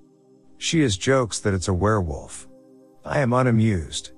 She 0.58 0.82
is 0.82 0.98
jokes 0.98 1.40
that 1.40 1.54
it's 1.54 1.70
a 1.70 1.74
werewolf. 1.74 2.50
I 3.06 3.20
am 3.20 3.32
unamused. 3.32 4.12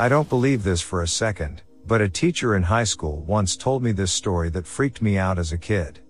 I 0.00 0.08
don't 0.08 0.28
believe 0.28 0.64
this 0.64 0.80
for 0.80 1.02
a 1.02 1.08
second, 1.08 1.62
but 1.86 2.00
a 2.00 2.08
teacher 2.08 2.56
in 2.56 2.64
high 2.64 2.84
school 2.84 3.22
once 3.22 3.56
told 3.56 3.84
me 3.84 3.92
this 3.92 4.10
story 4.10 4.50
that 4.50 4.66
freaked 4.66 5.00
me 5.00 5.16
out 5.16 5.38
as 5.38 5.52
a 5.52 5.58
kid. 5.58 6.00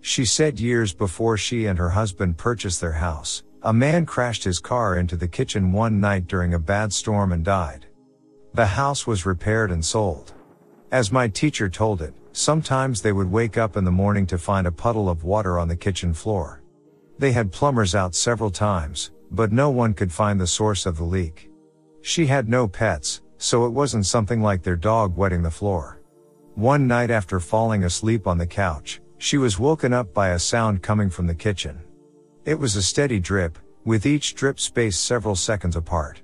She 0.00 0.24
said 0.24 0.58
years 0.58 0.94
before 0.94 1.36
she 1.36 1.66
and 1.66 1.78
her 1.78 1.90
husband 1.90 2.38
purchased 2.38 2.80
their 2.80 2.92
house, 2.92 3.42
a 3.62 3.72
man 3.72 4.06
crashed 4.06 4.44
his 4.44 4.58
car 4.58 4.96
into 4.96 5.16
the 5.16 5.28
kitchen 5.28 5.72
one 5.72 6.00
night 6.00 6.26
during 6.26 6.54
a 6.54 6.58
bad 6.58 6.92
storm 6.92 7.32
and 7.32 7.44
died. 7.44 7.86
The 8.54 8.66
house 8.66 9.06
was 9.06 9.26
repaired 9.26 9.70
and 9.70 9.84
sold. 9.84 10.32
As 10.90 11.12
my 11.12 11.28
teacher 11.28 11.68
told 11.68 12.02
it, 12.02 12.14
sometimes 12.32 13.02
they 13.02 13.12
would 13.12 13.30
wake 13.30 13.58
up 13.58 13.76
in 13.76 13.84
the 13.84 13.90
morning 13.90 14.26
to 14.28 14.38
find 14.38 14.66
a 14.66 14.72
puddle 14.72 15.08
of 15.08 15.24
water 15.24 15.58
on 15.58 15.68
the 15.68 15.76
kitchen 15.76 16.14
floor. 16.14 16.62
They 17.18 17.32
had 17.32 17.52
plumbers 17.52 17.94
out 17.94 18.14
several 18.14 18.50
times, 18.50 19.10
but 19.30 19.52
no 19.52 19.70
one 19.70 19.92
could 19.94 20.10
find 20.10 20.40
the 20.40 20.46
source 20.46 20.86
of 20.86 20.96
the 20.96 21.04
leak. 21.04 21.50
She 22.00 22.26
had 22.26 22.48
no 22.48 22.66
pets, 22.66 23.20
so 23.36 23.66
it 23.66 23.70
wasn't 23.70 24.06
something 24.06 24.42
like 24.42 24.62
their 24.62 24.76
dog 24.76 25.16
wetting 25.16 25.42
the 25.42 25.50
floor. 25.50 26.00
One 26.54 26.88
night 26.88 27.10
after 27.10 27.38
falling 27.38 27.84
asleep 27.84 28.26
on 28.26 28.38
the 28.38 28.46
couch, 28.46 29.00
she 29.20 29.36
was 29.36 29.58
woken 29.58 29.92
up 29.92 30.14
by 30.14 30.30
a 30.30 30.38
sound 30.38 30.82
coming 30.82 31.10
from 31.10 31.26
the 31.26 31.34
kitchen. 31.34 31.78
It 32.46 32.58
was 32.58 32.74
a 32.74 32.82
steady 32.82 33.20
drip, 33.20 33.58
with 33.84 34.06
each 34.06 34.34
drip 34.34 34.58
spaced 34.58 35.04
several 35.04 35.36
seconds 35.36 35.76
apart. 35.76 36.22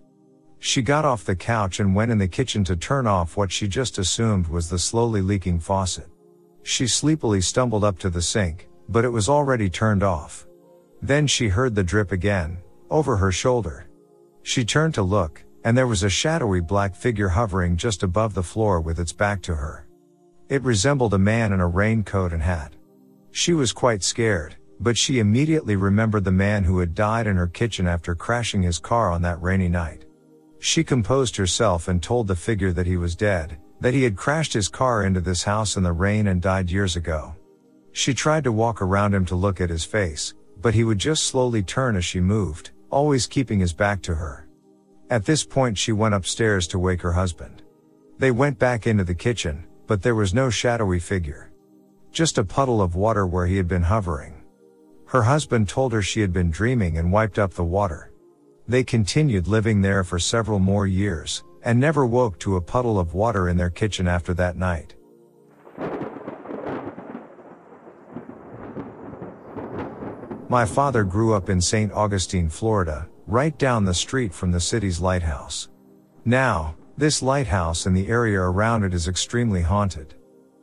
She 0.61 0.81
got 0.81 1.05
off 1.05 1.27
the 1.27 1.37
couch 1.37 1.79
and 1.79 1.95
went 1.95 2.11
in 2.11 2.17
the 2.17 2.27
kitchen 2.27 2.65
to 2.65 2.75
turn 2.75 3.07
off 3.07 3.37
what 3.37 3.53
she 3.53 3.69
just 3.69 3.99
assumed 3.99 4.49
was 4.49 4.71
the 4.71 4.79
slowly 4.79 5.21
leaking 5.21 5.61
faucet. 5.61 6.09
She 6.63 6.87
sleepily 6.87 7.43
stumbled 7.43 7.85
up 7.85 7.99
to 7.99 8.09
the 8.09 8.23
sink, 8.23 8.67
but 8.89 9.05
it 9.05 9.11
was 9.11 9.29
already 9.29 9.69
turned 9.69 10.03
off. 10.03 10.47
Then 11.03 11.27
she 11.27 11.49
heard 11.49 11.75
the 11.75 11.85
drip 11.85 12.13
again, 12.13 12.59
over 12.89 13.19
her 13.19 13.31
shoulder. 13.31 13.89
She 14.43 14.65
turned 14.65 14.95
to 14.95 15.03
look, 15.03 15.45
and 15.65 15.77
there 15.77 15.87
was 15.87 16.03
a 16.03 16.09
shadowy 16.09 16.61
black 16.61 16.97
figure 16.97 17.29
hovering 17.29 17.77
just 17.77 18.03
above 18.03 18.33
the 18.33 18.43
floor 18.43 18.81
with 18.81 18.99
its 18.99 19.13
back 19.13 19.43
to 19.43 19.55
her. 19.55 19.87
It 20.49 20.63
resembled 20.63 21.13
a 21.13 21.19
man 21.19 21.53
in 21.53 21.61
a 21.61 21.67
raincoat 21.67 22.33
and 22.33 22.43
hat. 22.43 22.73
She 23.37 23.53
was 23.53 23.70
quite 23.70 24.03
scared, 24.03 24.57
but 24.81 24.96
she 24.96 25.18
immediately 25.18 25.77
remembered 25.77 26.25
the 26.25 26.33
man 26.33 26.64
who 26.64 26.79
had 26.79 26.94
died 26.94 27.27
in 27.27 27.37
her 27.37 27.46
kitchen 27.46 27.87
after 27.87 28.14
crashing 28.14 28.62
his 28.62 28.79
car 28.79 29.11
on 29.11 29.20
that 29.22 29.42
rainy 29.42 29.68
night. 29.68 30.07
She 30.59 30.83
composed 30.83 31.37
herself 31.37 31.88
and 31.88 32.03
told 32.03 32.29
the 32.29 32.35
figure 32.35 32.72
that 32.72 32.87
he 32.87 32.96
was 32.96 33.14
dead, 33.14 33.59
that 33.79 33.92
he 33.92 34.05
had 34.05 34.16
crashed 34.16 34.55
his 34.55 34.68
car 34.68 35.05
into 35.05 35.20
this 35.20 35.42
house 35.42 35.77
in 35.77 35.83
the 35.83 35.92
rain 35.92 36.29
and 36.29 36.40
died 36.40 36.70
years 36.70 36.96
ago. 36.96 37.35
She 37.92 38.14
tried 38.14 38.42
to 38.44 38.53
walk 38.53 38.81
around 38.81 39.12
him 39.12 39.27
to 39.27 39.35
look 39.35 39.61
at 39.61 39.68
his 39.68 39.85
face, 39.85 40.33
but 40.62 40.72
he 40.72 40.85
would 40.85 40.99
just 40.99 41.25
slowly 41.25 41.62
turn 41.62 41.94
as 41.94 42.07
she 42.07 42.20
moved, 42.20 42.70
always 42.88 43.27
keeping 43.27 43.61
his 43.61 43.75
back 43.75 44.01
to 44.05 44.14
her. 44.14 44.49
At 45.11 45.27
this 45.27 45.44
point 45.44 45.77
she 45.77 45.92
went 45.92 46.14
upstairs 46.14 46.66
to 46.68 46.79
wake 46.79 47.03
her 47.03 47.12
husband. 47.12 47.62
They 48.16 48.31
went 48.31 48.59
back 48.59 48.87
into 48.87 49.05
the 49.05 49.14
kitchen, 49.14 49.66
but 49.87 50.01
there 50.01 50.14
was 50.14 50.33
no 50.33 50.49
shadowy 50.49 51.01
figure. 51.01 51.53
Just 52.16 52.38
a 52.38 52.44
puddle 52.44 52.81
of 52.81 52.96
water 52.96 53.26
where 53.26 53.44
he 53.46 53.59
had 53.59 53.68
been 53.68 53.83
hovering. 53.83 54.42
Her 55.05 55.24
husband 55.24 55.68
told 55.68 55.92
her 55.92 56.00
she 56.00 56.22
had 56.22 56.33
been 56.33 56.50
dreaming 56.50 56.96
and 56.96 57.12
wiped 57.12 57.38
up 57.38 57.52
the 57.52 57.62
water. 57.62 58.11
They 58.66 58.85
continued 58.85 59.46
living 59.46 59.83
there 59.83 60.02
for 60.02 60.18
several 60.18 60.59
more 60.59 60.87
years, 60.87 61.44
and 61.62 61.79
never 61.79 62.07
woke 62.07 62.38
to 62.38 62.57
a 62.57 62.61
puddle 62.62 62.98
of 62.98 63.12
water 63.12 63.50
in 63.50 63.59
their 63.59 63.68
kitchen 63.68 64.09
after 64.09 64.33
that 64.33 64.57
night. 64.57 64.94
My 70.48 70.64
father 70.64 71.05
grew 71.05 71.35
up 71.35 71.50
in 71.50 71.61
St. 71.61 71.92
Augustine, 71.92 72.48
Florida, 72.48 73.07
right 73.26 73.59
down 73.59 73.85
the 73.85 73.92
street 73.92 74.33
from 74.33 74.52
the 74.52 74.61
city's 74.61 75.02
lighthouse. 75.02 75.68
Now, 76.24 76.76
this 76.96 77.20
lighthouse 77.20 77.85
and 77.85 77.94
the 77.94 78.09
area 78.09 78.40
around 78.40 78.85
it 78.85 78.94
is 78.94 79.07
extremely 79.07 79.61
haunted. 79.61 80.14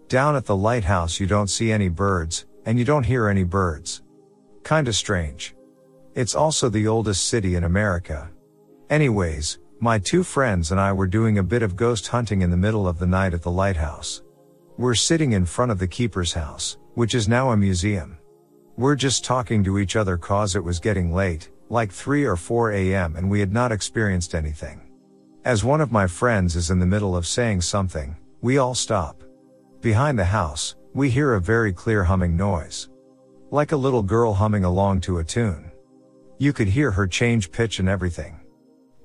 Down 0.07 0.35
at 0.35 0.45
the 0.45 0.55
lighthouse 0.55 1.19
you 1.19 1.27
don't 1.27 1.49
see 1.49 1.71
any 1.71 1.89
birds, 1.89 2.45
and 2.65 2.77
you 2.77 2.85
don't 2.85 3.05
hear 3.05 3.27
any 3.27 3.43
birds. 3.43 4.01
Kinda 4.63 4.93
strange. 4.93 5.55
It's 6.15 6.35
also 6.35 6.69
the 6.69 6.87
oldest 6.87 7.25
city 7.25 7.55
in 7.55 7.63
America. 7.63 8.29
Anyways, 8.89 9.59
my 9.79 9.97
two 9.99 10.23
friends 10.23 10.71
and 10.71 10.79
I 10.79 10.93
were 10.93 11.07
doing 11.07 11.39
a 11.39 11.43
bit 11.43 11.63
of 11.63 11.75
ghost 11.75 12.07
hunting 12.07 12.41
in 12.41 12.51
the 12.51 12.57
middle 12.57 12.87
of 12.87 12.99
the 12.99 13.07
night 13.07 13.33
at 13.33 13.41
the 13.41 13.51
lighthouse. 13.51 14.21
We're 14.77 14.95
sitting 14.95 15.33
in 15.33 15.45
front 15.45 15.71
of 15.71 15.79
the 15.79 15.87
keeper's 15.87 16.33
house, 16.33 16.77
which 16.93 17.15
is 17.15 17.27
now 17.27 17.51
a 17.51 17.57
museum. 17.57 18.17
We're 18.77 18.95
just 18.95 19.25
talking 19.25 19.63
to 19.63 19.79
each 19.79 19.95
other 19.95 20.17
cause 20.17 20.55
it 20.55 20.63
was 20.63 20.79
getting 20.79 21.13
late, 21.13 21.49
like 21.69 21.91
3 21.91 22.23
or 22.23 22.35
4 22.35 22.71
a.m. 22.71 23.15
and 23.15 23.29
we 23.29 23.39
had 23.39 23.51
not 23.51 23.71
experienced 23.71 24.35
anything. 24.35 24.81
As 25.45 25.63
one 25.63 25.81
of 25.81 25.91
my 25.91 26.07
friends 26.07 26.55
is 26.55 26.71
in 26.71 26.79
the 26.79 26.85
middle 26.85 27.15
of 27.15 27.27
saying 27.27 27.61
something, 27.61 28.15
we 28.41 28.57
all 28.57 28.75
stop. 28.75 29.23
Behind 29.84 30.17
the 30.17 30.24
house, 30.24 30.78
we 30.93 31.10
hear 31.10 31.34
a 31.34 31.41
very 31.41 31.74
clear 31.74 32.06
humming 32.06 32.38
noise. 32.38 32.88
Like 33.52 33.74
a 33.74 33.76
little 33.76 34.02
girl 34.02 34.34
humming 34.34 34.63
along 34.63 35.02
to 35.02 35.17
a 35.17 35.26
tune. 35.26 35.74
You 36.38 36.54
could 36.54 36.69
hear 36.69 36.89
her 36.91 37.06
change 37.06 37.52
pitch 37.52 37.80
and 37.80 37.89
everything. 37.89 38.39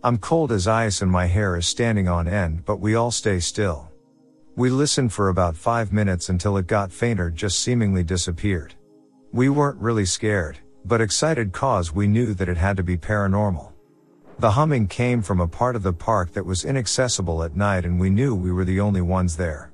I'm 0.05 0.19
cold 0.19 0.53
as 0.53 0.69
ice 0.69 1.03
and 1.03 1.11
my 1.11 1.27
hair 1.27 1.57
is 1.57 1.67
standing 1.67 2.07
on 2.07 2.29
end, 2.29 2.65
but 2.65 2.79
we 2.79 2.95
all 2.95 3.11
stay 3.11 3.41
still. 3.41 3.91
We 4.55 4.71
listened 4.71 5.13
for 5.13 5.31
about 5.31 5.57
five 5.57 5.93
minutes 5.93 6.29
until 6.29 6.57
it 6.59 6.69
got 6.69 6.93
fainter, 6.93 7.29
just 7.29 7.59
seemingly 7.59 8.05
disappeared. 8.05 8.77
We 9.33 9.49
weren't 9.49 9.81
really 9.81 10.07
scared, 10.07 10.59
but 10.85 11.01
excited 11.01 11.53
cause 11.53 11.93
we 11.93 12.07
knew 12.07 12.35
that 12.35 12.49
it 12.49 12.57
had 12.57 12.77
to 12.77 12.85
be 12.85 12.97
paranormal. 12.97 13.73
The 14.39 14.53
humming 14.53 14.87
came 14.87 15.23
from 15.23 15.41
a 15.41 15.49
part 15.49 15.75
of 15.75 15.83
the 15.83 15.93
park 15.93 16.35
that 16.35 16.47
was 16.47 16.65
inaccessible 16.65 17.43
at 17.43 17.57
night 17.57 17.85
and 17.85 17.99
we 17.99 18.11
knew 18.11 18.33
we 18.33 18.53
were 18.53 18.65
the 18.65 18.79
only 18.79 19.01
ones 19.01 19.37
there. 19.37 19.73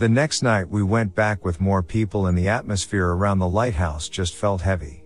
The 0.00 0.08
next 0.08 0.42
night 0.42 0.66
we 0.70 0.82
went 0.82 1.14
back 1.14 1.44
with 1.44 1.60
more 1.60 1.82
people 1.82 2.28
and 2.28 2.38
the 2.38 2.48
atmosphere 2.48 3.08
around 3.08 3.38
the 3.38 3.46
lighthouse 3.46 4.08
just 4.08 4.34
felt 4.34 4.62
heavy. 4.62 5.04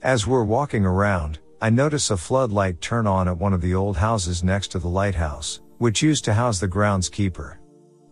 As 0.00 0.26
we're 0.26 0.44
walking 0.44 0.86
around, 0.86 1.40
I 1.60 1.68
notice 1.68 2.10
a 2.10 2.16
floodlight 2.16 2.80
turn 2.80 3.06
on 3.06 3.28
at 3.28 3.36
one 3.36 3.52
of 3.52 3.60
the 3.60 3.74
old 3.74 3.98
houses 3.98 4.42
next 4.42 4.68
to 4.68 4.78
the 4.78 4.88
lighthouse, 4.88 5.60
which 5.76 6.00
used 6.00 6.24
to 6.24 6.32
house 6.32 6.58
the 6.58 6.66
groundskeeper. 6.66 7.58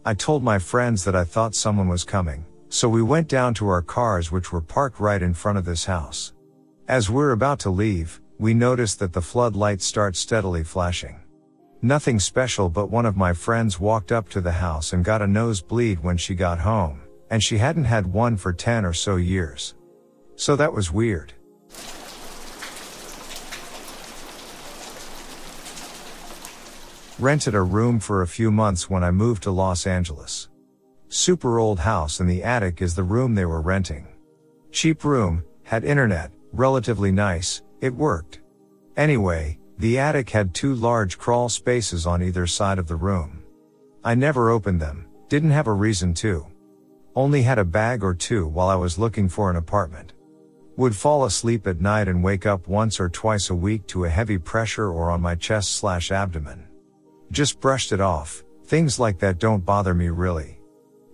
I 0.05 0.13
told 0.13 0.43
my 0.43 0.59
friends 0.59 1.03
that 1.05 1.17
I 1.17 1.25
thought 1.25 1.55
someone 1.55 1.89
was 1.89 2.05
coming, 2.05 2.45
so 2.69 2.91
we 2.91 3.01
went 3.01 3.29
down 3.29 3.55
to 3.55 3.69
our 3.69 3.81
cars 3.81 4.31
which 4.31 4.53
were 4.53 4.61
parked 4.61 5.01
right 5.01 5.23
in 5.23 5.33
front 5.33 5.57
of 5.57 5.65
this 5.65 5.87
house. 5.87 6.35
As 6.89 7.09
we're 7.09 7.33
about 7.33 7.59
to 7.61 7.71
leave, 7.71 8.21
we 8.39 8.53
notice 8.53 8.97
that 8.97 9.15
the 9.15 9.23
floodlights 9.23 9.87
start 9.87 10.15
steadily 10.15 10.63
flashing. 10.63 11.21
Nothing 11.83 12.19
special 12.19 12.69
but 12.69 12.91
one 12.91 13.07
of 13.07 13.17
my 13.17 13.33
friends 13.33 13.79
walked 13.79 14.11
up 14.11 14.29
to 14.31 14.41
the 14.41 14.51
house 14.51 14.93
and 14.93 15.05
got 15.05 15.23
a 15.23 15.29
nosebleed 15.29 16.03
when 16.03 16.17
she 16.17 16.35
got 16.35 16.59
home, 16.59 17.03
and 17.31 17.41
she 17.41 17.59
hadn't 17.59 17.85
had 17.85 18.13
one 18.13 18.37
for 18.37 18.53
10 18.53 18.85
or 18.85 18.93
so 18.93 19.15
years. 19.15 19.77
So 20.35 20.57
that 20.57 20.73
was 20.73 20.91
weird. 20.91 21.35
Rented 27.21 27.55
a 27.55 27.63
room 27.63 28.01
for 28.01 28.23
a 28.23 28.29
few 28.29 28.51
months 28.51 28.91
when 28.91 29.05
I 29.05 29.13
moved 29.13 29.45
to 29.45 29.53
Los 29.53 29.87
Angeles. 29.87 30.49
Super 31.09 31.61
old 31.61 31.79
house 31.79 32.19
and 32.19 32.29
the 32.29 32.43
attic 32.43 32.83
is 32.83 32.97
the 32.97 33.05
room 33.05 33.37
they 33.37 33.47
were 33.47 33.61
renting. 33.61 34.09
Cheap 34.73 35.05
room, 35.05 35.45
had 35.63 35.85
internet, 35.85 36.33
relatively 36.53 37.13
nice, 37.13 37.63
it 37.81 37.95
worked. 37.95 38.41
Anyway, 38.97 39.58
the 39.79 39.97
attic 39.99 40.31
had 40.31 40.53
two 40.53 40.75
large 40.75 41.19
crawl 41.19 41.49
spaces 41.49 42.05
on 42.05 42.23
either 42.23 42.47
side 42.49 42.79
of 42.79 42.89
the 42.89 42.97
room. 42.97 43.45
I 44.03 44.17
never 44.17 44.51
opened 44.51 44.81
them, 44.81 45.07
didn't 45.29 45.53
have 45.53 45.69
a 45.69 45.73
reason 45.73 46.15
to. 46.15 46.47
Only 47.15 47.43
had 47.43 47.59
a 47.59 47.65
bag 47.65 48.03
or 48.03 48.15
two 48.15 48.49
while 48.49 48.69
I 48.69 48.75
was 48.75 48.99
looking 48.99 49.29
for 49.29 49.51
an 49.51 49.57
apartment. 49.57 50.15
Would 50.77 50.97
fall 50.97 51.25
asleep 51.25 51.67
at 51.67 51.81
night 51.81 52.09
and 52.09 52.25
wake 52.25 52.45
up 52.45 52.67
once 52.67 52.99
or 52.99 53.09
twice 53.09 53.51
a 53.51 53.55
week 53.55 53.87
to 53.89 54.05
a 54.05 54.09
heavy 54.09 54.39
pressure 54.39 54.91
or 54.91 55.11
on 55.11 55.21
my 55.21 55.37
chest 55.37 55.77
slash 55.77 56.11
abdomen. 56.11 56.67
Just 57.31 57.61
brushed 57.61 57.93
it 57.93 58.01
off, 58.01 58.43
things 58.65 58.99
like 58.99 59.19
that 59.21 59.39
don't 59.39 59.65
bother 59.65 59.95
me 59.95 60.09
really. 60.09 60.61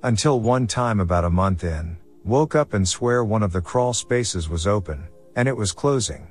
Until 0.02 0.40
one 0.40 0.66
time 0.66 1.00
about 1.00 1.24
a 1.24 1.30
month 1.30 1.64
in, 1.64 1.98
woke 2.24 2.54
up 2.54 2.72
and 2.72 2.88
swear 2.88 3.24
one 3.24 3.42
of 3.42 3.52
the 3.52 3.60
crawl 3.60 3.92
spaces 3.92 4.48
was 4.48 4.66
open, 4.66 5.06
and 5.36 5.48
it 5.48 5.56
was 5.56 5.72
closing. 5.72 6.28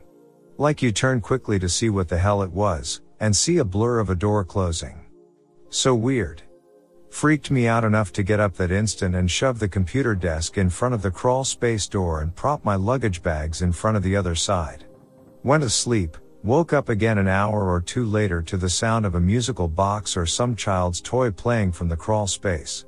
Like 0.58 0.84
you 0.84 0.92
turn 0.92 1.20
quickly 1.20 1.58
to 1.60 1.68
see 1.68 1.90
what 1.90 2.08
the 2.08 2.18
hell 2.18 2.44
it 2.44 2.52
was, 2.52 3.02
and 3.20 3.36
see 3.36 3.58
a 3.58 3.66
blur 3.66 4.00
of 4.00 4.12
a 4.12 4.16
door 4.16 4.46
closing. 4.46 5.00
So 5.70 5.96
weird. 5.96 6.44
Freaked 7.10 7.50
me 7.50 7.68
out 7.68 7.84
enough 7.84 8.14
to 8.14 8.24
get 8.24 8.40
up 8.40 8.54
that 8.56 8.72
instant 8.72 9.16
and 9.16 9.30
shove 9.30 9.60
the 9.60 9.68
computer 9.68 10.14
desk 10.14 10.58
in 10.58 10.70
front 10.70 10.94
of 10.94 11.02
the 11.02 11.12
crawl 11.12 11.44
space 11.44 11.88
door 11.88 12.22
and 12.22 12.36
prop 12.36 12.64
my 12.64 12.76
luggage 12.76 13.24
bags 13.24 13.62
in 13.62 13.72
front 13.72 13.98
of 13.98 14.04
the 14.04 14.16
other 14.16 14.36
side. 14.36 14.86
Went 15.44 15.64
to 15.64 15.70
sleep, 15.70 16.18
woke 16.44 16.74
up 16.74 16.90
again 16.90 17.18
an 17.18 17.28
hour 17.28 17.72
or 17.72 17.82
two 17.82 18.06
later 18.06 18.42
to 18.44 18.58
the 18.58 18.70
sound 18.70 19.06
of 19.06 19.16
a 19.16 19.20
musical 19.20 19.68
box 19.68 20.16
or 20.16 20.26
some 20.26 20.56
child's 20.56 21.02
toy 21.02 21.32
playing 21.32 21.72
from 21.72 21.90
the 21.90 21.98
crawl 21.98 22.28
space. 22.28 22.86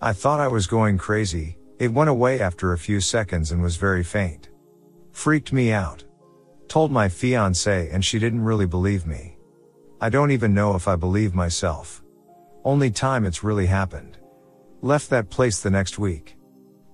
I 0.00 0.12
thought 0.12 0.40
I 0.40 0.48
was 0.48 0.66
going 0.66 0.98
crazy, 0.98 1.58
it 1.78 1.92
went 1.92 2.10
away 2.10 2.40
after 2.40 2.72
a 2.72 2.78
few 2.78 3.00
seconds 3.00 3.52
and 3.52 3.62
was 3.62 3.76
very 3.76 4.02
faint. 4.02 4.48
Freaked 5.12 5.52
me 5.52 5.72
out. 5.72 6.04
Told 6.68 6.90
my 6.90 7.08
fiance 7.08 7.88
and 7.90 8.04
she 8.04 8.18
didn't 8.18 8.44
really 8.44 8.66
believe 8.66 9.06
me. 9.06 9.36
I 10.00 10.08
don't 10.08 10.32
even 10.32 10.52
know 10.52 10.74
if 10.74 10.88
I 10.88 10.96
believe 10.96 11.34
myself. 11.34 12.02
Only 12.64 12.90
time 12.90 13.24
it's 13.24 13.44
really 13.44 13.66
happened. 13.66 14.18
Left 14.82 15.08
that 15.10 15.30
place 15.30 15.60
the 15.60 15.70
next 15.70 15.98
week. 15.98 16.36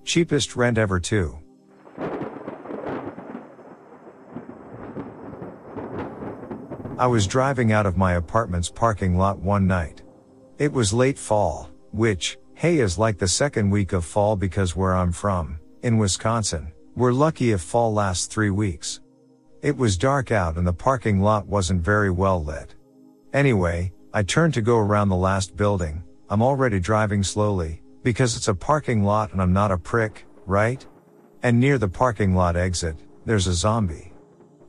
Cheapest 0.05 0.55
rent 0.55 0.77
ever 0.77 0.99
too. 0.99 1.37
I 6.97 7.07
was 7.07 7.25
driving 7.25 7.71
out 7.71 7.85
of 7.85 7.97
my 7.97 8.13
apartment's 8.13 8.69
parking 8.69 9.17
lot 9.17 9.39
one 9.39 9.65
night. 9.67 10.03
It 10.59 10.71
was 10.71 10.93
late 10.93 11.17
fall, 11.17 11.69
which, 11.91 12.37
hey 12.53 12.77
is 12.77 12.99
like 12.99 13.17
the 13.17 13.27
second 13.27 13.71
week 13.71 13.91
of 13.91 14.05
fall 14.05 14.35
because 14.35 14.75
where 14.75 14.95
I'm 14.95 15.11
from, 15.11 15.59
in 15.81 15.97
Wisconsin, 15.97 16.71
we're 16.95 17.11
lucky 17.11 17.51
if 17.51 17.61
fall 17.61 17.91
lasts 17.91 18.27
three 18.27 18.51
weeks. 18.51 19.00
It 19.61 19.77
was 19.77 19.95
dark 19.95 20.31
out 20.31 20.57
and 20.57 20.65
the 20.65 20.73
parking 20.73 21.21
lot 21.21 21.45
wasn't 21.45 21.83
very 21.83 22.09
well 22.09 22.43
lit. 22.43 22.73
Anyway, 23.31 23.93
I 24.11 24.23
turned 24.23 24.55
to 24.55 24.61
go 24.61 24.77
around 24.77 25.09
the 25.09 25.15
last 25.15 25.55
building, 25.55 26.03
I'm 26.29 26.41
already 26.41 26.79
driving 26.79 27.21
slowly, 27.21 27.83
because 28.01 28.35
it's 28.35 28.47
a 28.47 28.55
parking 28.55 29.03
lot 29.03 29.31
and 29.33 29.41
I'm 29.41 29.53
not 29.53 29.71
a 29.71 29.77
prick, 29.77 30.25
right? 30.47 30.83
And 31.43 31.59
near 31.59 31.77
the 31.77 31.87
parking 31.87 32.33
lot 32.33 32.55
exit, 32.55 32.95
there's 33.25 33.45
a 33.45 33.53
zombie. 33.53 34.13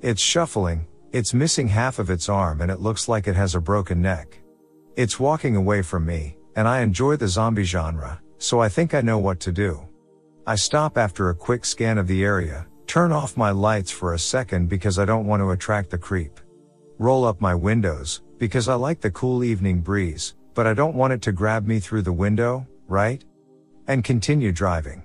It's 0.03 0.21
shuffling, 0.21 0.87
it's 1.11 1.33
missing 1.33 1.69
half 1.69 1.99
of 1.99 2.11
its 2.11 2.29
arm 2.29 2.61
and 2.61 2.71
it 2.71 2.81
looks 2.81 3.09
like 3.09 3.27
it 3.27 3.37
has 3.37 3.55
a 3.55 3.61
broken 3.61 4.03
neck. 4.03 4.41
It's 4.97 5.19
walking 5.19 5.57
away 5.57 5.81
from 5.81 6.05
me, 6.05 6.37
and 6.55 6.69
I 6.69 6.83
enjoy 6.83 7.17
the 7.17 7.29
zombie 7.29 7.65
genre, 7.65 8.21
so 8.37 8.61
I 8.61 8.69
think 8.69 8.93
I 8.93 9.01
know 9.01 9.19
what 9.19 9.41
to 9.41 9.53
do. 9.53 9.89
I 10.47 10.57
stop 10.57 10.99
after 10.99 11.31
a 11.31 11.35
quick 11.35 11.65
scan 11.65 11.97
of 11.97 12.07
the 12.07 12.25
area, 12.25 12.67
turn 12.93 13.11
off 13.11 13.39
my 13.39 13.51
lights 13.51 13.91
for 13.91 14.13
a 14.13 14.19
second 14.19 14.69
because 14.69 14.99
I 14.99 15.07
don't 15.07 15.27
want 15.27 15.41
to 15.41 15.53
attract 15.53 15.89
the 15.89 15.97
creep. 15.97 16.39
Roll 16.99 17.25
up 17.25 17.41
my 17.41 17.55
windows, 17.55 18.21
because 18.37 18.69
I 18.69 18.75
like 18.75 19.01
the 19.01 19.11
cool 19.13 19.43
evening 19.43 19.81
breeze, 19.81 20.35
but 20.53 20.67
I 20.67 20.75
don't 20.75 20.95
want 20.95 21.15
it 21.15 21.23
to 21.23 21.33
grab 21.33 21.67
me 21.67 21.81
through 21.81 22.03
the 22.03 22.13
window, 22.13 22.67
right? 22.89 23.25
And 23.87 24.05
continue 24.05 24.53
driving. 24.53 25.03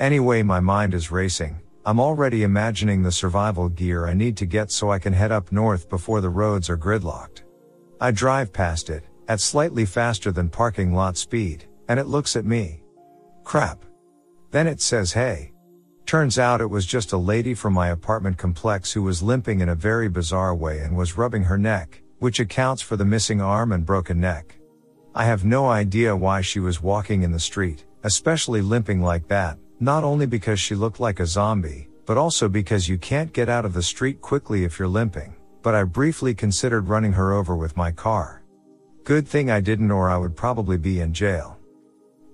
Anyway, 0.00 0.42
my 0.42 0.58
mind 0.58 0.94
is 0.94 1.10
racing. 1.10 1.60
I'm 1.84 2.00
already 2.00 2.44
imagining 2.44 3.02
the 3.02 3.12
survival 3.12 3.68
gear 3.68 4.06
I 4.06 4.14
need 4.14 4.38
to 4.38 4.46
get 4.46 4.70
so 4.70 4.90
I 4.90 4.98
can 4.98 5.12
head 5.12 5.30
up 5.30 5.52
north 5.52 5.90
before 5.90 6.22
the 6.22 6.30
roads 6.30 6.70
are 6.70 6.78
gridlocked. 6.78 7.42
I 8.00 8.10
drive 8.10 8.54
past 8.54 8.88
it, 8.88 9.04
at 9.28 9.40
slightly 9.40 9.84
faster 9.84 10.32
than 10.32 10.48
parking 10.48 10.94
lot 10.94 11.18
speed, 11.18 11.66
and 11.88 12.00
it 12.00 12.06
looks 12.06 12.36
at 12.36 12.46
me. 12.46 12.84
Crap. 13.44 13.84
Then 14.50 14.66
it 14.66 14.80
says 14.80 15.12
hey. 15.12 15.52
Turns 16.08 16.38
out 16.38 16.62
it 16.62 16.70
was 16.70 16.86
just 16.86 17.12
a 17.12 17.18
lady 17.18 17.52
from 17.52 17.74
my 17.74 17.88
apartment 17.88 18.38
complex 18.38 18.90
who 18.94 19.02
was 19.02 19.22
limping 19.22 19.60
in 19.60 19.68
a 19.68 19.74
very 19.74 20.08
bizarre 20.08 20.54
way 20.54 20.78
and 20.78 20.96
was 20.96 21.18
rubbing 21.18 21.42
her 21.42 21.58
neck, 21.58 22.00
which 22.18 22.40
accounts 22.40 22.80
for 22.80 22.96
the 22.96 23.04
missing 23.04 23.42
arm 23.42 23.72
and 23.72 23.84
broken 23.84 24.18
neck. 24.18 24.56
I 25.14 25.26
have 25.26 25.44
no 25.44 25.66
idea 25.68 26.16
why 26.16 26.40
she 26.40 26.60
was 26.60 26.82
walking 26.82 27.24
in 27.24 27.30
the 27.30 27.38
street, 27.38 27.84
especially 28.04 28.62
limping 28.62 29.02
like 29.02 29.28
that, 29.28 29.58
not 29.80 30.02
only 30.02 30.24
because 30.24 30.58
she 30.58 30.74
looked 30.74 30.98
like 30.98 31.20
a 31.20 31.26
zombie, 31.26 31.88
but 32.06 32.16
also 32.16 32.48
because 32.48 32.88
you 32.88 32.96
can't 32.96 33.34
get 33.34 33.50
out 33.50 33.66
of 33.66 33.74
the 33.74 33.82
street 33.82 34.22
quickly 34.22 34.64
if 34.64 34.78
you're 34.78 34.88
limping, 34.88 35.36
but 35.60 35.74
I 35.74 35.84
briefly 35.84 36.34
considered 36.34 36.88
running 36.88 37.12
her 37.12 37.34
over 37.34 37.54
with 37.54 37.76
my 37.76 37.92
car. 37.92 38.42
Good 39.04 39.28
thing 39.28 39.50
I 39.50 39.60
didn't 39.60 39.90
or 39.90 40.08
I 40.08 40.16
would 40.16 40.36
probably 40.36 40.78
be 40.78 41.00
in 41.00 41.12
jail. 41.12 41.58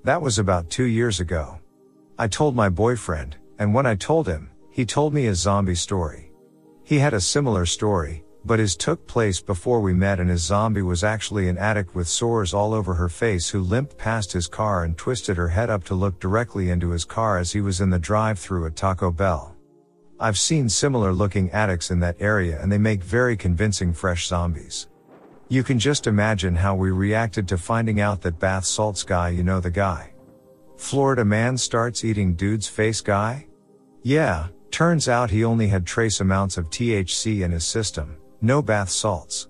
That 0.05 0.23
was 0.23 0.39
about 0.39 0.71
two 0.71 0.85
years 0.85 1.19
ago. 1.19 1.59
I 2.17 2.29
told 2.29 2.55
my 2.55 2.69
boyfriend, 2.69 3.37
and 3.59 3.73
when 3.75 3.87
I 3.87 3.95
told 3.95 4.27
him, 4.27 4.51
he 4.71 4.85
told 4.85 5.15
me 5.15 5.25
his 5.25 5.41
zombie 5.41 5.75
story. 5.75 6.33
He 6.83 6.99
had 6.99 7.15
a 7.15 7.21
similar 7.21 7.65
story, 7.65 8.25
but 8.45 8.59
his 8.59 8.77
took 8.77 9.07
place 9.07 9.41
before 9.41 9.81
we 9.81 9.95
met 9.95 10.21
and 10.21 10.29
his 10.29 10.43
zombie 10.43 10.83
was 10.83 11.03
actually 11.03 11.49
an 11.49 11.57
addict 11.57 11.95
with 11.95 12.09
sores 12.09 12.53
all 12.53 12.75
over 12.75 12.95
her 12.95 13.09
face 13.09 13.49
who 13.49 13.63
limped 13.63 13.97
past 13.97 14.33
his 14.33 14.47
car 14.47 14.85
and 14.85 14.97
twisted 14.99 15.37
her 15.37 15.49
head 15.49 15.71
up 15.71 15.85
to 15.85 15.95
look 15.95 16.21
directly 16.21 16.71
into 16.71 16.91
his 16.91 17.05
car 17.05 17.39
as 17.39 17.53
he 17.53 17.61
was 17.61 17.81
in 17.81 17.91
the 17.91 17.99
drive-through 17.99 18.67
at 18.67 18.77
Taco 18.77 19.11
Bell. 19.11 19.57
I've 20.21 20.39
seen 20.39 20.69
similar 20.69 21.13
looking 21.13 21.51
addicts 21.53 21.91
in 21.91 22.01
that 22.01 22.17
area 22.21 22.61
and 22.61 22.71
they 22.71 22.79
make 22.79 23.03
very 23.03 23.37
convincing 23.37 23.93
fresh 23.93 24.29
zombies. 24.29 24.89
You 25.49 25.63
can 25.63 25.79
just 25.79 26.07
imagine 26.07 26.55
how 26.57 26.75
we 26.75 26.91
reacted 26.91 27.47
to 27.49 27.59
finding 27.59 28.01
out 28.01 28.23
that 28.23 28.39
bath 28.39 28.65
salts 28.65 29.03
guy 29.03 29.31
you 29.31 29.43
know 29.43 29.61
the 29.61 29.71
guy. 29.71 30.14
Florida 30.85 31.25
man 31.25 31.57
starts 31.57 32.05
eating 32.05 32.35
dude's 32.35 32.69
face 32.69 33.01
guy? 33.01 33.47
Yeah, 34.03 34.49
turns 34.71 35.09
out 35.09 35.31
he 35.31 35.43
only 35.43 35.67
had 35.67 35.87
trace 35.87 36.21
amounts 36.21 36.59
of 36.59 36.69
THC 36.69 37.43
in 37.43 37.53
his 37.53 37.65
system, 37.65 38.19
no 38.43 38.61
bath 38.61 38.91
salts. 38.91 39.49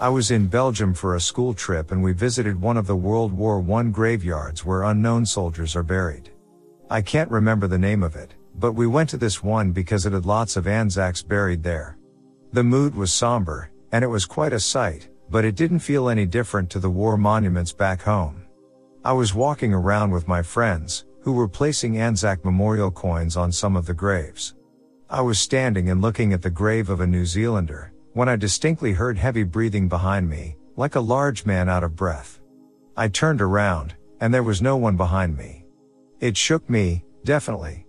I 0.00 0.08
was 0.08 0.32
in 0.32 0.48
Belgium 0.48 0.92
for 0.92 1.14
a 1.14 1.20
school 1.20 1.54
trip 1.54 1.92
and 1.92 2.02
we 2.02 2.12
visited 2.12 2.60
one 2.60 2.76
of 2.76 2.88
the 2.88 2.96
World 2.96 3.32
War 3.32 3.64
I 3.78 3.84
graveyards 3.84 4.64
where 4.64 4.82
unknown 4.82 5.24
soldiers 5.24 5.76
are 5.76 5.84
buried. 5.84 6.30
I 6.90 7.00
can't 7.00 7.30
remember 7.30 7.68
the 7.68 7.78
name 7.78 8.02
of 8.02 8.16
it, 8.16 8.34
but 8.56 8.72
we 8.72 8.88
went 8.88 9.10
to 9.10 9.16
this 9.16 9.40
one 9.40 9.70
because 9.70 10.04
it 10.04 10.12
had 10.12 10.26
lots 10.26 10.56
of 10.56 10.66
Anzacs 10.66 11.22
buried 11.22 11.62
there. 11.62 11.96
The 12.52 12.64
mood 12.64 12.96
was 12.96 13.12
somber, 13.12 13.70
and 13.92 14.04
it 14.04 14.08
was 14.08 14.26
quite 14.26 14.52
a 14.52 14.60
sight, 14.60 15.08
but 15.30 15.44
it 15.44 15.56
didn't 15.56 15.80
feel 15.80 16.08
any 16.08 16.26
different 16.26 16.70
to 16.70 16.78
the 16.78 16.90
war 16.90 17.16
monuments 17.16 17.72
back 17.72 18.02
home. 18.02 18.44
I 19.04 19.12
was 19.12 19.34
walking 19.34 19.72
around 19.72 20.10
with 20.10 20.28
my 20.28 20.42
friends, 20.42 21.04
who 21.20 21.32
were 21.32 21.48
placing 21.48 21.98
Anzac 21.98 22.44
memorial 22.44 22.90
coins 22.90 23.36
on 23.36 23.50
some 23.50 23.76
of 23.76 23.86
the 23.86 23.94
graves. 23.94 24.54
I 25.10 25.20
was 25.20 25.38
standing 25.38 25.90
and 25.90 26.02
looking 26.02 26.32
at 26.32 26.42
the 26.42 26.50
grave 26.50 26.90
of 26.90 27.00
a 27.00 27.06
New 27.06 27.24
Zealander, 27.24 27.92
when 28.12 28.28
I 28.28 28.36
distinctly 28.36 28.92
heard 28.92 29.18
heavy 29.18 29.42
breathing 29.42 29.88
behind 29.88 30.28
me, 30.28 30.56
like 30.76 30.94
a 30.94 31.00
large 31.00 31.44
man 31.44 31.68
out 31.68 31.84
of 31.84 31.96
breath. 31.96 32.40
I 32.96 33.08
turned 33.08 33.40
around, 33.40 33.94
and 34.20 34.32
there 34.32 34.42
was 34.42 34.62
no 34.62 34.76
one 34.76 34.96
behind 34.96 35.36
me. 35.36 35.66
It 36.20 36.36
shook 36.36 36.68
me, 36.70 37.04
definitely. 37.24 37.86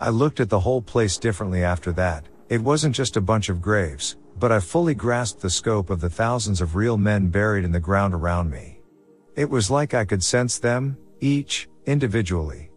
I 0.00 0.10
looked 0.10 0.40
at 0.40 0.48
the 0.48 0.60
whole 0.60 0.82
place 0.82 1.18
differently 1.18 1.62
after 1.62 1.92
that, 1.92 2.26
it 2.48 2.60
wasn't 2.60 2.94
just 2.94 3.16
a 3.16 3.20
bunch 3.20 3.48
of 3.48 3.60
graves, 3.60 4.16
but 4.38 4.52
I 4.52 4.60
fully 4.60 4.94
grasped 4.94 5.40
the 5.40 5.50
scope 5.50 5.90
of 5.90 6.00
the 6.00 6.10
thousands 6.10 6.60
of 6.60 6.76
real 6.76 6.96
men 6.96 7.28
buried 7.28 7.64
in 7.64 7.72
the 7.72 7.80
ground 7.80 8.14
around 8.14 8.50
me. 8.50 8.80
It 9.34 9.48
was 9.48 9.70
like 9.70 9.94
I 9.94 10.04
could 10.04 10.22
sense 10.22 10.58
them, 10.58 10.96
each, 11.20 11.68
individually. 11.86 12.70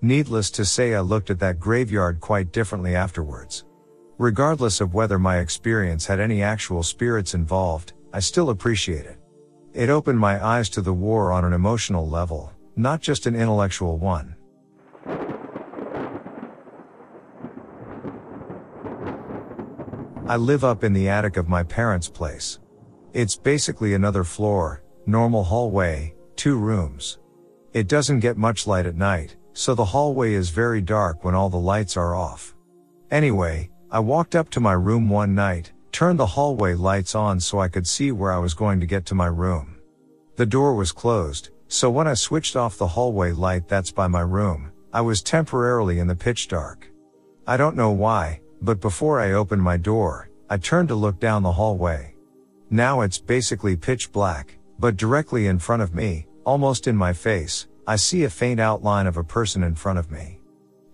Needless 0.00 0.50
to 0.52 0.64
say, 0.64 0.94
I 0.94 1.00
looked 1.00 1.30
at 1.30 1.38
that 1.40 1.58
graveyard 1.58 2.20
quite 2.20 2.52
differently 2.52 2.94
afterwards. 2.94 3.64
Regardless 4.18 4.80
of 4.80 4.94
whether 4.94 5.18
my 5.18 5.38
experience 5.38 6.06
had 6.06 6.20
any 6.20 6.42
actual 6.42 6.82
spirits 6.82 7.34
involved, 7.34 7.94
I 8.12 8.20
still 8.20 8.50
appreciate 8.50 9.06
it. 9.06 9.18
It 9.72 9.90
opened 9.90 10.18
my 10.18 10.44
eyes 10.44 10.68
to 10.70 10.82
the 10.82 10.92
war 10.92 11.32
on 11.32 11.44
an 11.44 11.52
emotional 11.52 12.08
level, 12.08 12.52
not 12.76 13.00
just 13.00 13.26
an 13.26 13.34
intellectual 13.34 13.98
one. 13.98 14.36
I 20.26 20.36
live 20.36 20.64
up 20.64 20.84
in 20.84 20.94
the 20.94 21.10
attic 21.10 21.36
of 21.36 21.50
my 21.50 21.62
parents' 21.62 22.08
place. 22.08 22.58
It's 23.12 23.36
basically 23.36 23.92
another 23.92 24.24
floor, 24.24 24.82
normal 25.04 25.44
hallway, 25.44 26.14
two 26.34 26.56
rooms. 26.56 27.18
It 27.74 27.88
doesn't 27.88 28.20
get 28.20 28.38
much 28.38 28.66
light 28.66 28.86
at 28.86 28.96
night, 28.96 29.36
so 29.52 29.74
the 29.74 29.84
hallway 29.84 30.32
is 30.32 30.48
very 30.48 30.80
dark 30.80 31.24
when 31.24 31.34
all 31.34 31.50
the 31.50 31.58
lights 31.58 31.98
are 31.98 32.14
off. 32.14 32.54
Anyway, 33.10 33.68
I 33.90 33.98
walked 33.98 34.34
up 34.34 34.48
to 34.50 34.60
my 34.60 34.72
room 34.72 35.10
one 35.10 35.34
night, 35.34 35.72
turned 35.92 36.18
the 36.18 36.24
hallway 36.24 36.72
lights 36.72 37.14
on 37.14 37.38
so 37.38 37.58
I 37.58 37.68
could 37.68 37.86
see 37.86 38.10
where 38.10 38.32
I 38.32 38.38
was 38.38 38.54
going 38.54 38.80
to 38.80 38.86
get 38.86 39.04
to 39.06 39.14
my 39.14 39.26
room. 39.26 39.76
The 40.36 40.46
door 40.46 40.74
was 40.74 40.90
closed, 40.90 41.50
so 41.68 41.90
when 41.90 42.08
I 42.08 42.14
switched 42.14 42.56
off 42.56 42.78
the 42.78 42.88
hallway 42.88 43.32
light 43.32 43.68
that's 43.68 43.92
by 43.92 44.06
my 44.06 44.22
room, 44.22 44.72
I 44.90 45.02
was 45.02 45.22
temporarily 45.22 45.98
in 45.98 46.06
the 46.06 46.16
pitch 46.16 46.48
dark. 46.48 46.90
I 47.46 47.58
don't 47.58 47.76
know 47.76 47.90
why, 47.90 48.40
but 48.62 48.80
before 48.80 49.20
I 49.20 49.32
opened 49.32 49.62
my 49.62 49.76
door, 49.76 50.30
I 50.48 50.56
turned 50.56 50.88
to 50.88 50.94
look 50.94 51.20
down 51.20 51.42
the 51.42 51.52
hallway. 51.52 52.14
Now 52.70 53.02
it's 53.02 53.18
basically 53.18 53.76
pitch 53.76 54.12
black, 54.12 54.58
but 54.78 54.96
directly 54.96 55.46
in 55.46 55.58
front 55.58 55.82
of 55.82 55.94
me, 55.94 56.26
almost 56.44 56.86
in 56.86 56.96
my 56.96 57.12
face, 57.12 57.68
I 57.86 57.96
see 57.96 58.24
a 58.24 58.30
faint 58.30 58.60
outline 58.60 59.06
of 59.06 59.16
a 59.16 59.24
person 59.24 59.62
in 59.62 59.74
front 59.74 59.98
of 59.98 60.10
me. 60.10 60.40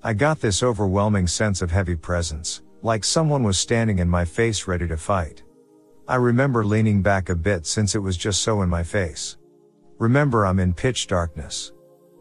I 0.02 0.12
got 0.12 0.40
this 0.40 0.62
overwhelming 0.62 1.26
sense 1.26 1.62
of 1.62 1.70
heavy 1.70 1.94
presence, 1.94 2.62
like 2.82 3.04
someone 3.04 3.42
was 3.42 3.58
standing 3.58 3.98
in 3.98 4.08
my 4.08 4.24
face 4.24 4.66
ready 4.66 4.88
to 4.88 4.96
fight. 4.96 5.42
I 6.08 6.16
remember 6.16 6.64
leaning 6.64 7.02
back 7.02 7.28
a 7.28 7.36
bit 7.36 7.66
since 7.66 7.94
it 7.94 8.00
was 8.00 8.16
just 8.16 8.42
so 8.42 8.62
in 8.62 8.68
my 8.68 8.82
face. 8.82 9.36
Remember 9.98 10.46
I'm 10.46 10.58
in 10.58 10.72
pitch 10.72 11.06
darkness. 11.06 11.72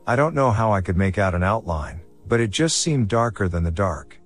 I 0.05 0.15
don't 0.15 0.35
know 0.35 0.51
how 0.51 0.71
I 0.71 0.81
could 0.81 0.97
make 0.97 1.17
out 1.17 1.33
an 1.33 1.43
outline, 1.43 2.01
but 2.27 2.39
it 2.39 2.51
just 2.51 2.77
seemed 2.77 3.07
darker 3.07 3.47
than 3.47 3.63
the 3.63 3.71
dark. 3.71 4.18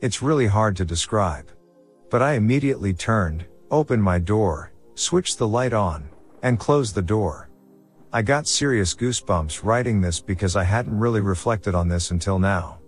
It's 0.00 0.22
really 0.22 0.46
hard 0.46 0.76
to 0.76 0.84
describe. 0.84 1.50
But 2.08 2.22
I 2.22 2.34
immediately 2.34 2.92
turned, 2.92 3.46
opened 3.68 4.04
my 4.04 4.20
door, 4.20 4.70
switched 4.94 5.38
the 5.38 5.48
light 5.48 5.72
on, 5.72 6.08
and 6.40 6.60
closed 6.60 6.94
the 6.94 7.02
door. 7.02 7.48
I 8.12 8.22
got 8.22 8.46
serious 8.46 8.94
goosebumps 8.94 9.64
writing 9.64 10.00
this 10.00 10.20
because 10.20 10.54
I 10.54 10.62
hadn't 10.62 10.96
really 10.96 11.20
reflected 11.20 11.74
on 11.74 11.88
this 11.88 12.12
until 12.12 12.38
now. 12.38 12.78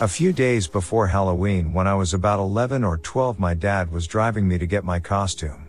A 0.00 0.08
few 0.08 0.32
days 0.32 0.68
before 0.68 1.08
Halloween, 1.08 1.72
when 1.72 1.88
I 1.88 1.94
was 1.94 2.14
about 2.14 2.38
11 2.38 2.84
or 2.84 2.98
12, 2.98 3.40
my 3.40 3.54
dad 3.54 3.90
was 3.90 4.06
driving 4.06 4.46
me 4.46 4.56
to 4.56 4.66
get 4.66 4.84
my 4.84 5.00
costume. 5.00 5.68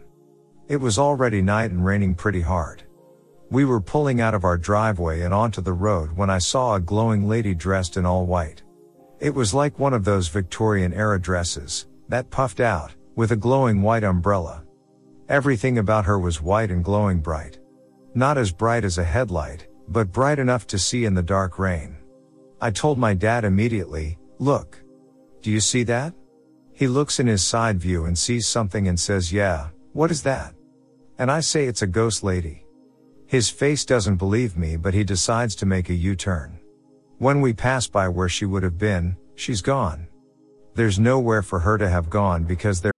It 0.67 0.77
was 0.77 0.99
already 0.99 1.41
night 1.41 1.71
and 1.71 1.83
raining 1.83 2.13
pretty 2.13 2.41
hard. 2.41 2.83
We 3.51 3.65
were 3.65 3.81
pulling 3.81 4.21
out 4.21 4.33
of 4.33 4.45
our 4.45 4.57
driveway 4.57 5.21
and 5.21 5.33
onto 5.33 5.59
the 5.59 5.73
road 5.73 6.13
when 6.13 6.29
I 6.29 6.37
saw 6.37 6.75
a 6.75 6.79
glowing 6.79 7.27
lady 7.27 7.53
dressed 7.53 7.97
in 7.97 8.05
all 8.05 8.25
white. 8.25 8.63
It 9.19 9.35
was 9.35 9.53
like 9.53 9.77
one 9.77 9.93
of 9.93 10.05
those 10.05 10.29
Victorian 10.29 10.93
era 10.93 11.19
dresses, 11.19 11.85
that 12.07 12.29
puffed 12.29 12.61
out, 12.61 12.95
with 13.17 13.33
a 13.33 13.35
glowing 13.35 13.81
white 13.81 14.05
umbrella. 14.05 14.63
Everything 15.27 15.79
about 15.79 16.05
her 16.05 16.17
was 16.17 16.41
white 16.41 16.71
and 16.71 16.81
glowing 16.81 17.19
bright. 17.19 17.59
Not 18.15 18.37
as 18.37 18.53
bright 18.53 18.85
as 18.85 18.97
a 18.97 19.03
headlight, 19.03 19.67
but 19.89 20.13
bright 20.13 20.39
enough 20.39 20.65
to 20.67 20.79
see 20.79 21.03
in 21.03 21.13
the 21.13 21.21
dark 21.21 21.59
rain. 21.59 21.97
I 22.61 22.71
told 22.71 22.97
my 22.97 23.13
dad 23.13 23.43
immediately, 23.43 24.17
look. 24.39 24.81
Do 25.41 25.51
you 25.51 25.59
see 25.59 25.83
that? 25.83 26.13
He 26.71 26.87
looks 26.87 27.19
in 27.19 27.27
his 27.27 27.43
side 27.43 27.81
view 27.81 28.05
and 28.05 28.17
sees 28.17 28.47
something 28.47 28.87
and 28.87 28.97
says, 28.97 29.33
yeah, 29.33 29.71
what 29.91 30.09
is 30.09 30.23
that? 30.23 30.55
And 31.17 31.29
I 31.29 31.41
say 31.41 31.65
it's 31.65 31.81
a 31.81 31.87
ghost 31.87 32.23
lady. 32.23 32.65
His 33.31 33.49
face 33.49 33.85
doesn't 33.85 34.17
believe 34.17 34.57
me, 34.57 34.75
but 34.75 34.93
he 34.93 35.05
decides 35.05 35.55
to 35.55 35.65
make 35.65 35.89
a 35.89 35.93
U-turn. 35.93 36.59
When 37.17 37.39
we 37.39 37.53
pass 37.53 37.87
by 37.87 38.09
where 38.09 38.27
she 38.27 38.43
would 38.43 38.61
have 38.61 38.77
been, 38.77 39.15
she's 39.35 39.61
gone. 39.61 40.09
There's 40.75 40.99
nowhere 40.99 41.41
for 41.41 41.59
her 41.59 41.77
to 41.77 41.87
have 41.87 42.09
gone 42.09 42.43
because 42.43 42.81
there. 42.81 42.91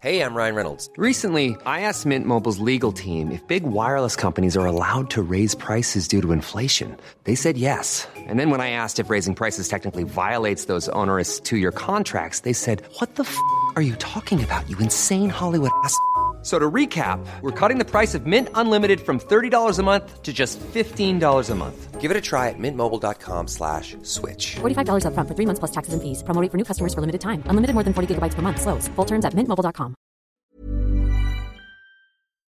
Hey, 0.00 0.20
I'm 0.20 0.34
Ryan 0.34 0.56
Reynolds. 0.56 0.90
Recently, 0.96 1.56
I 1.64 1.82
asked 1.82 2.04
Mint 2.04 2.26
Mobile's 2.26 2.58
legal 2.58 2.90
team 2.90 3.30
if 3.30 3.46
big 3.46 3.62
wireless 3.62 4.16
companies 4.16 4.56
are 4.56 4.66
allowed 4.66 5.08
to 5.10 5.22
raise 5.22 5.54
prices 5.54 6.08
due 6.08 6.20
to 6.22 6.32
inflation. 6.32 6.96
They 7.22 7.36
said 7.36 7.56
yes. 7.56 8.08
And 8.16 8.36
then 8.36 8.50
when 8.50 8.60
I 8.60 8.70
asked 8.70 8.98
if 8.98 9.10
raising 9.10 9.36
prices 9.36 9.68
technically 9.68 10.02
violates 10.02 10.64
those 10.64 10.88
onerous 10.88 11.38
two-year 11.38 11.70
contracts, 11.70 12.40
they 12.40 12.52
said, 12.52 12.82
"What 12.98 13.14
the 13.14 13.22
f*** 13.22 13.38
are 13.76 13.82
you 13.82 13.94
talking 13.94 14.42
about? 14.42 14.68
You 14.68 14.76
insane 14.78 15.30
Hollywood 15.30 15.70
ass." 15.84 15.96
So 16.42 16.58
to 16.58 16.70
recap, 16.70 17.24
we're 17.40 17.52
cutting 17.52 17.78
the 17.78 17.84
price 17.84 18.14
of 18.16 18.26
Mint 18.26 18.48
Unlimited 18.54 19.00
from 19.00 19.20
$30 19.20 19.78
a 19.78 19.82
month 19.84 20.22
to 20.22 20.32
just 20.32 20.58
$15 20.58 21.50
a 21.50 21.54
month. 21.54 22.00
Give 22.00 22.10
it 22.10 22.16
a 22.16 22.20
try 22.20 22.48
at 22.48 22.58
mintmobile.com 22.58 23.46
slash 23.46 23.96
switch. 24.02 24.56
$45 24.56 25.06
up 25.06 25.14
front 25.14 25.28
for 25.28 25.36
three 25.36 25.46
months 25.46 25.60
plus 25.60 25.70
taxes 25.70 25.94
and 25.94 26.02
fees. 26.02 26.24
Promo 26.24 26.50
for 26.50 26.56
new 26.56 26.64
customers 26.64 26.92
for 26.92 27.00
limited 27.00 27.20
time. 27.20 27.44
Unlimited 27.46 27.74
more 27.74 27.84
than 27.84 27.94
40 27.94 28.16
gigabytes 28.16 28.34
per 28.34 28.42
month. 28.42 28.60
Slows. 28.60 28.88
Full 28.96 29.04
terms 29.04 29.24
at 29.24 29.34
mintmobile.com. 29.34 29.94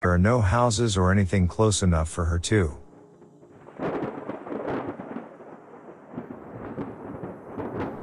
There 0.00 0.12
are 0.12 0.18
no 0.18 0.40
houses 0.40 0.96
or 0.96 1.12
anything 1.12 1.46
close 1.46 1.82
enough 1.82 2.08
for 2.08 2.26
her 2.26 2.38
to. 2.40 2.81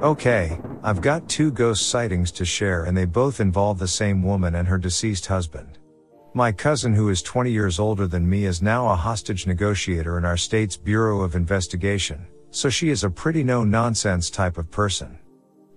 Okay, 0.02 0.58
I've 0.82 1.02
got 1.02 1.28
two 1.28 1.50
ghost 1.50 1.90
sightings 1.90 2.32
to 2.32 2.44
share 2.46 2.84
and 2.84 2.96
they 2.96 3.04
both 3.04 3.38
involve 3.38 3.78
the 3.78 3.86
same 3.86 4.22
woman 4.22 4.54
and 4.54 4.66
her 4.66 4.78
deceased 4.78 5.26
husband. 5.26 5.76
My 6.32 6.52
cousin 6.52 6.94
who 6.94 7.10
is 7.10 7.20
20 7.20 7.50
years 7.50 7.78
older 7.78 8.06
than 8.06 8.26
me 8.26 8.46
is 8.46 8.62
now 8.62 8.88
a 8.88 8.96
hostage 8.96 9.46
negotiator 9.46 10.16
in 10.16 10.24
our 10.24 10.38
state's 10.38 10.78
Bureau 10.78 11.20
of 11.20 11.34
Investigation, 11.36 12.26
so 12.50 12.70
she 12.70 12.88
is 12.88 13.04
a 13.04 13.10
pretty 13.10 13.44
no 13.44 13.62
nonsense 13.62 14.30
type 14.30 14.56
of 14.56 14.70
person. 14.70 15.18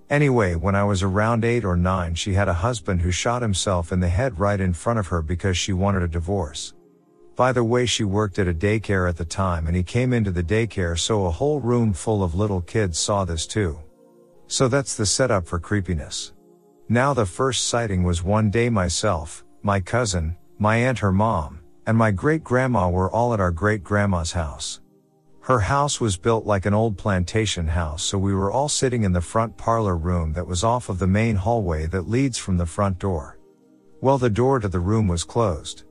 Anyway, 0.10 0.56
when 0.56 0.74
I 0.74 0.86
was 0.86 1.04
around 1.04 1.44
8 1.44 1.66
or 1.66 1.76
9 1.76 2.16
she 2.16 2.32
had 2.32 2.48
a 2.48 2.54
husband 2.54 3.02
who 3.02 3.12
shot 3.12 3.42
himself 3.42 3.92
in 3.92 4.00
the 4.00 4.08
head 4.08 4.40
right 4.40 4.62
in 4.62 4.72
front 4.72 5.00
of 5.00 5.08
her 5.08 5.22
because 5.22 5.58
she 5.58 5.74
wanted 5.74 6.02
a 6.02 6.08
divorce. 6.08 6.74
By 7.36 7.52
the 7.52 7.66
way, 7.66 7.86
she 7.86 8.06
worked 8.06 8.40
at 8.40 8.48
a 8.48 8.54
daycare 8.54 9.10
at 9.10 9.18
the 9.18 9.26
time 9.26 9.68
and 9.68 9.76
he 9.76 9.84
came 9.84 10.14
into 10.14 10.32
the 10.32 10.44
daycare 10.44 10.98
so 10.98 11.26
a 11.26 11.32
whole 11.32 11.60
room 11.60 11.92
full 11.92 12.24
of 12.24 12.36
little 12.36 12.62
kids 12.62 12.98
saw 12.98 13.26
this 13.26 13.46
too. 13.46 13.82
So 14.48 14.68
that's 14.68 14.96
the 14.96 15.06
setup 15.06 15.48
for 15.48 15.60
creepiness. 15.60 16.34
Now 16.90 17.14
the 17.14 17.26
first 17.26 17.68
sighting 17.68 18.04
was 18.04 18.24
one 18.24 18.52
day 18.52 18.70
myself, 18.70 19.46
my 19.62 19.80
cousin, 19.80 20.36
my 20.60 20.78
aunt 20.78 21.00
her 21.00 21.12
mom, 21.12 21.62
and 21.88 21.98
my 21.98 22.12
great 22.12 22.44
grandma 22.44 22.89
were 22.89 23.12
all 23.12 23.34
at 23.34 23.39
our 23.39 23.52
great 23.52 23.84
grandma's 23.84 24.32
house. 24.34 24.82
Her 25.41 25.60
house 25.60 26.00
was 26.00 26.16
built 26.16 26.46
like 26.46 26.66
an 26.66 26.74
old 26.74 26.98
plantation 26.98 27.68
house 27.68 28.04
so 28.04 28.18
we 28.18 28.34
were 28.34 28.52
all 28.52 28.70
sitting 28.70 29.04
in 29.04 29.12
the 29.12 29.20
front 29.20 29.58
parlor 29.58 29.98
room 29.98 30.34
that 30.34 30.48
was 30.48 30.64
off 30.64 30.88
of 30.88 31.00
the 31.00 31.08
main 31.08 31.36
hallway 31.36 31.86
that 31.88 32.10
leads 32.10 32.38
from 32.38 32.58
the 32.58 32.66
front 32.66 33.00
door. 33.00 33.38
Well 34.00 34.18
the 34.18 34.30
door 34.30 34.60
to 34.60 34.68
the 34.68 34.80
room 34.80 35.08
was 35.08 35.24
closed. 35.24 35.84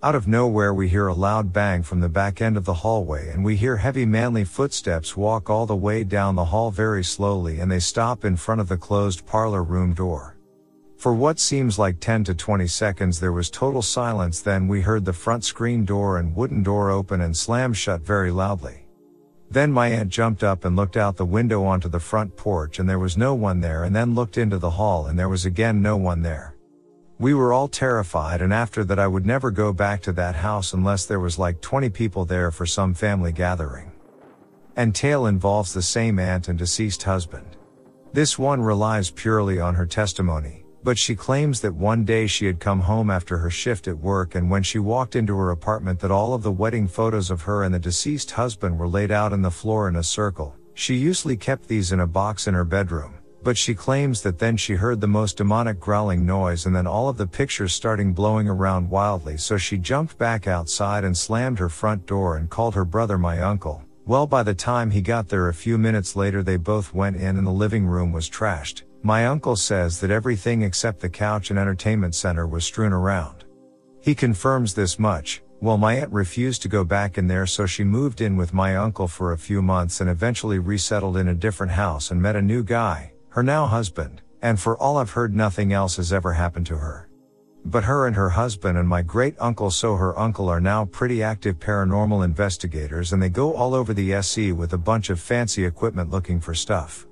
Out 0.00 0.14
of 0.14 0.28
nowhere 0.28 0.72
we 0.72 0.88
hear 0.88 1.08
a 1.08 1.12
loud 1.12 1.52
bang 1.52 1.82
from 1.82 1.98
the 1.98 2.08
back 2.08 2.40
end 2.40 2.56
of 2.56 2.64
the 2.64 2.72
hallway 2.72 3.30
and 3.30 3.44
we 3.44 3.56
hear 3.56 3.78
heavy 3.78 4.06
manly 4.06 4.44
footsteps 4.44 5.16
walk 5.16 5.50
all 5.50 5.66
the 5.66 5.74
way 5.74 6.04
down 6.04 6.36
the 6.36 6.44
hall 6.44 6.70
very 6.70 7.02
slowly 7.02 7.58
and 7.58 7.68
they 7.68 7.80
stop 7.80 8.24
in 8.24 8.36
front 8.36 8.60
of 8.60 8.68
the 8.68 8.76
closed 8.76 9.26
parlor 9.26 9.64
room 9.64 9.94
door. 9.94 10.36
For 10.98 11.12
what 11.12 11.40
seems 11.40 11.80
like 11.80 11.98
10 11.98 12.22
to 12.24 12.34
20 12.36 12.68
seconds 12.68 13.18
there 13.18 13.32
was 13.32 13.50
total 13.50 13.82
silence 13.82 14.40
then 14.40 14.68
we 14.68 14.82
heard 14.82 15.04
the 15.04 15.12
front 15.12 15.42
screen 15.42 15.84
door 15.84 16.18
and 16.18 16.36
wooden 16.36 16.62
door 16.62 16.90
open 16.92 17.20
and 17.20 17.36
slam 17.36 17.72
shut 17.72 18.00
very 18.02 18.30
loudly. 18.30 18.86
Then 19.50 19.72
my 19.72 19.88
aunt 19.88 20.10
jumped 20.10 20.44
up 20.44 20.64
and 20.64 20.76
looked 20.76 20.96
out 20.96 21.16
the 21.16 21.24
window 21.24 21.64
onto 21.64 21.88
the 21.88 21.98
front 21.98 22.36
porch 22.36 22.78
and 22.78 22.88
there 22.88 23.00
was 23.00 23.16
no 23.16 23.34
one 23.34 23.60
there 23.60 23.82
and 23.82 23.96
then 23.96 24.14
looked 24.14 24.38
into 24.38 24.58
the 24.58 24.70
hall 24.70 25.06
and 25.06 25.18
there 25.18 25.28
was 25.28 25.44
again 25.44 25.82
no 25.82 25.96
one 25.96 26.22
there. 26.22 26.54
We 27.20 27.34
were 27.34 27.52
all 27.52 27.66
terrified 27.66 28.40
and 28.40 28.52
after 28.52 28.84
that 28.84 28.98
I 29.00 29.08
would 29.08 29.26
never 29.26 29.50
go 29.50 29.72
back 29.72 30.02
to 30.02 30.12
that 30.12 30.36
house 30.36 30.72
unless 30.72 31.04
there 31.04 31.18
was 31.18 31.36
like 31.38 31.60
20 31.60 31.88
people 31.90 32.24
there 32.24 32.52
for 32.52 32.64
some 32.64 32.94
family 32.94 33.32
gathering. 33.32 33.90
and 34.76 34.94
tale 34.94 35.26
involves 35.26 35.74
the 35.74 35.82
same 35.82 36.20
aunt 36.20 36.46
and 36.46 36.56
deceased 36.56 37.02
husband. 37.02 37.56
This 38.12 38.38
one 38.38 38.60
relies 38.62 39.10
purely 39.10 39.58
on 39.58 39.74
her 39.74 39.86
testimony, 39.86 40.64
but 40.84 40.96
she 40.96 41.16
claims 41.16 41.60
that 41.60 41.74
one 41.74 42.04
day 42.04 42.28
she 42.28 42.46
had 42.46 42.60
come 42.60 42.78
home 42.78 43.10
after 43.10 43.38
her 43.38 43.50
shift 43.50 43.88
at 43.88 43.98
work 43.98 44.36
and 44.36 44.48
when 44.48 44.62
she 44.62 44.78
walked 44.78 45.16
into 45.16 45.36
her 45.36 45.50
apartment 45.50 45.98
that 45.98 46.12
all 46.12 46.32
of 46.32 46.44
the 46.44 46.52
wedding 46.52 46.86
photos 46.86 47.28
of 47.28 47.42
her 47.42 47.64
and 47.64 47.74
the 47.74 47.80
deceased 47.80 48.30
husband 48.30 48.78
were 48.78 48.86
laid 48.86 49.10
out 49.10 49.32
on 49.32 49.42
the 49.42 49.50
floor 49.50 49.88
in 49.88 49.96
a 49.96 50.04
circle. 50.04 50.54
She 50.74 50.94
usually 50.94 51.36
kept 51.36 51.66
these 51.66 51.90
in 51.90 51.98
a 51.98 52.06
box 52.06 52.46
in 52.46 52.54
her 52.54 52.64
bedroom, 52.64 53.17
but 53.42 53.56
she 53.56 53.74
claims 53.74 54.22
that 54.22 54.38
then 54.38 54.56
she 54.56 54.74
heard 54.74 55.00
the 55.00 55.06
most 55.06 55.36
demonic 55.36 55.78
growling 55.78 56.26
noise 56.26 56.66
and 56.66 56.74
then 56.74 56.86
all 56.86 57.08
of 57.08 57.16
the 57.16 57.26
pictures 57.26 57.72
starting 57.72 58.12
blowing 58.12 58.48
around 58.48 58.90
wildly 58.90 59.36
so 59.36 59.56
she 59.56 59.78
jumped 59.78 60.18
back 60.18 60.46
outside 60.46 61.04
and 61.04 61.16
slammed 61.16 61.58
her 61.58 61.68
front 61.68 62.04
door 62.06 62.36
and 62.36 62.50
called 62.50 62.74
her 62.74 62.84
brother 62.84 63.16
my 63.18 63.40
uncle. 63.40 63.82
Well 64.06 64.26
by 64.26 64.42
the 64.42 64.54
time 64.54 64.90
he 64.90 65.00
got 65.00 65.28
there 65.28 65.48
a 65.48 65.54
few 65.54 65.78
minutes 65.78 66.16
later 66.16 66.42
they 66.42 66.56
both 66.56 66.94
went 66.94 67.16
in 67.16 67.36
and 67.36 67.46
the 67.46 67.52
living 67.52 67.86
room 67.86 68.12
was 68.12 68.28
trashed. 68.28 68.82
My 69.02 69.26
uncle 69.26 69.54
says 69.54 70.00
that 70.00 70.10
everything 70.10 70.62
except 70.62 71.00
the 71.00 71.08
couch 71.08 71.50
and 71.50 71.58
entertainment 71.58 72.14
center 72.14 72.46
was 72.46 72.64
strewn 72.64 72.92
around. 72.92 73.44
He 74.02 74.14
confirms 74.14 74.74
this 74.74 74.98
much, 74.98 75.42
well 75.60 75.78
my 75.78 75.94
aunt 75.94 76.12
refused 76.12 76.62
to 76.62 76.68
go 76.68 76.84
back 76.84 77.18
in 77.18 77.28
there 77.28 77.46
so 77.46 77.66
she 77.66 77.84
moved 77.84 78.20
in 78.20 78.36
with 78.36 78.52
my 78.52 78.76
uncle 78.76 79.06
for 79.06 79.32
a 79.32 79.38
few 79.38 79.62
months 79.62 80.00
and 80.00 80.10
eventually 80.10 80.58
resettled 80.58 81.16
in 81.16 81.28
a 81.28 81.34
different 81.34 81.72
house 81.72 82.10
and 82.10 82.20
met 82.20 82.36
a 82.36 82.42
new 82.42 82.62
guy, 82.62 83.12
her 83.38 83.42
now 83.44 83.66
husband, 83.66 84.20
and 84.42 84.58
for 84.58 84.76
all 84.78 84.96
I've 84.96 85.12
heard 85.12 85.32
nothing 85.32 85.72
else 85.72 85.94
has 85.98 86.12
ever 86.12 86.32
happened 86.32 86.66
to 86.66 86.78
her. 86.78 87.08
But 87.64 87.84
her 87.84 88.08
and 88.08 88.16
her 88.16 88.30
husband 88.30 88.76
and 88.76 88.88
my 88.88 89.00
great 89.00 89.36
uncle 89.38 89.70
so 89.70 89.94
her 89.94 90.18
uncle 90.18 90.48
are 90.48 90.60
now 90.60 90.86
pretty 90.86 91.22
active 91.22 91.60
paranormal 91.60 92.24
investigators 92.24 93.12
and 93.12 93.22
they 93.22 93.28
go 93.28 93.54
all 93.54 93.76
over 93.76 93.94
the 93.94 94.12
SE 94.14 94.50
with 94.50 94.72
a 94.72 94.76
bunch 94.78 95.08
of 95.08 95.20
fancy 95.20 95.64
equipment 95.64 96.10
looking 96.10 96.40
for 96.40 96.52
stuff. 96.52 97.06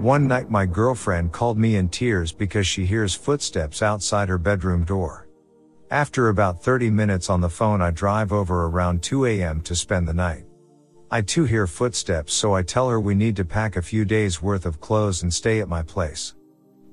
One 0.00 0.26
night 0.26 0.48
my 0.48 0.64
girlfriend 0.64 1.32
called 1.32 1.58
me 1.58 1.76
in 1.76 1.90
tears 1.90 2.32
because 2.32 2.66
she 2.66 2.86
hears 2.86 3.14
footsteps 3.14 3.82
outside 3.82 4.30
her 4.30 4.38
bedroom 4.38 4.84
door. 4.84 5.28
After 5.90 6.30
about 6.30 6.62
30 6.62 6.88
minutes 6.88 7.28
on 7.28 7.42
the 7.42 7.50
phone 7.50 7.82
I 7.82 7.90
drive 7.90 8.32
over 8.32 8.64
around 8.64 9.02
2 9.02 9.26
a.m. 9.26 9.60
to 9.60 9.76
spend 9.76 10.08
the 10.08 10.14
night. 10.14 10.47
I 11.10 11.22
too 11.22 11.44
hear 11.44 11.66
footsteps 11.66 12.34
so 12.34 12.54
I 12.54 12.62
tell 12.62 12.90
her 12.90 13.00
we 13.00 13.14
need 13.14 13.34
to 13.36 13.44
pack 13.44 13.76
a 13.76 13.82
few 13.82 14.04
days 14.04 14.42
worth 14.42 14.66
of 14.66 14.78
clothes 14.78 15.22
and 15.22 15.32
stay 15.32 15.60
at 15.60 15.68
my 15.68 15.82
place. 15.82 16.34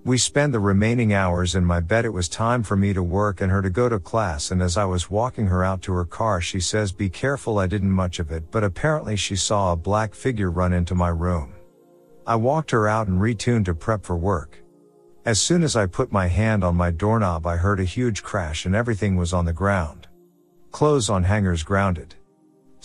We 0.05 0.17
spend 0.17 0.53
the 0.53 0.59
remaining 0.61 1.13
hours 1.13 1.53
in 1.53 1.65
my 1.65 1.81
bed. 1.81 2.05
It 2.05 2.13
was 2.13 2.29
time 2.29 2.63
for 2.63 2.77
me 2.77 2.93
to 2.93 3.03
work 3.03 3.41
and 3.41 3.51
her 3.51 3.61
to 3.61 3.69
go 3.69 3.89
to 3.89 3.99
class 3.99 4.51
and 4.51 4.61
as 4.61 4.77
I 4.77 4.85
was 4.85 5.09
walking 5.11 5.47
her 5.47 5.65
out 5.65 5.81
to 5.81 5.93
her 5.93 6.05
car 6.05 6.39
she 6.39 6.61
says 6.61 6.93
be 6.93 7.09
careful 7.09 7.59
I 7.59 7.67
didn't 7.67 7.91
much 7.91 8.19
of 8.19 8.31
it 8.31 8.51
but 8.51 8.63
apparently 8.63 9.17
she 9.17 9.35
saw 9.35 9.73
a 9.73 9.75
black 9.75 10.15
figure 10.15 10.49
run 10.49 10.71
into 10.71 10.95
my 10.95 11.09
room. 11.09 11.53
I 12.25 12.37
walked 12.37 12.71
her 12.71 12.87
out 12.87 13.09
and 13.09 13.19
retuned 13.19 13.65
to 13.65 13.75
prep 13.75 14.05
for 14.05 14.15
work. 14.15 14.63
As 15.25 15.41
soon 15.41 15.61
as 15.61 15.75
I 15.75 15.87
put 15.87 16.13
my 16.13 16.27
hand 16.27 16.63
on 16.63 16.77
my 16.77 16.89
doorknob 16.89 17.45
I 17.45 17.57
heard 17.57 17.81
a 17.81 17.83
huge 17.83 18.23
crash 18.23 18.65
and 18.65 18.75
everything 18.75 19.17
was 19.17 19.33
on 19.33 19.43
the 19.43 19.51
ground. 19.51 20.07
Clothes 20.71 21.09
on 21.09 21.23
hangers 21.23 21.63
grounded. 21.63 22.15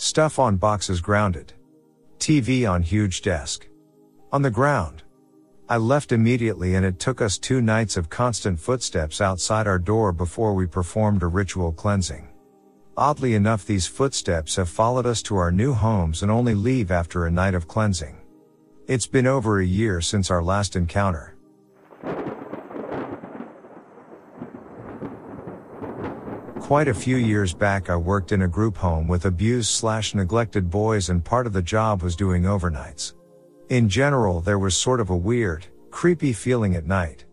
Stuff 0.01 0.39
on 0.39 0.57
boxes 0.57 0.99
grounded. 0.99 1.53
TV 2.17 2.67
on 2.67 2.81
huge 2.81 3.21
desk. 3.21 3.67
On 4.31 4.41
the 4.41 4.49
ground. 4.49 5.03
I 5.69 5.77
left 5.77 6.11
immediately 6.11 6.73
and 6.73 6.83
it 6.83 6.97
took 6.97 7.21
us 7.21 7.37
two 7.37 7.61
nights 7.61 7.97
of 7.97 8.09
constant 8.09 8.59
footsteps 8.59 9.21
outside 9.21 9.67
our 9.67 9.77
door 9.77 10.11
before 10.11 10.55
we 10.55 10.65
performed 10.65 11.21
a 11.21 11.27
ritual 11.27 11.71
cleansing. 11.71 12.27
Oddly 12.97 13.35
enough, 13.35 13.67
these 13.67 13.85
footsteps 13.85 14.55
have 14.55 14.69
followed 14.69 15.05
us 15.05 15.21
to 15.21 15.37
our 15.37 15.51
new 15.51 15.71
homes 15.71 16.23
and 16.23 16.31
only 16.31 16.55
leave 16.55 16.89
after 16.89 17.27
a 17.27 17.31
night 17.31 17.53
of 17.53 17.67
cleansing. 17.67 18.17
It's 18.87 19.05
been 19.05 19.27
over 19.27 19.59
a 19.59 19.65
year 19.65 20.01
since 20.01 20.31
our 20.31 20.41
last 20.41 20.75
encounter. 20.75 21.37
Quite 26.71 26.87
a 26.87 26.93
few 26.93 27.17
years 27.17 27.53
back 27.53 27.89
I 27.89 27.97
worked 27.97 28.31
in 28.31 28.43
a 28.43 28.47
group 28.47 28.77
home 28.77 29.05
with 29.05 29.25
abused 29.25 29.71
slash 29.71 30.15
neglected 30.15 30.69
boys 30.69 31.09
and 31.09 31.21
part 31.21 31.45
of 31.45 31.51
the 31.51 31.61
job 31.61 32.01
was 32.01 32.15
doing 32.15 32.43
overnights. 32.43 33.11
In 33.67 33.89
general 33.89 34.39
there 34.39 34.57
was 34.57 34.73
sort 34.73 35.01
of 35.01 35.09
a 35.09 35.17
weird, 35.17 35.65
creepy 35.89 36.31
feeling 36.31 36.77
at 36.77 36.85
night. 36.85 37.25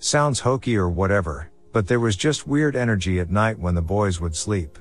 Sounds 0.00 0.40
hokey 0.40 0.76
or 0.76 0.88
whatever, 0.88 1.52
but 1.72 1.86
there 1.86 2.00
was 2.00 2.16
just 2.16 2.48
weird 2.48 2.74
energy 2.74 3.20
at 3.20 3.30
night 3.30 3.56
when 3.56 3.76
the 3.76 3.80
boys 3.80 4.20
would 4.20 4.34
sleep. 4.34 4.76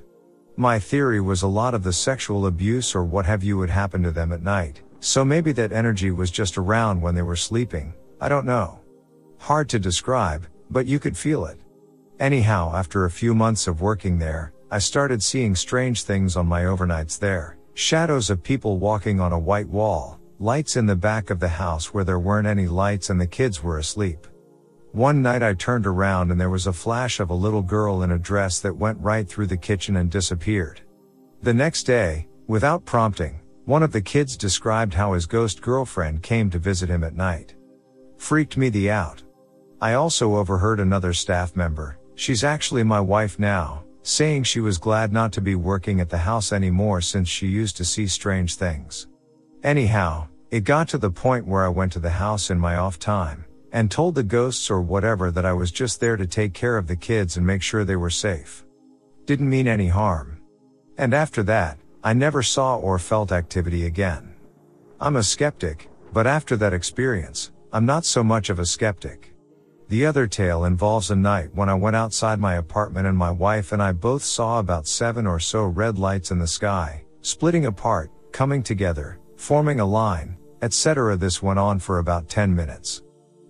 My 0.57 0.79
theory 0.79 1.21
was 1.21 1.43
a 1.43 1.47
lot 1.47 1.75
of 1.75 1.83
the 1.83 1.93
sexual 1.93 2.47
abuse 2.47 2.95
or 2.95 3.03
what 3.03 3.27
have 3.27 3.43
you 3.43 3.59
would 3.59 3.69
happen 3.69 4.01
to 4.01 4.09
them 4.09 4.33
at 4.33 4.41
night, 4.41 4.81
so 5.01 5.23
maybe 5.23 5.51
that 5.51 5.71
energy 5.71 6.09
was 6.09 6.31
just 6.31 6.57
around 6.57 6.99
when 6.99 7.13
they 7.13 7.21
were 7.21 7.35
sleeping, 7.35 7.93
I 8.19 8.27
don't 8.27 8.47
know. 8.47 8.79
Hard 9.37 9.69
to 9.69 9.77
describe, 9.77 10.47
but 10.71 10.87
you 10.87 10.97
could 10.97 11.15
feel 11.15 11.45
it. 11.45 11.59
Anyhow, 12.19 12.73
after 12.75 13.05
a 13.05 13.11
few 13.11 13.33
months 13.33 13.65
of 13.65 13.79
working 13.79 14.19
there, 14.19 14.51
I 14.69 14.79
started 14.79 15.23
seeing 15.23 15.55
strange 15.55 16.03
things 16.03 16.35
on 16.35 16.47
my 16.47 16.63
overnights 16.63 17.17
there. 17.17 17.57
Shadows 17.75 18.29
of 18.29 18.43
people 18.43 18.77
walking 18.77 19.21
on 19.21 19.31
a 19.31 19.39
white 19.39 19.69
wall, 19.69 20.19
lights 20.37 20.75
in 20.75 20.85
the 20.85 20.97
back 20.97 21.29
of 21.29 21.39
the 21.39 21.47
house 21.47 21.93
where 21.93 22.03
there 22.03 22.19
weren't 22.19 22.47
any 22.47 22.67
lights 22.67 23.09
and 23.09 23.21
the 23.21 23.27
kids 23.27 23.63
were 23.63 23.77
asleep. 23.77 24.27
One 24.91 25.21
night 25.21 25.41
I 25.41 25.53
turned 25.53 25.87
around 25.87 26.29
and 26.29 26.41
there 26.41 26.49
was 26.49 26.67
a 26.67 26.73
flash 26.73 27.21
of 27.21 27.29
a 27.29 27.33
little 27.33 27.61
girl 27.61 28.03
in 28.03 28.11
a 28.11 28.19
dress 28.19 28.59
that 28.61 28.75
went 28.75 28.99
right 28.99 29.27
through 29.27 29.47
the 29.47 29.55
kitchen 29.55 29.95
and 29.95 30.11
disappeared. 30.11 30.81
The 31.41 31.53
next 31.53 31.83
day, 31.83 32.27
without 32.47 32.83
prompting, 32.83 33.39
one 33.63 33.83
of 33.83 33.93
the 33.93 34.01
kids 34.01 34.35
described 34.35 34.93
how 34.93 35.13
his 35.13 35.25
ghost 35.25 35.61
girlfriend 35.61 36.21
came 36.21 36.49
to 36.49 36.59
visit 36.59 36.89
him 36.89 37.05
at 37.05 37.15
night. 37.15 37.55
Freaked 38.17 38.57
me 38.57 38.67
the 38.67 38.91
out. 38.91 39.23
I 39.79 39.93
also 39.93 40.35
overheard 40.35 40.81
another 40.81 41.13
staff 41.13 41.55
member, 41.55 41.98
She's 42.19 42.43
actually 42.43 42.83
my 42.83 42.99
wife 42.99 43.39
now, 43.39 43.85
saying 44.03 44.43
she 44.43 44.59
was 44.59 44.77
glad 44.77 45.13
not 45.13 45.31
to 45.31 45.39
be 45.39 45.55
working 45.55 46.01
at 46.01 46.09
the 46.09 46.17
house 46.17 46.51
anymore 46.51 46.99
since 46.99 47.29
she 47.29 47.47
used 47.47 47.77
to 47.77 47.85
see 47.85 48.07
strange 48.07 48.55
things. 48.55 49.07
Anyhow, 49.63 50.27
it 50.51 50.65
got 50.65 50.89
to 50.89 50.97
the 50.97 51.09
point 51.09 51.47
where 51.47 51.63
I 51.63 51.69
went 51.69 51.93
to 51.93 51.99
the 51.99 52.09
house 52.09 52.49
in 52.49 52.59
my 52.59 52.75
off 52.75 52.99
time 52.99 53.45
and 53.71 53.89
told 53.89 54.15
the 54.15 54.23
ghosts 54.23 54.69
or 54.69 54.81
whatever 54.81 55.31
that 55.31 55.45
I 55.45 55.53
was 55.53 55.71
just 55.71 56.01
there 56.01 56.17
to 56.17 56.27
take 56.27 56.53
care 56.53 56.77
of 56.77 56.87
the 56.87 56.97
kids 56.97 57.37
and 57.37 57.47
make 57.47 57.61
sure 57.61 57.85
they 57.85 57.95
were 57.95 58.09
safe. 58.09 58.65
Didn't 59.25 59.49
mean 59.49 59.69
any 59.69 59.87
harm. 59.87 60.41
And 60.97 61.13
after 61.13 61.41
that, 61.43 61.77
I 62.03 62.11
never 62.11 62.43
saw 62.43 62.75
or 62.75 62.99
felt 62.99 63.31
activity 63.31 63.85
again. 63.85 64.35
I'm 64.99 65.15
a 65.15 65.23
skeptic, 65.23 65.89
but 66.11 66.27
after 66.27 66.57
that 66.57 66.73
experience, 66.73 67.53
I'm 67.71 67.85
not 67.85 68.03
so 68.03 68.25
much 68.25 68.49
of 68.49 68.59
a 68.59 68.65
skeptic. 68.65 69.33
The 69.89 70.05
other 70.05 70.27
tale 70.27 70.65
involves 70.65 71.09
a 71.09 71.15
night 71.15 71.49
when 71.55 71.67
I 71.67 71.73
went 71.73 71.95
outside 71.95 72.39
my 72.39 72.57
apartment 72.57 73.07
and 73.07 73.17
my 73.17 73.31
wife 73.31 73.71
and 73.71 73.81
I 73.81 73.91
both 73.91 74.23
saw 74.23 74.59
about 74.59 74.85
seven 74.87 75.25
or 75.25 75.39
so 75.39 75.65
red 75.65 75.97
lights 75.97 76.29
in 76.29 76.37
the 76.37 76.45
sky, 76.45 77.03
splitting 77.23 77.65
apart, 77.65 78.11
coming 78.31 78.61
together, 78.61 79.17
forming 79.35 79.79
a 79.79 79.85
line, 79.85 80.37
etc. 80.61 81.17
This 81.17 81.41
went 81.41 81.57
on 81.57 81.79
for 81.79 81.97
about 81.97 82.29
10 82.29 82.55
minutes. 82.55 83.01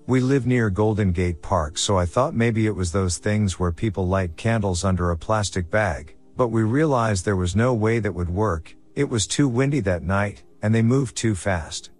We 0.07 0.21
live 0.21 0.47
near 0.47 0.69
Golden 0.69 1.11
Gate 1.11 1.41
Park 1.41 1.77
so 1.77 1.97
I 1.97 2.05
thought 2.05 2.33
maybe 2.33 2.67
it 2.67 2.75
was 2.75 2.93
those 2.93 3.17
things 3.17 3.59
where 3.59 3.73
people 3.73 4.07
light 4.07 4.37
candles 4.37 4.85
under 4.85 5.11
a 5.11 5.17
plastic 5.17 5.69
bag, 5.69 6.15
but 6.37 6.47
we 6.47 6.63
realized 6.63 7.25
there 7.25 7.35
was 7.35 7.53
no 7.53 7.73
way 7.73 7.99
that 7.99 8.15
would 8.15 8.29
work, 8.29 8.73
it 8.95 9.09
was 9.09 9.27
too 9.27 9.49
windy 9.49 9.81
that 9.81 10.03
night, 10.03 10.43
and 10.61 10.73
they 10.73 10.81
moved 10.81 11.17
too 11.17 11.35
fast. 11.35 11.91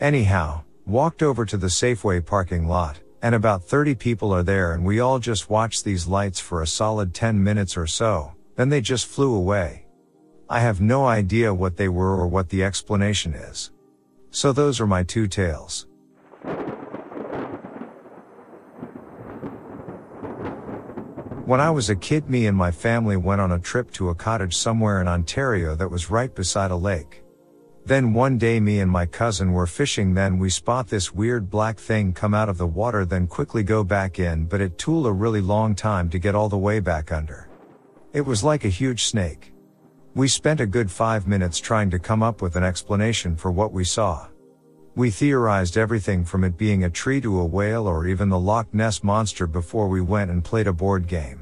Anyhow, 0.00 0.62
walked 0.86 1.22
over 1.22 1.44
to 1.44 1.58
the 1.58 1.66
Safeway 1.66 2.24
parking 2.24 2.66
lot, 2.66 2.98
and 3.22 3.36
about 3.36 3.62
30 3.64 3.94
people 3.94 4.34
are 4.34 4.42
there 4.42 4.74
and 4.74 4.84
we 4.84 4.98
all 4.98 5.20
just 5.20 5.48
watched 5.48 5.84
these 5.84 6.08
lights 6.08 6.40
for 6.40 6.60
a 6.60 6.66
solid 6.66 7.14
10 7.14 7.42
minutes 7.42 7.76
or 7.76 7.86
so, 7.86 8.32
then 8.56 8.68
they 8.68 8.80
just 8.80 9.06
flew 9.06 9.34
away. 9.34 9.86
I 10.50 10.58
have 10.58 10.80
no 10.80 11.06
idea 11.06 11.54
what 11.54 11.76
they 11.76 11.88
were 11.88 12.16
or 12.16 12.26
what 12.26 12.50
the 12.50 12.64
explanation 12.64 13.32
is. 13.32 13.70
So 14.30 14.52
those 14.52 14.80
are 14.80 14.86
my 14.86 15.04
two 15.04 15.28
tales. 15.28 15.86
When 21.44 21.60
I 21.60 21.70
was 21.70 21.90
a 21.90 21.96
kid, 21.96 22.28
me 22.28 22.46
and 22.46 22.56
my 22.56 22.70
family 22.70 23.16
went 23.16 23.40
on 23.40 23.52
a 23.52 23.58
trip 23.58 23.90
to 23.92 24.08
a 24.08 24.14
cottage 24.14 24.56
somewhere 24.56 25.00
in 25.00 25.08
Ontario 25.08 25.74
that 25.74 25.90
was 25.90 26.10
right 26.10 26.34
beside 26.34 26.70
a 26.70 26.76
lake. 26.76 27.21
Then 27.84 28.14
one 28.14 28.38
day 28.38 28.60
me 28.60 28.78
and 28.78 28.90
my 28.90 29.06
cousin 29.06 29.52
were 29.52 29.66
fishing 29.66 30.14
then 30.14 30.38
we 30.38 30.50
spot 30.50 30.88
this 30.88 31.12
weird 31.12 31.50
black 31.50 31.78
thing 31.78 32.12
come 32.12 32.32
out 32.32 32.48
of 32.48 32.56
the 32.56 32.66
water 32.66 33.04
then 33.04 33.26
quickly 33.26 33.64
go 33.64 33.82
back 33.82 34.20
in 34.20 34.44
but 34.46 34.60
it 34.60 34.78
took 34.78 35.04
a 35.04 35.12
really 35.12 35.40
long 35.40 35.74
time 35.74 36.08
to 36.10 36.18
get 36.18 36.34
all 36.34 36.48
the 36.48 36.56
way 36.56 36.78
back 36.78 37.10
under. 37.10 37.48
It 38.12 38.20
was 38.20 38.44
like 38.44 38.64
a 38.64 38.68
huge 38.68 39.04
snake. 39.04 39.52
We 40.14 40.28
spent 40.28 40.60
a 40.60 40.66
good 40.66 40.90
five 40.90 41.26
minutes 41.26 41.58
trying 41.58 41.90
to 41.90 41.98
come 41.98 42.22
up 42.22 42.42
with 42.42 42.54
an 42.54 42.62
explanation 42.62 43.34
for 43.34 43.50
what 43.50 43.72
we 43.72 43.84
saw. 43.84 44.28
We 44.94 45.10
theorized 45.10 45.78
everything 45.78 46.24
from 46.24 46.44
it 46.44 46.58
being 46.58 46.84
a 46.84 46.90
tree 46.90 47.20
to 47.22 47.40
a 47.40 47.44
whale 47.44 47.86
or 47.88 48.06
even 48.06 48.28
the 48.28 48.38
Loch 48.38 48.72
Ness 48.74 49.02
monster 49.02 49.46
before 49.46 49.88
we 49.88 50.02
went 50.02 50.30
and 50.30 50.44
played 50.44 50.66
a 50.66 50.72
board 50.72 51.08
game. 51.08 51.41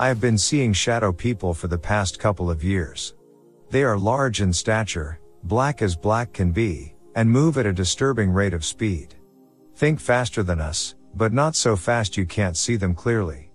I 0.00 0.06
have 0.06 0.20
been 0.20 0.38
seeing 0.38 0.72
shadow 0.72 1.10
people 1.10 1.52
for 1.52 1.66
the 1.66 1.76
past 1.76 2.20
couple 2.20 2.52
of 2.52 2.62
years. 2.62 3.14
They 3.70 3.82
are 3.82 3.98
large 3.98 4.40
in 4.40 4.52
stature, 4.52 5.18
black 5.42 5.82
as 5.82 5.96
black 5.96 6.32
can 6.32 6.52
be, 6.52 6.94
and 7.16 7.28
move 7.28 7.58
at 7.58 7.66
a 7.66 7.72
disturbing 7.72 8.30
rate 8.30 8.54
of 8.54 8.64
speed. 8.64 9.16
Think 9.74 9.98
faster 9.98 10.44
than 10.44 10.60
us, 10.60 10.94
but 11.16 11.32
not 11.32 11.56
so 11.56 11.74
fast 11.74 12.16
you 12.16 12.26
can't 12.26 12.56
see 12.56 12.76
them 12.76 12.94
clearly. 12.94 13.50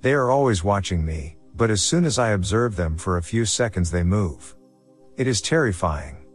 They 0.00 0.14
are 0.14 0.32
always 0.32 0.64
watching 0.64 1.06
me, 1.06 1.36
but 1.54 1.70
as 1.70 1.80
soon 1.80 2.04
as 2.04 2.18
I 2.18 2.30
observe 2.30 2.74
them 2.74 2.96
for 2.96 3.18
a 3.18 3.22
few 3.22 3.44
seconds 3.44 3.92
they 3.92 4.02
move. 4.02 4.56
It 5.16 5.28
is 5.28 5.40
terrifying. 5.40 6.26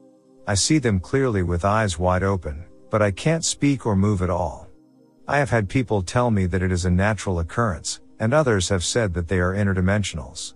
I 0.48 0.54
see 0.54 0.78
them 0.78 1.02
clearly 1.02 1.44
with 1.44 1.66
eyes 1.66 2.00
wide 2.00 2.24
open, 2.24 2.64
but 2.90 3.02
I 3.02 3.12
can't 3.12 3.44
speak 3.44 3.86
or 3.86 3.98
move 3.98 4.22
at 4.22 4.30
all. 4.30 4.70
I 5.28 5.38
have 5.38 5.50
had 5.50 5.68
people 5.68 6.02
tell 6.02 6.32
me 6.32 6.46
that 6.46 6.64
it 6.64 6.72
is 6.72 6.86
a 6.86 6.90
natural 6.90 7.40
occurrence, 7.40 8.00
and 8.20 8.34
others 8.34 8.70
have 8.70 8.84
said 8.84 9.14
that 9.14 9.28
they 9.28 9.40
are 9.40 9.54
interdimensionals. 9.54 10.54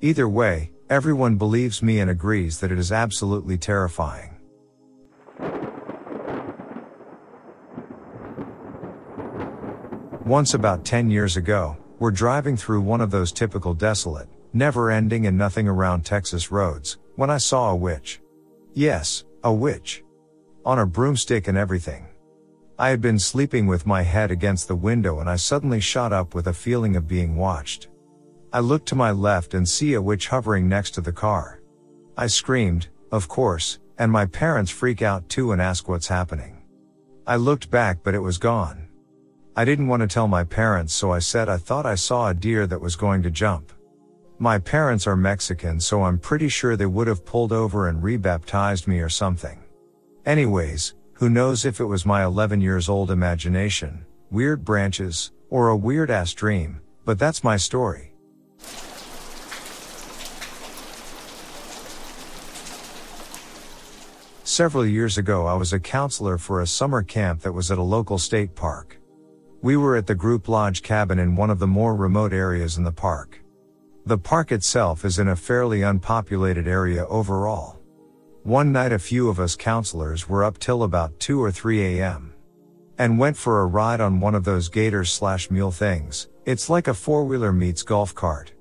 Either 0.00 0.28
way, 0.28 0.72
everyone 0.90 1.36
believes 1.36 1.82
me 1.82 2.00
and 2.00 2.10
agrees 2.10 2.58
that 2.60 2.72
it 2.72 2.78
is 2.78 2.92
absolutely 2.92 3.56
terrifying. 3.56 4.30
Once 10.24 10.54
about 10.54 10.84
10 10.84 11.10
years 11.10 11.36
ago, 11.36 11.76
we're 11.98 12.10
driving 12.10 12.56
through 12.56 12.80
one 12.80 13.00
of 13.00 13.10
those 13.10 13.32
typical 13.32 13.74
desolate, 13.74 14.28
never 14.52 14.90
ending 14.90 15.26
and 15.26 15.36
nothing 15.36 15.68
around 15.68 16.04
Texas 16.04 16.50
roads, 16.50 16.98
when 17.16 17.30
I 17.30 17.38
saw 17.38 17.70
a 17.70 17.76
witch. 17.76 18.20
Yes, 18.72 19.24
a 19.44 19.52
witch. 19.52 20.02
On 20.64 20.78
a 20.78 20.86
broomstick 20.86 21.48
and 21.48 21.58
everything. 21.58 22.06
I 22.78 22.88
had 22.88 23.00
been 23.00 23.18
sleeping 23.18 23.66
with 23.66 23.86
my 23.86 24.02
head 24.02 24.30
against 24.30 24.66
the 24.66 24.74
window 24.74 25.20
and 25.20 25.28
I 25.28 25.36
suddenly 25.36 25.80
shot 25.80 26.12
up 26.12 26.34
with 26.34 26.46
a 26.46 26.54
feeling 26.54 26.96
of 26.96 27.06
being 27.06 27.36
watched. 27.36 27.88
I 28.52 28.60
look 28.60 28.86
to 28.86 28.94
my 28.94 29.10
left 29.10 29.54
and 29.54 29.68
see 29.68 29.94
a 29.94 30.02
witch 30.02 30.28
hovering 30.28 30.68
next 30.68 30.92
to 30.92 31.00
the 31.00 31.12
car. 31.12 31.60
I 32.16 32.26
screamed, 32.26 32.88
of 33.10 33.28
course, 33.28 33.78
and 33.98 34.10
my 34.10 34.24
parents 34.26 34.70
freak 34.70 35.02
out 35.02 35.28
too 35.28 35.52
and 35.52 35.60
ask 35.60 35.88
what's 35.88 36.08
happening. 36.08 36.62
I 37.26 37.36
looked 37.36 37.70
back 37.70 37.98
but 38.02 38.14
it 38.14 38.20
was 38.20 38.38
gone. 38.38 38.88
I 39.54 39.66
didn't 39.66 39.88
want 39.88 40.00
to 40.00 40.08
tell 40.08 40.26
my 40.26 40.44
parents 40.44 40.94
so 40.94 41.12
I 41.12 41.18
said 41.18 41.50
I 41.50 41.58
thought 41.58 41.84
I 41.84 41.94
saw 41.94 42.28
a 42.28 42.34
deer 42.34 42.66
that 42.66 42.80
was 42.80 42.96
going 42.96 43.22
to 43.24 43.30
jump. 43.30 43.70
My 44.38 44.58
parents 44.58 45.06
are 45.06 45.16
Mexican 45.16 45.78
so 45.78 46.02
I'm 46.04 46.18
pretty 46.18 46.48
sure 46.48 46.74
they 46.74 46.86
would 46.86 47.06
have 47.06 47.26
pulled 47.26 47.52
over 47.52 47.88
and 47.88 48.02
rebaptized 48.02 48.88
me 48.88 49.00
or 49.00 49.10
something. 49.10 49.62
Anyways, 50.24 50.94
who 51.22 51.30
knows 51.30 51.64
if 51.64 51.78
it 51.78 51.84
was 51.84 52.04
my 52.04 52.24
11 52.24 52.60
years 52.60 52.88
old 52.88 53.08
imagination, 53.08 54.04
weird 54.32 54.64
branches, 54.64 55.30
or 55.50 55.68
a 55.68 55.76
weird 55.76 56.10
ass 56.10 56.34
dream, 56.34 56.80
but 57.04 57.16
that's 57.16 57.44
my 57.44 57.56
story. 57.56 58.12
Several 64.42 64.84
years 64.84 65.16
ago 65.16 65.46
I 65.46 65.54
was 65.54 65.72
a 65.72 65.78
counselor 65.78 66.38
for 66.38 66.60
a 66.60 66.66
summer 66.66 67.04
camp 67.04 67.42
that 67.42 67.52
was 67.52 67.70
at 67.70 67.78
a 67.78 67.82
local 67.82 68.18
state 68.18 68.56
park. 68.56 68.98
We 69.62 69.76
were 69.76 69.94
at 69.94 70.08
the 70.08 70.16
group 70.16 70.48
lodge 70.48 70.82
cabin 70.82 71.20
in 71.20 71.36
one 71.36 71.50
of 71.50 71.60
the 71.60 71.68
more 71.68 71.94
remote 71.94 72.32
areas 72.32 72.78
in 72.78 72.82
the 72.82 72.90
park. 72.90 73.38
The 74.06 74.18
park 74.18 74.50
itself 74.50 75.04
is 75.04 75.20
in 75.20 75.28
a 75.28 75.36
fairly 75.36 75.82
unpopulated 75.82 76.66
area 76.66 77.06
overall. 77.06 77.81
One 78.44 78.72
night 78.72 78.90
a 78.90 78.98
few 78.98 79.28
of 79.28 79.38
us 79.38 79.54
counselors 79.54 80.28
were 80.28 80.42
up 80.42 80.58
till 80.58 80.82
about 80.82 81.20
2 81.20 81.40
or 81.40 81.52
3 81.52 82.00
a.m. 82.00 82.34
and 82.98 83.16
went 83.16 83.36
for 83.36 83.60
a 83.60 83.66
ride 83.66 84.00
on 84.00 84.18
one 84.18 84.34
of 84.34 84.42
those 84.42 84.68
gators 84.68 85.12
slash 85.12 85.48
mule 85.48 85.70
things. 85.70 86.28
It's 86.44 86.68
like 86.68 86.88
a 86.88 86.94
four 86.94 87.24
wheeler 87.24 87.52
meets 87.52 87.84
golf 87.84 88.12
cart. 88.16 88.52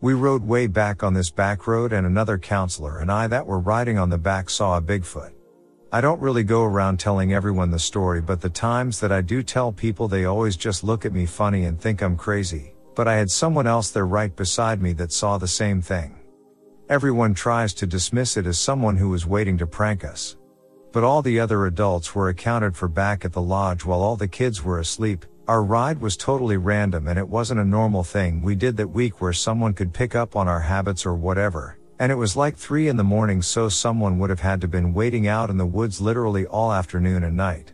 We 0.00 0.14
rode 0.14 0.46
way 0.46 0.68
back 0.68 1.02
on 1.02 1.12
this 1.12 1.28
back 1.28 1.66
road 1.66 1.92
and 1.92 2.06
another 2.06 2.38
counselor 2.38 3.00
and 3.00 3.10
I 3.10 3.26
that 3.26 3.44
were 3.44 3.58
riding 3.58 3.98
on 3.98 4.10
the 4.10 4.16
back 4.16 4.48
saw 4.48 4.76
a 4.76 4.80
Bigfoot. 4.80 5.32
I 5.90 6.00
don't 6.00 6.22
really 6.22 6.44
go 6.44 6.62
around 6.62 7.00
telling 7.00 7.32
everyone 7.32 7.72
the 7.72 7.80
story, 7.80 8.20
but 8.20 8.40
the 8.40 8.48
times 8.48 9.00
that 9.00 9.10
I 9.10 9.22
do 9.22 9.42
tell 9.42 9.72
people, 9.72 10.06
they 10.06 10.26
always 10.26 10.56
just 10.56 10.84
look 10.84 11.04
at 11.04 11.12
me 11.12 11.26
funny 11.26 11.64
and 11.64 11.80
think 11.80 12.00
I'm 12.00 12.16
crazy. 12.16 12.74
But 12.94 13.08
I 13.08 13.14
had 13.14 13.30
someone 13.30 13.66
else 13.66 13.90
there 13.90 14.06
right 14.06 14.34
beside 14.36 14.80
me 14.80 14.92
that 14.92 15.10
saw 15.10 15.36
the 15.36 15.48
same 15.48 15.82
thing. 15.82 16.16
Everyone 16.88 17.34
tries 17.34 17.74
to 17.74 17.86
dismiss 17.86 18.36
it 18.36 18.46
as 18.46 18.58
someone 18.58 18.96
who 18.96 19.08
was 19.08 19.26
waiting 19.26 19.58
to 19.58 19.66
prank 19.66 20.04
us. 20.04 20.36
But 20.92 21.02
all 21.02 21.20
the 21.20 21.40
other 21.40 21.66
adults 21.66 22.14
were 22.14 22.28
accounted 22.28 22.76
for 22.76 22.86
back 22.86 23.24
at 23.24 23.32
the 23.32 23.42
lodge 23.42 23.84
while 23.84 24.00
all 24.00 24.14
the 24.14 24.28
kids 24.28 24.62
were 24.62 24.78
asleep. 24.78 25.26
Our 25.48 25.64
ride 25.64 26.00
was 26.00 26.16
totally 26.16 26.58
random 26.58 27.08
and 27.08 27.18
it 27.18 27.28
wasn't 27.28 27.58
a 27.58 27.64
normal 27.64 28.04
thing 28.04 28.40
we 28.40 28.54
did 28.54 28.76
that 28.76 28.86
week 28.86 29.20
where 29.20 29.32
someone 29.32 29.74
could 29.74 29.92
pick 29.92 30.14
up 30.14 30.36
on 30.36 30.46
our 30.46 30.60
habits 30.60 31.04
or 31.04 31.16
whatever. 31.16 31.76
And 31.98 32.12
it 32.12 32.16
was 32.16 32.36
like 32.36 32.56
3 32.56 32.86
in 32.86 32.96
the 32.96 33.02
morning 33.02 33.42
so 33.42 33.68
someone 33.68 34.20
would 34.20 34.30
have 34.30 34.38
had 34.38 34.60
to 34.60 34.68
been 34.68 34.94
waiting 34.94 35.26
out 35.26 35.50
in 35.50 35.56
the 35.56 35.66
woods 35.66 36.00
literally 36.00 36.46
all 36.46 36.72
afternoon 36.72 37.24
and 37.24 37.36
night. 37.36 37.72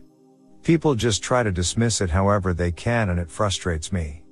People 0.63 0.95
just 0.95 1.21
try 1.21 1.43
to 1.43 1.51
dismiss 1.51 2.01
it 2.01 2.09
however 2.09 2.51
they 2.51 2.71
can 2.71 3.09
and 3.09 3.19
it 3.19 3.29
frustrates 3.29 3.91
me. 3.91 4.22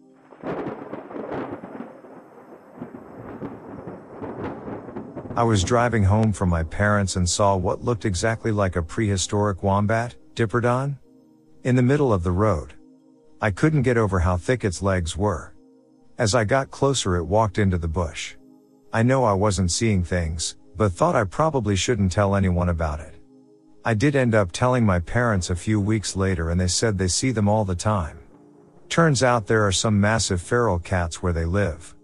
I 5.34 5.43
was 5.43 5.63
driving 5.63 6.03
home 6.03 6.34
from 6.34 6.49
my 6.49 6.63
parents 6.63 7.15
and 7.15 7.27
saw 7.27 7.55
what 7.55 7.86
looked 7.86 8.03
exactly 8.03 8.51
like 8.51 8.75
a 8.75 8.84
prehistoric 8.84 9.63
wombat, 9.63 10.15
Diprotodon, 10.36 10.97
in 11.63 11.77
the 11.77 11.82
middle 11.82 12.11
of 12.11 12.23
the 12.23 12.32
road. 12.32 12.73
I 13.41 13.49
couldn't 13.49 13.84
get 13.84 13.97
over 13.97 14.19
how 14.19 14.36
thick 14.36 14.65
its 14.65 14.82
legs 14.82 15.15
were. 15.15 15.53
As 16.17 16.36
I 16.36 16.43
got 16.43 16.69
closer 16.69 17.15
it 17.15 17.23
walked 17.23 17.57
into 17.57 17.77
the 17.77 17.88
bush. 17.88 18.36
I 18.91 19.03
know 19.03 19.23
I 19.23 19.32
wasn't 19.32 19.71
seeing 19.71 20.03
things, 20.03 20.57
but 20.75 20.91
thought 20.91 21.15
I 21.15 21.23
probably 21.23 21.77
shouldn't 21.77 22.11
tell 22.11 22.36
anyone 22.36 22.67
about 22.67 22.99
it. 22.99 23.15
I 23.86 23.93
did 23.93 24.17
end 24.17 24.36
up 24.36 24.51
telling 24.51 24.86
my 24.86 24.99
parents 24.99 25.49
a 25.49 25.55
few 25.55 25.79
weeks 25.79 26.17
later 26.17 26.49
and 26.49 26.59
they 26.59 26.67
said 26.67 26.97
they 26.97 27.07
see 27.07 27.32
them 27.32 27.47
all 27.47 27.63
the 27.63 27.73
time. 27.73 28.19
Turns 28.89 29.23
out 29.23 29.47
there 29.47 29.65
are 29.65 29.71
some 29.71 30.01
massive 30.01 30.41
feral 30.41 30.77
cats 30.77 31.23
where 31.23 31.34
they 31.34 31.45
live. 31.45 31.95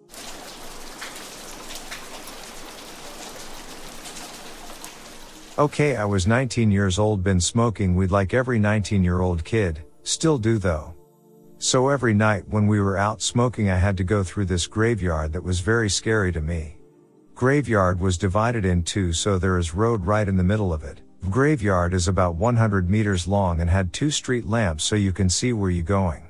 Okay, 5.60 5.96
I 5.96 6.06
was 6.06 6.28
19 6.28 6.70
years 6.70 7.00
old, 7.00 7.24
been 7.24 7.42
smoking 7.42 7.96
weed 7.96 8.12
like 8.12 8.36
every 8.36 8.60
19 8.60 9.04
year 9.04 9.22
old 9.22 9.44
kid, 9.44 9.82
still 10.04 10.38
do 10.38 10.60
though. 10.60 10.94
So 11.58 11.90
every 11.90 12.14
night 12.14 12.48
when 12.48 12.68
we 12.68 12.80
were 12.80 12.96
out 12.96 13.24
smoking, 13.24 13.72
I 13.72 13.76
had 13.76 13.98
to 13.98 14.04
go 14.04 14.24
through 14.24 14.46
this 14.46 14.68
graveyard 14.68 15.34
that 15.34 15.44
was 15.44 15.60
very 15.60 15.90
scary 15.90 16.32
to 16.34 16.42
me. 16.42 16.78
Graveyard 17.34 18.00
was 18.00 18.20
divided 18.20 18.66
in 18.66 18.84
two 18.84 19.12
so 19.14 19.40
there 19.40 19.58
is 19.58 19.74
road 19.74 20.06
right 20.06 20.28
in 20.28 20.38
the 20.38 20.44
middle 20.44 20.72
of 20.72 20.84
it. 20.84 21.02
Graveyard 21.32 21.96
is 21.96 22.08
about 22.08 22.36
100 22.36 22.88
meters 22.88 23.28
long 23.28 23.60
and 23.60 23.68
had 23.68 23.92
two 23.92 24.12
street 24.12 24.46
lamps 24.46 24.84
so 24.84 24.96
you 24.96 25.12
can 25.12 25.28
see 25.28 25.54
where 25.54 25.72
you're 25.72 25.84
going. 25.84 26.28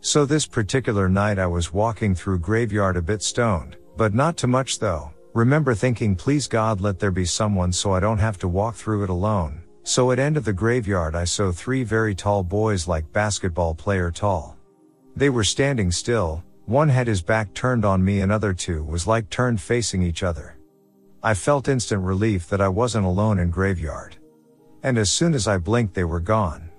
So 0.00 0.24
this 0.24 0.46
particular 0.46 1.08
night 1.08 1.40
I 1.40 1.46
was 1.48 1.72
walking 1.72 2.14
through 2.14 2.38
graveyard 2.38 2.96
a 2.96 3.02
bit 3.02 3.24
stoned, 3.24 3.78
but 3.96 4.14
not 4.14 4.36
too 4.36 4.46
much 4.46 4.78
though. 4.78 5.10
Remember 5.32 5.74
thinking 5.74 6.16
please 6.16 6.48
God 6.48 6.80
let 6.80 6.98
there 6.98 7.12
be 7.12 7.24
someone 7.24 7.72
so 7.72 7.92
I 7.92 8.00
don't 8.00 8.18
have 8.18 8.36
to 8.38 8.48
walk 8.48 8.74
through 8.74 9.04
it 9.04 9.10
alone. 9.10 9.62
So 9.84 10.10
at 10.10 10.18
end 10.18 10.36
of 10.36 10.44
the 10.44 10.52
graveyard 10.52 11.14
I 11.14 11.24
saw 11.24 11.52
three 11.52 11.84
very 11.84 12.16
tall 12.16 12.42
boys 12.42 12.88
like 12.88 13.12
basketball 13.12 13.74
player 13.74 14.10
tall. 14.10 14.56
They 15.14 15.30
were 15.30 15.44
standing 15.44 15.92
still, 15.92 16.42
one 16.66 16.88
had 16.88 17.06
his 17.06 17.22
back 17.22 17.54
turned 17.54 17.84
on 17.84 18.04
me 18.04 18.20
another 18.20 18.52
two 18.52 18.82
was 18.82 19.06
like 19.06 19.30
turned 19.30 19.60
facing 19.60 20.02
each 20.02 20.24
other. 20.24 20.56
I 21.22 21.34
felt 21.34 21.68
instant 21.68 22.02
relief 22.02 22.48
that 22.48 22.60
I 22.60 22.68
wasn't 22.68 23.06
alone 23.06 23.38
in 23.38 23.50
graveyard. 23.50 24.16
And 24.82 24.98
as 24.98 25.12
soon 25.12 25.34
as 25.34 25.46
I 25.46 25.58
blinked 25.58 25.94
they 25.94 26.04
were 26.04 26.20
gone. 26.20 26.70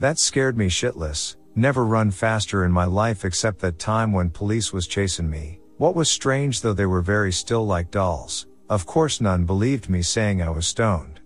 That 0.00 0.18
scared 0.18 0.58
me 0.58 0.66
shitless, 0.68 1.36
never 1.54 1.84
run 1.84 2.10
faster 2.10 2.64
in 2.64 2.72
my 2.72 2.86
life 2.86 3.24
except 3.24 3.60
that 3.60 3.78
time 3.78 4.12
when 4.12 4.30
police 4.30 4.72
was 4.72 4.88
chasing 4.88 5.30
me. 5.30 5.60
What 5.76 5.96
was 5.96 6.08
strange 6.08 6.60
though 6.60 6.72
they 6.72 6.86
were 6.86 7.02
very 7.02 7.32
still 7.32 7.66
like 7.66 7.90
dolls. 7.90 8.46
Of 8.70 8.86
course 8.86 9.20
none 9.20 9.44
believed 9.44 9.90
me 9.90 10.02
saying 10.02 10.40
I 10.40 10.50
was 10.50 10.68
stoned. 10.68 11.20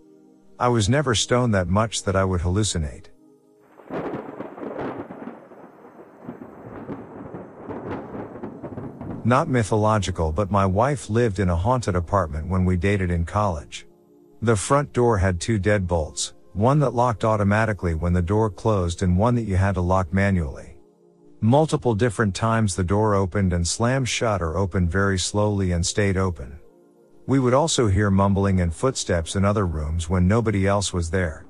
I 0.58 0.68
was 0.68 0.88
never 0.88 1.14
stoned 1.14 1.54
that 1.54 1.68
much 1.68 2.02
that 2.04 2.16
I 2.16 2.24
would 2.24 2.40
hallucinate. 2.40 3.08
Not 9.24 9.48
mythological, 9.48 10.32
but 10.32 10.50
my 10.50 10.64
wife 10.64 11.10
lived 11.10 11.38
in 11.38 11.50
a 11.50 11.56
haunted 11.56 11.94
apartment 11.94 12.48
when 12.48 12.64
we 12.64 12.78
dated 12.78 13.10
in 13.10 13.26
college. 13.26 13.86
The 14.40 14.56
front 14.56 14.94
door 14.94 15.18
had 15.18 15.38
two 15.38 15.58
deadbolts, 15.58 16.32
one 16.54 16.78
that 16.78 16.94
locked 16.94 17.22
automatically 17.22 17.94
when 17.94 18.14
the 18.14 18.22
door 18.22 18.48
closed 18.48 19.02
and 19.02 19.18
one 19.18 19.34
that 19.34 19.42
you 19.42 19.56
had 19.56 19.74
to 19.74 19.82
lock 19.82 20.10
manually. 20.14 20.77
Multiple 21.40 21.94
different 21.94 22.34
times 22.34 22.74
the 22.74 22.82
door 22.82 23.14
opened 23.14 23.52
and 23.52 23.66
slammed 23.66 24.08
shut 24.08 24.42
or 24.42 24.56
opened 24.56 24.90
very 24.90 25.20
slowly 25.20 25.70
and 25.70 25.86
stayed 25.86 26.16
open. 26.16 26.58
We 27.28 27.38
would 27.38 27.54
also 27.54 27.86
hear 27.86 28.10
mumbling 28.10 28.60
and 28.60 28.74
footsteps 28.74 29.36
in 29.36 29.44
other 29.44 29.64
rooms 29.64 30.08
when 30.08 30.26
nobody 30.26 30.66
else 30.66 30.92
was 30.92 31.10
there. 31.10 31.46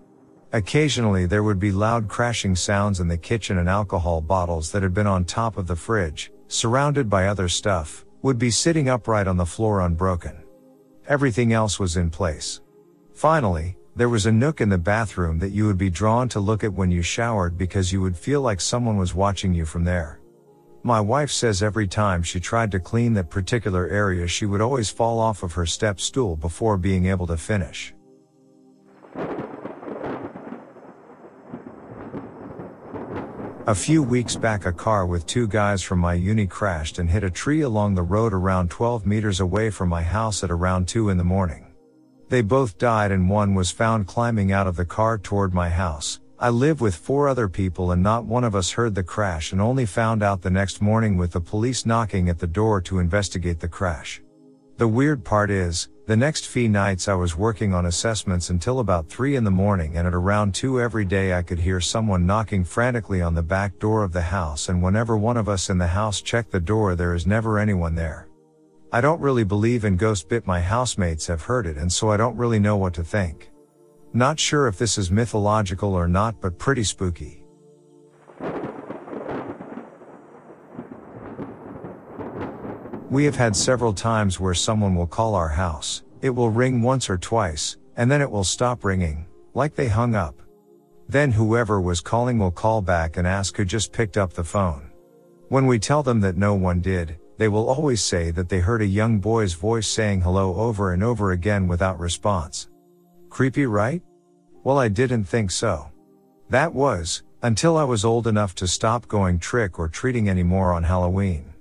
Occasionally 0.52 1.24
there 1.24 1.42
would 1.42 1.58
be 1.58 1.72
loud 1.72 2.06
crashing 2.06 2.54
sounds 2.54 3.00
in 3.00 3.08
the 3.08 3.16
kitchen 3.16 3.56
and 3.56 3.68
alcohol 3.68 4.20
bottles 4.20 4.70
that 4.72 4.82
had 4.82 4.92
been 4.92 5.06
on 5.06 5.24
top 5.24 5.56
of 5.56 5.66
the 5.66 5.76
fridge, 5.76 6.32
surrounded 6.48 7.08
by 7.08 7.26
other 7.26 7.48
stuff, 7.48 8.04
would 8.20 8.38
be 8.38 8.50
sitting 8.50 8.90
upright 8.90 9.26
on 9.26 9.38
the 9.38 9.46
floor 9.46 9.80
unbroken. 9.80 10.36
Everything 11.06 11.54
else 11.54 11.80
was 11.80 11.96
in 11.96 12.10
place. 12.10 12.60
Finally, 13.14 13.77
there 13.98 14.08
was 14.08 14.26
a 14.26 14.32
nook 14.32 14.60
in 14.60 14.68
the 14.68 14.78
bathroom 14.78 15.40
that 15.40 15.50
you 15.50 15.66
would 15.66 15.76
be 15.76 15.90
drawn 15.90 16.28
to 16.28 16.38
look 16.38 16.62
at 16.62 16.72
when 16.72 16.88
you 16.88 17.02
showered 17.02 17.58
because 17.58 17.92
you 17.92 18.00
would 18.00 18.16
feel 18.16 18.40
like 18.40 18.60
someone 18.60 18.96
was 18.96 19.12
watching 19.12 19.52
you 19.52 19.64
from 19.64 19.82
there. 19.82 20.20
My 20.84 21.00
wife 21.00 21.32
says 21.32 21.64
every 21.64 21.88
time 21.88 22.22
she 22.22 22.38
tried 22.38 22.70
to 22.70 22.78
clean 22.78 23.14
that 23.14 23.28
particular 23.28 23.88
area 23.88 24.28
she 24.28 24.46
would 24.46 24.60
always 24.60 24.88
fall 24.88 25.18
off 25.18 25.42
of 25.42 25.54
her 25.54 25.66
step 25.66 25.98
stool 25.98 26.36
before 26.36 26.78
being 26.78 27.06
able 27.06 27.26
to 27.26 27.36
finish. 27.36 27.92
A 33.66 33.74
few 33.74 34.00
weeks 34.00 34.36
back 34.36 34.64
a 34.64 34.72
car 34.72 35.06
with 35.06 35.26
two 35.26 35.48
guys 35.48 35.82
from 35.82 35.98
my 35.98 36.14
uni 36.14 36.46
crashed 36.46 37.00
and 37.00 37.10
hit 37.10 37.24
a 37.24 37.30
tree 37.30 37.62
along 37.62 37.96
the 37.96 38.02
road 38.04 38.32
around 38.32 38.70
12 38.70 39.04
meters 39.06 39.40
away 39.40 39.70
from 39.70 39.88
my 39.88 40.02
house 40.02 40.44
at 40.44 40.52
around 40.52 40.86
2 40.86 41.08
in 41.08 41.18
the 41.18 41.24
morning. 41.24 41.67
They 42.28 42.42
both 42.42 42.76
died 42.76 43.10
and 43.10 43.30
one 43.30 43.54
was 43.54 43.70
found 43.70 44.06
climbing 44.06 44.52
out 44.52 44.66
of 44.66 44.76
the 44.76 44.84
car 44.84 45.16
toward 45.16 45.54
my 45.54 45.70
house. 45.70 46.20
I 46.38 46.50
live 46.50 46.80
with 46.80 46.94
four 46.94 47.26
other 47.26 47.48
people 47.48 47.90
and 47.90 48.02
not 48.02 48.26
one 48.26 48.44
of 48.44 48.54
us 48.54 48.72
heard 48.72 48.94
the 48.94 49.02
crash 49.02 49.52
and 49.52 49.62
only 49.62 49.86
found 49.86 50.22
out 50.22 50.42
the 50.42 50.50
next 50.50 50.82
morning 50.82 51.16
with 51.16 51.32
the 51.32 51.40
police 51.40 51.86
knocking 51.86 52.28
at 52.28 52.38
the 52.38 52.46
door 52.46 52.82
to 52.82 52.98
investigate 52.98 53.60
the 53.60 53.68
crash. 53.68 54.20
The 54.76 54.86
weird 54.86 55.24
part 55.24 55.50
is, 55.50 55.88
the 56.06 56.16
next 56.16 56.46
few 56.46 56.68
nights 56.68 57.08
I 57.08 57.14
was 57.14 57.34
working 57.34 57.74
on 57.74 57.86
assessments 57.86 58.50
until 58.50 58.78
about 58.78 59.08
3 59.08 59.34
in 59.34 59.44
the 59.44 59.50
morning 59.50 59.96
and 59.96 60.06
at 60.06 60.14
around 60.14 60.54
2 60.54 60.80
every 60.80 61.06
day 61.06 61.32
I 61.32 61.42
could 61.42 61.58
hear 61.58 61.80
someone 61.80 62.26
knocking 62.26 62.62
frantically 62.62 63.22
on 63.22 63.34
the 63.34 63.42
back 63.42 63.78
door 63.78 64.04
of 64.04 64.12
the 64.12 64.22
house 64.22 64.68
and 64.68 64.82
whenever 64.82 65.16
one 65.16 65.38
of 65.38 65.48
us 65.48 65.70
in 65.70 65.78
the 65.78 65.88
house 65.88 66.20
checked 66.20 66.52
the 66.52 66.60
door 66.60 66.94
there 66.94 67.14
is 67.14 67.26
never 67.26 67.58
anyone 67.58 67.94
there. 67.94 68.27
I 68.90 69.02
don't 69.02 69.20
really 69.20 69.44
believe 69.44 69.84
in 69.84 69.96
ghost 69.96 70.30
bit 70.30 70.46
my 70.46 70.62
housemates 70.62 71.26
have 71.26 71.42
heard 71.42 71.66
it 71.66 71.76
and 71.76 71.92
so 71.92 72.10
I 72.10 72.16
don't 72.16 72.38
really 72.38 72.58
know 72.58 72.78
what 72.78 72.94
to 72.94 73.04
think. 73.04 73.50
Not 74.14 74.40
sure 74.40 74.66
if 74.66 74.78
this 74.78 74.96
is 74.96 75.10
mythological 75.10 75.92
or 75.92 76.08
not 76.08 76.40
but 76.40 76.58
pretty 76.58 76.84
spooky. 76.84 77.44
We 83.10 83.24
have 83.24 83.36
had 83.36 83.54
several 83.54 83.92
times 83.92 84.40
where 84.40 84.54
someone 84.54 84.94
will 84.94 85.06
call 85.06 85.34
our 85.34 85.50
house, 85.50 86.02
it 86.22 86.30
will 86.30 86.50
ring 86.50 86.80
once 86.80 87.10
or 87.10 87.18
twice, 87.18 87.76
and 87.96 88.10
then 88.10 88.22
it 88.22 88.30
will 88.30 88.44
stop 88.44 88.84
ringing, 88.84 89.26
like 89.52 89.74
they 89.74 89.88
hung 89.88 90.14
up. 90.14 90.40
Then 91.08 91.32
whoever 91.32 91.78
was 91.80 92.00
calling 92.00 92.38
will 92.38 92.50
call 92.50 92.80
back 92.80 93.18
and 93.18 93.26
ask 93.26 93.56
who 93.56 93.66
just 93.66 93.92
picked 93.92 94.16
up 94.16 94.32
the 94.32 94.44
phone. 94.44 94.90
When 95.48 95.66
we 95.66 95.78
tell 95.78 96.02
them 96.02 96.20
that 96.20 96.36
no 96.36 96.54
one 96.54 96.80
did, 96.80 97.18
they 97.38 97.48
will 97.48 97.68
always 97.68 98.02
say 98.02 98.30
that 98.32 98.48
they 98.48 98.58
heard 98.58 98.82
a 98.82 98.86
young 98.86 99.20
boy's 99.20 99.54
voice 99.54 99.86
saying 99.86 100.20
hello 100.20 100.56
over 100.56 100.92
and 100.92 101.02
over 101.02 101.30
again 101.32 101.68
without 101.68 101.98
response. 101.98 102.68
Creepy, 103.30 103.64
right? 103.64 104.02
Well, 104.64 104.78
I 104.78 104.88
didn't 104.88 105.24
think 105.24 105.50
so. 105.50 105.90
That 106.50 106.74
was, 106.74 107.22
until 107.42 107.76
I 107.76 107.84
was 107.84 108.04
old 108.04 108.26
enough 108.26 108.54
to 108.56 108.66
stop 108.66 109.06
going 109.06 109.38
trick 109.38 109.78
or 109.78 109.88
treating 109.88 110.28
anymore 110.28 110.72
on 110.72 110.82
Halloween. 110.82 111.54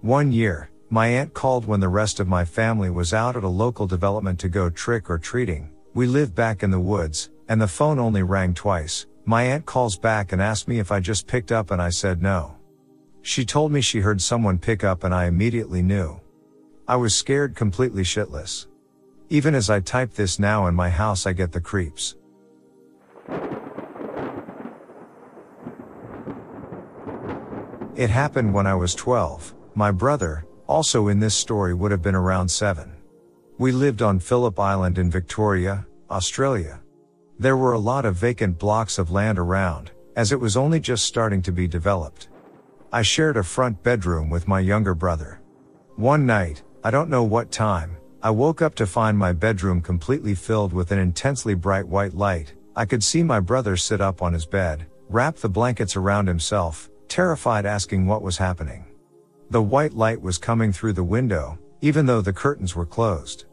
One 0.00 0.30
year, 0.30 0.70
my 0.90 1.08
aunt 1.08 1.34
called 1.34 1.66
when 1.66 1.80
the 1.80 1.88
rest 1.88 2.20
of 2.20 2.28
my 2.28 2.44
family 2.44 2.90
was 2.90 3.12
out 3.12 3.36
at 3.36 3.42
a 3.42 3.48
local 3.48 3.88
development 3.88 4.38
to 4.40 4.48
go 4.48 4.70
trick 4.70 5.10
or 5.10 5.18
treating. 5.18 5.70
We 5.94 6.06
live 6.06 6.34
back 6.34 6.62
in 6.62 6.70
the 6.70 6.78
woods, 6.78 7.30
and 7.48 7.60
the 7.60 7.66
phone 7.66 7.98
only 7.98 8.22
rang 8.22 8.54
twice. 8.54 9.06
My 9.24 9.42
aunt 9.42 9.66
calls 9.66 9.98
back 9.98 10.30
and 10.30 10.40
asked 10.40 10.68
me 10.68 10.78
if 10.78 10.92
I 10.92 11.00
just 11.00 11.26
picked 11.26 11.50
up 11.50 11.72
and 11.72 11.82
I 11.82 11.90
said 11.90 12.22
no. 12.22 12.55
She 13.26 13.44
told 13.44 13.72
me 13.72 13.80
she 13.80 13.98
heard 13.98 14.22
someone 14.22 14.56
pick 14.56 14.84
up 14.84 15.02
and 15.02 15.12
I 15.12 15.24
immediately 15.24 15.82
knew. 15.82 16.20
I 16.86 16.94
was 16.94 17.12
scared 17.12 17.56
completely 17.56 18.04
shitless. 18.04 18.68
Even 19.30 19.52
as 19.52 19.68
I 19.68 19.80
type 19.80 20.14
this 20.14 20.38
now 20.38 20.68
in 20.68 20.76
my 20.76 20.88
house 20.90 21.26
I 21.26 21.32
get 21.32 21.50
the 21.50 21.60
creeps. 21.60 22.14
It 27.96 28.10
happened 28.10 28.54
when 28.54 28.68
I 28.68 28.76
was 28.76 28.94
12. 28.94 29.56
My 29.74 29.90
brother, 29.90 30.46
also 30.68 31.08
in 31.08 31.18
this 31.18 31.34
story 31.34 31.74
would 31.74 31.90
have 31.90 32.02
been 32.02 32.14
around 32.14 32.48
7. 32.48 32.92
We 33.58 33.72
lived 33.72 34.02
on 34.02 34.20
Phillip 34.20 34.56
Island 34.60 34.98
in 34.98 35.10
Victoria, 35.10 35.84
Australia. 36.12 36.78
There 37.40 37.56
were 37.56 37.72
a 37.72 37.86
lot 37.90 38.04
of 38.04 38.14
vacant 38.14 38.60
blocks 38.60 38.98
of 38.98 39.10
land 39.10 39.36
around, 39.36 39.90
as 40.14 40.30
it 40.30 40.38
was 40.38 40.56
only 40.56 40.78
just 40.78 41.06
starting 41.06 41.42
to 41.42 41.50
be 41.50 41.66
developed. 41.66 42.28
I 42.96 43.02
shared 43.02 43.36
a 43.36 43.42
front 43.42 43.82
bedroom 43.82 44.30
with 44.30 44.48
my 44.48 44.58
younger 44.58 44.94
brother. 44.94 45.42
One 45.96 46.24
night, 46.24 46.62
I 46.82 46.90
don't 46.90 47.10
know 47.10 47.24
what 47.24 47.52
time, 47.52 47.98
I 48.22 48.30
woke 48.30 48.62
up 48.62 48.74
to 48.76 48.86
find 48.86 49.18
my 49.18 49.34
bedroom 49.34 49.82
completely 49.82 50.34
filled 50.34 50.72
with 50.72 50.92
an 50.92 50.98
intensely 50.98 51.52
bright 51.52 51.86
white 51.86 52.14
light. 52.14 52.54
I 52.74 52.86
could 52.86 53.04
see 53.04 53.22
my 53.22 53.38
brother 53.38 53.76
sit 53.76 54.00
up 54.00 54.22
on 54.22 54.32
his 54.32 54.46
bed, 54.46 54.86
wrap 55.10 55.36
the 55.36 55.50
blankets 55.50 55.94
around 55.94 56.26
himself, 56.26 56.88
terrified 57.06 57.66
asking 57.66 58.06
what 58.06 58.22
was 58.22 58.38
happening. 58.38 58.86
The 59.50 59.60
white 59.60 59.92
light 59.92 60.22
was 60.22 60.38
coming 60.38 60.72
through 60.72 60.94
the 60.94 61.04
window, 61.04 61.58
even 61.82 62.06
though 62.06 62.22
the 62.22 62.32
curtains 62.32 62.74
were 62.74 62.86
closed. 62.86 63.44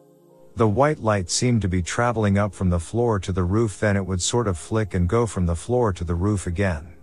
The 0.55 0.69
white 0.69 0.99
light 0.99 1.29
seemed 1.29 1.63
to 1.63 1.67
be 1.67 1.81
traveling 1.81 2.37
up 2.37 2.53
from 2.53 2.69
the 2.69 2.79
floor 2.79 3.19
to 3.19 3.33
the 3.33 3.43
roof 3.43 3.77
then 3.77 3.97
it 3.97 4.05
would 4.05 4.21
sort 4.21 4.47
of 4.47 4.57
flick 4.57 4.93
and 4.93 5.09
go 5.09 5.25
from 5.25 5.45
the 5.45 5.57
floor 5.57 5.91
to 5.91 6.05
the 6.05 6.15
roof 6.15 6.47
again. 6.47 6.93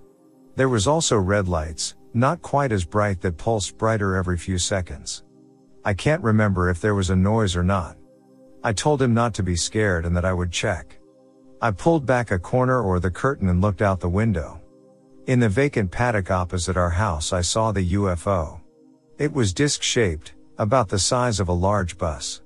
There 0.56 0.70
was 0.70 0.86
also 0.86 1.18
red 1.18 1.46
lights, 1.46 1.96
not 2.12 2.42
quite 2.42 2.72
as 2.72 2.84
bright 2.84 3.20
that 3.20 3.36
pulsed 3.36 3.78
brighter 3.78 4.16
every 4.16 4.36
few 4.36 4.58
seconds. 4.58 5.22
I 5.84 5.94
can't 5.94 6.22
remember 6.22 6.68
if 6.68 6.80
there 6.80 6.94
was 6.94 7.10
a 7.10 7.16
noise 7.16 7.56
or 7.56 7.62
not. 7.62 7.96
I 8.62 8.72
told 8.72 9.00
him 9.00 9.14
not 9.14 9.32
to 9.34 9.42
be 9.42 9.56
scared 9.56 10.04
and 10.04 10.16
that 10.16 10.24
I 10.24 10.32
would 10.32 10.52
check. 10.52 10.98
I 11.62 11.70
pulled 11.70 12.06
back 12.06 12.30
a 12.30 12.38
corner 12.38 12.82
or 12.82 13.00
the 13.00 13.10
curtain 13.10 13.48
and 13.48 13.60
looked 13.60 13.80
out 13.80 14.00
the 14.00 14.08
window. 14.08 14.60
In 15.26 15.40
the 15.40 15.48
vacant 15.48 15.90
paddock 15.90 16.30
opposite 16.30 16.76
our 16.76 16.90
house 16.90 17.32
I 17.32 17.40
saw 17.42 17.72
the 17.72 17.92
UFO. 17.92 18.60
It 19.18 19.32
was 19.32 19.52
disc 19.52 19.82
shaped, 19.82 20.32
about 20.58 20.88
the 20.88 20.98
size 20.98 21.40
of 21.40 21.48
a 21.48 21.52
large 21.52 21.96
bus. 21.96 22.42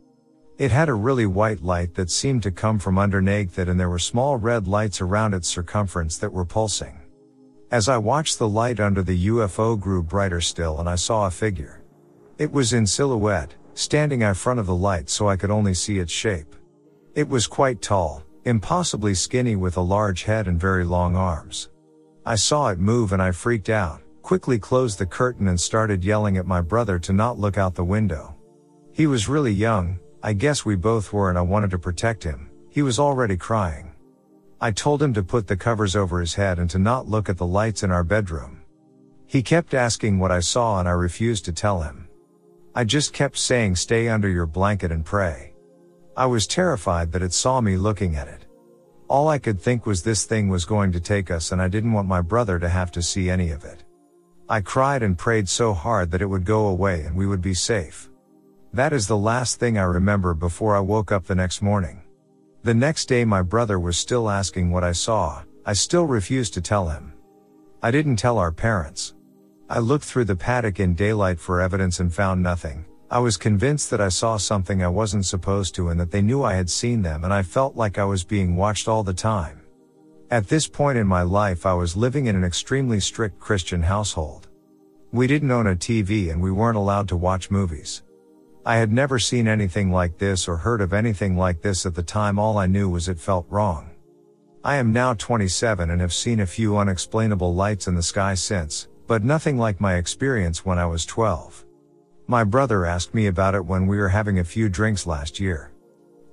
It 0.58 0.70
had 0.70 0.88
a 0.88 0.94
really 0.94 1.26
white 1.26 1.62
light 1.62 1.94
that 1.94 2.10
seemed 2.10 2.42
to 2.44 2.50
come 2.52 2.78
from 2.78 2.98
underneath 2.98 3.58
it 3.58 3.68
and 3.68 3.78
there 3.80 3.90
were 3.90 3.98
small 3.98 4.36
red 4.36 4.68
lights 4.68 5.00
around 5.00 5.34
its 5.34 5.48
circumference 5.48 6.18
that 6.18 6.32
were 6.32 6.44
pulsing. 6.44 7.00
As 7.70 7.88
I 7.88 7.96
watched 7.96 8.38
the 8.38 8.48
light 8.48 8.78
under 8.78 9.02
the 9.02 9.26
UFO 9.28 9.78
grew 9.78 10.02
brighter 10.02 10.40
still 10.40 10.78
and 10.80 10.88
I 10.88 10.96
saw 10.96 11.26
a 11.26 11.30
figure. 11.30 11.82
It 12.38 12.52
was 12.52 12.72
in 12.72 12.86
silhouette, 12.86 13.54
standing 13.74 14.22
in 14.22 14.34
front 14.34 14.60
of 14.60 14.66
the 14.66 14.74
light 14.74 15.08
so 15.08 15.28
I 15.28 15.36
could 15.36 15.50
only 15.50 15.74
see 15.74 15.98
its 15.98 16.12
shape. 16.12 16.54
It 17.14 17.28
was 17.28 17.46
quite 17.46 17.80
tall, 17.80 18.22
impossibly 18.44 19.14
skinny 19.14 19.56
with 19.56 19.76
a 19.76 19.80
large 19.80 20.24
head 20.24 20.46
and 20.46 20.60
very 20.60 20.84
long 20.84 21.16
arms. 21.16 21.70
I 22.26 22.36
saw 22.36 22.68
it 22.68 22.78
move 22.78 23.12
and 23.12 23.22
I 23.22 23.30
freaked 23.30 23.70
out, 23.70 24.02
quickly 24.22 24.58
closed 24.58 24.98
the 24.98 25.06
curtain 25.06 25.48
and 25.48 25.60
started 25.60 26.04
yelling 26.04 26.36
at 26.36 26.46
my 26.46 26.60
brother 26.60 26.98
to 27.00 27.12
not 27.12 27.38
look 27.38 27.58
out 27.58 27.74
the 27.74 27.84
window. 27.84 28.34
He 28.92 29.06
was 29.06 29.28
really 29.28 29.52
young, 29.52 29.98
I 30.22 30.32
guess 30.32 30.64
we 30.64 30.76
both 30.76 31.12
were 31.12 31.28
and 31.28 31.38
I 31.38 31.42
wanted 31.42 31.70
to 31.72 31.78
protect 31.78 32.24
him. 32.24 32.50
He 32.70 32.82
was 32.82 32.98
already 32.98 33.36
crying. 33.36 33.83
I 34.64 34.70
told 34.70 35.02
him 35.02 35.12
to 35.12 35.22
put 35.22 35.46
the 35.46 35.58
covers 35.58 35.94
over 35.94 36.20
his 36.20 36.32
head 36.32 36.58
and 36.58 36.70
to 36.70 36.78
not 36.78 37.06
look 37.06 37.28
at 37.28 37.36
the 37.36 37.46
lights 37.46 37.82
in 37.82 37.90
our 37.90 38.02
bedroom. 38.02 38.62
He 39.26 39.42
kept 39.42 39.74
asking 39.74 40.18
what 40.18 40.32
I 40.32 40.40
saw 40.40 40.80
and 40.80 40.88
I 40.88 40.92
refused 40.92 41.44
to 41.44 41.52
tell 41.52 41.82
him. 41.82 42.08
I 42.74 42.84
just 42.84 43.12
kept 43.12 43.36
saying 43.36 43.76
stay 43.76 44.08
under 44.08 44.26
your 44.26 44.46
blanket 44.46 44.90
and 44.90 45.04
pray. 45.04 45.52
I 46.16 46.24
was 46.24 46.46
terrified 46.46 47.12
that 47.12 47.20
it 47.20 47.34
saw 47.34 47.60
me 47.60 47.76
looking 47.76 48.16
at 48.16 48.26
it. 48.26 48.46
All 49.06 49.28
I 49.28 49.36
could 49.36 49.60
think 49.60 49.84
was 49.84 50.02
this 50.02 50.24
thing 50.24 50.48
was 50.48 50.64
going 50.64 50.92
to 50.92 50.98
take 50.98 51.30
us 51.30 51.52
and 51.52 51.60
I 51.60 51.68
didn't 51.68 51.92
want 51.92 52.08
my 52.08 52.22
brother 52.22 52.58
to 52.58 52.68
have 52.70 52.90
to 52.92 53.02
see 53.02 53.28
any 53.28 53.50
of 53.50 53.64
it. 53.64 53.84
I 54.48 54.62
cried 54.62 55.02
and 55.02 55.18
prayed 55.18 55.46
so 55.46 55.74
hard 55.74 56.10
that 56.12 56.22
it 56.22 56.30
would 56.32 56.46
go 56.46 56.68
away 56.68 57.02
and 57.02 57.14
we 57.14 57.26
would 57.26 57.42
be 57.42 57.52
safe. 57.52 58.08
That 58.72 58.94
is 58.94 59.08
the 59.08 59.18
last 59.18 59.60
thing 59.60 59.76
I 59.76 59.82
remember 59.82 60.32
before 60.32 60.74
I 60.74 60.80
woke 60.80 61.12
up 61.12 61.26
the 61.26 61.34
next 61.34 61.60
morning. 61.60 62.03
The 62.64 62.72
next 62.72 63.10
day 63.10 63.26
my 63.26 63.42
brother 63.42 63.78
was 63.78 63.98
still 63.98 64.30
asking 64.30 64.70
what 64.70 64.82
I 64.82 64.92
saw, 64.92 65.42
I 65.66 65.74
still 65.74 66.06
refused 66.06 66.54
to 66.54 66.62
tell 66.62 66.88
him. 66.88 67.12
I 67.82 67.90
didn't 67.90 68.16
tell 68.16 68.38
our 68.38 68.52
parents. 68.52 69.12
I 69.68 69.80
looked 69.80 70.06
through 70.06 70.24
the 70.24 70.34
paddock 70.34 70.80
in 70.80 70.94
daylight 70.94 71.38
for 71.38 71.60
evidence 71.60 72.00
and 72.00 72.10
found 72.10 72.42
nothing. 72.42 72.86
I 73.10 73.18
was 73.18 73.36
convinced 73.36 73.90
that 73.90 74.00
I 74.00 74.08
saw 74.08 74.38
something 74.38 74.82
I 74.82 74.88
wasn't 74.88 75.26
supposed 75.26 75.74
to 75.74 75.90
and 75.90 76.00
that 76.00 76.10
they 76.10 76.22
knew 76.22 76.42
I 76.42 76.54
had 76.54 76.70
seen 76.70 77.02
them 77.02 77.24
and 77.24 77.34
I 77.34 77.42
felt 77.42 77.76
like 77.76 77.98
I 77.98 78.06
was 78.06 78.24
being 78.24 78.56
watched 78.56 78.88
all 78.88 79.02
the 79.02 79.12
time. 79.12 79.60
At 80.30 80.48
this 80.48 80.66
point 80.66 80.96
in 80.96 81.06
my 81.06 81.20
life 81.20 81.66
I 81.66 81.74
was 81.74 81.98
living 81.98 82.28
in 82.28 82.34
an 82.34 82.44
extremely 82.44 82.98
strict 82.98 83.38
Christian 83.38 83.82
household. 83.82 84.48
We 85.12 85.26
didn't 85.26 85.50
own 85.50 85.66
a 85.66 85.76
TV 85.76 86.30
and 86.30 86.40
we 86.40 86.50
weren't 86.50 86.78
allowed 86.78 87.08
to 87.08 87.16
watch 87.18 87.50
movies. 87.50 88.02
I 88.66 88.76
had 88.76 88.90
never 88.90 89.18
seen 89.18 89.46
anything 89.46 89.90
like 89.92 90.16
this 90.16 90.48
or 90.48 90.56
heard 90.56 90.80
of 90.80 90.94
anything 90.94 91.36
like 91.36 91.60
this 91.60 91.84
at 91.84 91.94
the 91.94 92.02
time 92.02 92.38
all 92.38 92.56
I 92.56 92.66
knew 92.66 92.88
was 92.88 93.08
it 93.08 93.20
felt 93.20 93.44
wrong. 93.50 93.90
I 94.64 94.76
am 94.76 94.90
now 94.90 95.12
27 95.12 95.90
and 95.90 96.00
have 96.00 96.14
seen 96.14 96.40
a 96.40 96.46
few 96.46 96.78
unexplainable 96.78 97.54
lights 97.54 97.88
in 97.88 97.94
the 97.94 98.02
sky 98.02 98.32
since, 98.32 98.88
but 99.06 99.22
nothing 99.22 99.58
like 99.58 99.82
my 99.82 99.96
experience 99.96 100.64
when 100.64 100.78
I 100.78 100.86
was 100.86 101.04
12. 101.04 101.66
My 102.26 102.42
brother 102.42 102.86
asked 102.86 103.12
me 103.12 103.26
about 103.26 103.54
it 103.54 103.66
when 103.66 103.86
we 103.86 103.98
were 103.98 104.08
having 104.08 104.38
a 104.38 104.44
few 104.44 104.70
drinks 104.70 105.06
last 105.06 105.38
year. 105.38 105.70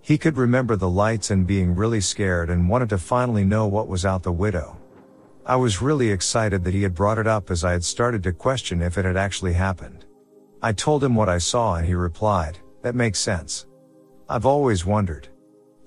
He 0.02 0.18
could 0.18 0.38
remember 0.38 0.78
the 0.78 0.90
lights 0.90 1.32
and 1.32 1.46
being 1.46 1.76
really 1.76 2.00
scared 2.00 2.50
and 2.50 2.70
wanted 2.70 2.88
to 2.90 2.98
finally 2.98 3.44
know 3.44 3.68
what 3.68 3.90
was 3.90 4.06
out 4.06 4.24
the 4.24 4.32
window. 4.32 4.78
I 5.46 5.58
was 5.58 5.82
really 5.82 6.10
excited 6.12 6.64
that 6.64 6.74
he 6.74 6.84
had 6.84 6.96
brought 6.96 7.18
it 7.18 7.28
up 7.28 7.52
as 7.52 7.66
I 7.66 7.74
had 7.74 7.84
started 7.84 8.24
to 8.24 8.32
question 8.32 8.82
if 8.82 8.98
it 8.98 9.04
had 9.04 9.18
actually 9.18 9.54
happened. 9.54 10.06
I 10.64 10.74
told 10.74 11.04
him 11.04 11.16
what 11.16 11.30
I 11.30 11.40
saw 11.40 11.76
and 11.76 11.88
he 11.88 11.96
replied, 11.96 12.60
that 12.84 12.94
makes 12.94 13.20
sense. 13.20 13.66
I've 14.30 14.46
always 14.46 14.86
wondered. 14.86 15.28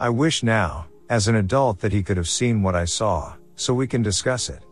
I 0.00 0.08
wish 0.08 0.42
now, 0.42 0.86
as 1.08 1.28
an 1.28 1.36
adult 1.36 1.78
that 1.80 1.92
he 1.92 2.02
could 2.02 2.16
have 2.16 2.28
seen 2.28 2.62
what 2.62 2.74
I 2.74 2.84
saw, 2.84 3.34
so 3.54 3.72
we 3.72 3.86
can 3.86 4.02
discuss 4.02 4.48
it. 4.48 4.64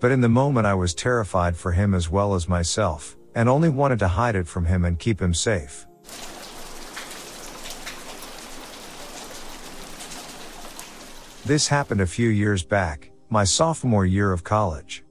But 0.00 0.10
in 0.10 0.22
the 0.22 0.28
moment 0.28 0.66
I 0.66 0.74
was 0.74 0.94
terrified 0.94 1.54
for 1.54 1.72
him 1.72 1.92
as 1.92 2.08
well 2.08 2.34
as 2.34 2.48
myself, 2.48 3.16
and 3.34 3.48
only 3.48 3.68
wanted 3.68 3.98
to 3.98 4.08
hide 4.08 4.36
it 4.36 4.48
from 4.48 4.64
him 4.64 4.86
and 4.86 4.98
keep 4.98 5.20
him 5.20 5.34
safe. 5.34 5.86
This 11.44 11.68
happened 11.68 12.00
a 12.00 12.06
few 12.06 12.28
years 12.28 12.62
back, 12.62 13.10
my 13.28 13.44
sophomore 13.44 14.06
year 14.06 14.32
of 14.32 14.44
college. 14.44 15.04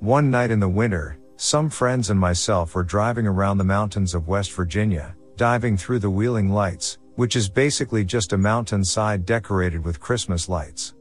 One 0.00 0.30
night 0.30 0.50
in 0.50 0.58
the 0.58 0.68
winter, 0.68 1.18
some 1.36 1.68
friends 1.68 2.10
and 2.10 2.18
myself 2.18 2.74
were 2.74 2.84
driving 2.84 3.26
around 3.26 3.58
the 3.58 3.64
mountains 3.64 4.14
of 4.14 4.28
West 4.28 4.52
Virginia, 4.52 5.16
diving 5.36 5.76
through 5.76 5.98
the 5.98 6.10
Wheeling 6.10 6.50
Lights, 6.50 6.98
which 7.16 7.36
is 7.36 7.48
basically 7.48 8.04
just 8.04 8.32
a 8.32 8.38
mountainside 8.38 9.26
decorated 9.26 9.84
with 9.84 10.00
Christmas 10.00 10.48
lights. 10.48 10.94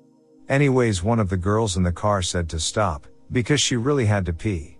Anyways, 0.49 1.03
one 1.03 1.19
of 1.19 1.29
the 1.29 1.37
girls 1.37 1.77
in 1.77 1.83
the 1.83 1.91
car 1.91 2.21
said 2.21 2.49
to 2.49 2.59
stop, 2.59 3.07
because 3.31 3.61
she 3.61 3.75
really 3.75 4.05
had 4.05 4.25
to 4.25 4.33
pee. 4.33 4.77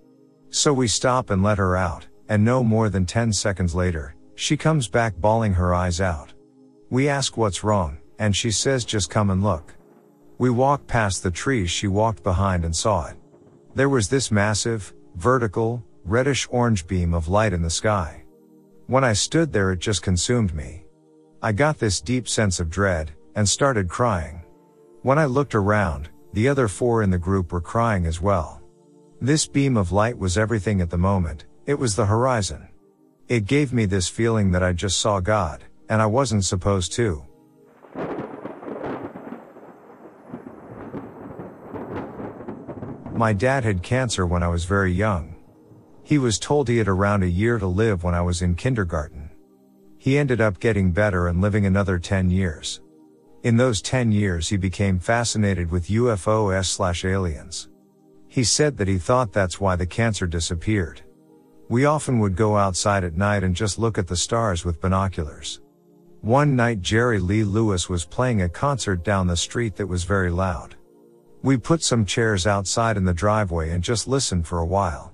So 0.50 0.74
we 0.74 0.88
stop 0.88 1.30
and 1.30 1.42
let 1.42 1.58
her 1.58 1.78
out, 1.78 2.08
and 2.30 2.44
no 2.44 2.64
more 2.64 2.90
than 2.90 3.06
10 3.06 3.32
seconds 3.34 3.74
later, 3.74 4.16
she 4.36 4.58
comes 4.58 4.88
back 4.88 5.16
bawling 5.18 5.54
her 5.54 5.74
eyes 5.74 6.02
out. 6.02 6.34
We 6.90 7.10
ask 7.10 7.38
what's 7.38 7.64
wrong, 7.64 7.98
and 8.20 8.36
she 8.36 8.52
says 8.52 8.86
just 8.86 9.10
come 9.10 9.30
and 9.30 9.44
look. 9.44 9.74
We 10.38 10.50
walk 10.50 10.86
past 10.88 11.24
the 11.24 11.32
trees 11.32 11.70
she 11.70 11.88
walked 11.88 12.24
behind 12.24 12.66
and 12.66 12.76
saw 12.76 13.08
it. 13.08 13.16
There 13.76 13.90
was 13.90 14.10
this 14.10 14.32
massive, 14.32 14.94
vertical, 15.16 15.84
reddish 16.06 16.48
orange 16.50 16.88
beam 16.88 17.14
of 17.14 17.28
light 17.28 17.54
in 17.54 17.62
the 17.62 17.70
sky. 17.70 18.24
When 18.88 19.04
I 19.04 19.14
stood 19.14 19.54
there 19.54 19.72
it 19.72 19.80
just 19.80 20.02
consumed 20.02 20.54
me. 20.54 20.86
I 21.42 21.52
got 21.52 21.80
this 21.80 22.02
deep 22.02 22.28
sense 22.28 22.60
of 22.60 22.70
dread, 22.70 23.12
and 23.36 23.48
started 23.48 23.90
crying. 23.90 24.44
When 25.02 25.20
I 25.20 25.26
looked 25.26 25.56
around, 25.56 26.10
the 26.34 26.48
other 26.48 26.68
four 26.68 27.04
in 27.04 27.10
the 27.10 27.18
group 27.18 27.52
were 27.52 27.62
crying 27.62 28.06
as 28.06 28.22
well. 28.22 28.62
This 29.22 29.48
beam 29.48 29.78
of 29.78 29.92
light 29.92 30.18
was 30.18 30.38
everything 30.38 30.82
at 30.82 30.90
the 30.90 30.98
moment, 30.98 31.46
it 31.66 31.80
was 31.80 31.96
the 31.96 32.06
horizon. 32.06 32.68
It 33.28 33.46
gave 33.46 33.72
me 33.72 33.86
this 33.86 34.10
feeling 34.10 34.52
that 34.52 34.64
I 34.64 34.74
just 34.74 35.00
saw 35.00 35.20
God, 35.20 35.64
and 35.90 36.02
I 36.02 36.06
wasn't 36.06 36.44
supposed 36.44 36.92
to. 36.94 37.24
My 43.16 43.32
dad 43.32 43.64
had 43.64 43.84
cancer 43.84 44.26
when 44.26 44.42
I 44.42 44.48
was 44.48 44.66
very 44.66 44.92
young. 44.92 45.36
He 46.04 46.18
was 46.18 46.40
told 46.40 46.68
he 46.68 46.78
had 46.78 46.88
around 46.88 47.22
a 47.22 47.28
year 47.28 47.60
to 47.60 47.68
live 47.68 48.04
when 48.04 48.16
I 48.16 48.22
was 48.22 48.42
in 48.42 48.56
kindergarten. 48.56 49.30
He 50.00 50.18
ended 50.18 50.42
up 50.42 50.60
getting 50.60 50.92
better 50.92 51.28
and 51.28 51.40
living 51.40 51.66
another 51.66 52.00
10 52.00 52.32
years. 52.32 52.82
In 53.44 53.56
those 53.56 53.84
10 53.84 54.12
years 54.12 54.50
he 54.50 54.58
became 54.58 54.98
fascinated 54.98 55.70
with 55.70 55.90
UFOs 55.90 56.66
slash 56.66 57.06
aliens. 57.06 57.70
He 58.28 58.44
said 58.44 58.78
that 58.78 58.88
he 58.88 58.98
thought 58.98 59.32
that's 59.32 59.62
why 59.62 59.76
the 59.76 59.86
cancer 59.86 60.26
disappeared. 60.26 61.02
We 61.70 61.86
often 61.86 62.18
would 62.20 62.36
go 62.36 62.58
outside 62.58 63.04
at 63.04 63.16
night 63.16 63.44
and 63.44 63.56
just 63.56 63.78
look 63.78 64.00
at 64.00 64.08
the 64.08 64.18
stars 64.18 64.66
with 64.66 64.82
binoculars. 64.82 65.62
One 66.22 66.56
night 66.56 66.82
Jerry 66.82 67.20
Lee 67.20 67.44
Lewis 67.44 67.90
was 67.90 68.06
playing 68.06 68.42
a 68.42 68.50
concert 68.50 69.04
down 69.04 69.28
the 69.28 69.38
street 69.38 69.76
that 69.76 69.88
was 69.88 70.04
very 70.04 70.32
loud. 70.32 70.76
We 71.44 71.58
put 71.58 71.84
some 71.84 72.06
chairs 72.06 72.48
outside 72.48 72.96
in 72.96 73.04
the 73.04 73.14
driveway 73.14 73.72
and 73.72 73.84
just 73.84 74.08
listened 74.08 74.48
for 74.48 74.60
a 74.60 74.66
while. 74.66 75.12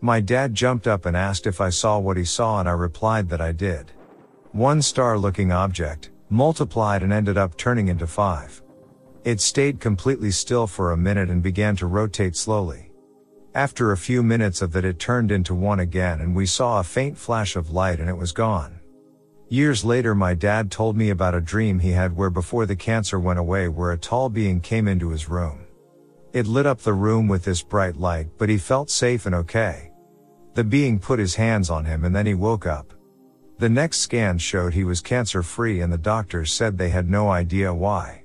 My 0.00 0.20
dad 0.20 0.54
jumped 0.54 0.86
up 0.86 1.06
and 1.06 1.16
asked 1.16 1.44
if 1.44 1.60
I 1.60 1.70
saw 1.70 1.98
what 1.98 2.16
he 2.16 2.24
saw 2.24 2.60
and 2.60 2.68
I 2.68 2.72
replied 2.72 3.28
that 3.30 3.40
I 3.40 3.50
did. 3.50 3.90
One 4.52 4.80
star 4.80 5.18
looking 5.18 5.50
object, 5.50 6.10
multiplied 6.30 7.02
and 7.02 7.12
ended 7.12 7.36
up 7.36 7.56
turning 7.56 7.88
into 7.88 8.06
five. 8.06 8.62
It 9.24 9.40
stayed 9.40 9.80
completely 9.80 10.30
still 10.30 10.68
for 10.68 10.92
a 10.92 10.96
minute 10.96 11.30
and 11.30 11.42
began 11.42 11.74
to 11.76 11.86
rotate 11.86 12.36
slowly. 12.36 12.92
After 13.52 13.90
a 13.90 13.96
few 13.96 14.22
minutes 14.22 14.62
of 14.62 14.70
that 14.70 14.84
it 14.84 15.00
turned 15.00 15.32
into 15.32 15.52
one 15.52 15.80
again 15.80 16.20
and 16.20 16.36
we 16.36 16.46
saw 16.46 16.78
a 16.78 16.84
faint 16.84 17.18
flash 17.18 17.56
of 17.56 17.70
light 17.70 17.98
and 17.98 18.08
it 18.08 18.16
was 18.16 18.30
gone. 18.30 18.75
Years 19.48 19.84
later 19.84 20.12
my 20.12 20.34
dad 20.34 20.72
told 20.72 20.96
me 20.96 21.10
about 21.10 21.36
a 21.36 21.40
dream 21.40 21.78
he 21.78 21.90
had 21.90 22.16
where 22.16 22.30
before 22.30 22.66
the 22.66 22.74
cancer 22.74 23.20
went 23.20 23.38
away 23.38 23.68
where 23.68 23.92
a 23.92 23.98
tall 23.98 24.28
being 24.28 24.60
came 24.60 24.88
into 24.88 25.10
his 25.10 25.28
room. 25.28 25.66
It 26.32 26.48
lit 26.48 26.66
up 26.66 26.80
the 26.80 26.92
room 26.92 27.28
with 27.28 27.44
this 27.44 27.62
bright 27.62 27.96
light 27.96 28.26
but 28.38 28.48
he 28.48 28.58
felt 28.58 28.90
safe 28.90 29.24
and 29.24 29.36
okay. 29.36 29.92
The 30.54 30.64
being 30.64 30.98
put 30.98 31.20
his 31.20 31.36
hands 31.36 31.70
on 31.70 31.84
him 31.84 32.04
and 32.04 32.14
then 32.14 32.26
he 32.26 32.34
woke 32.34 32.66
up. 32.66 32.92
The 33.58 33.68
next 33.68 33.98
scan 33.98 34.38
showed 34.38 34.74
he 34.74 34.82
was 34.82 35.00
cancer 35.00 35.44
free 35.44 35.80
and 35.80 35.92
the 35.92 35.98
doctors 35.98 36.52
said 36.52 36.76
they 36.76 36.90
had 36.90 37.08
no 37.08 37.30
idea 37.30 37.72
why. 37.72 38.24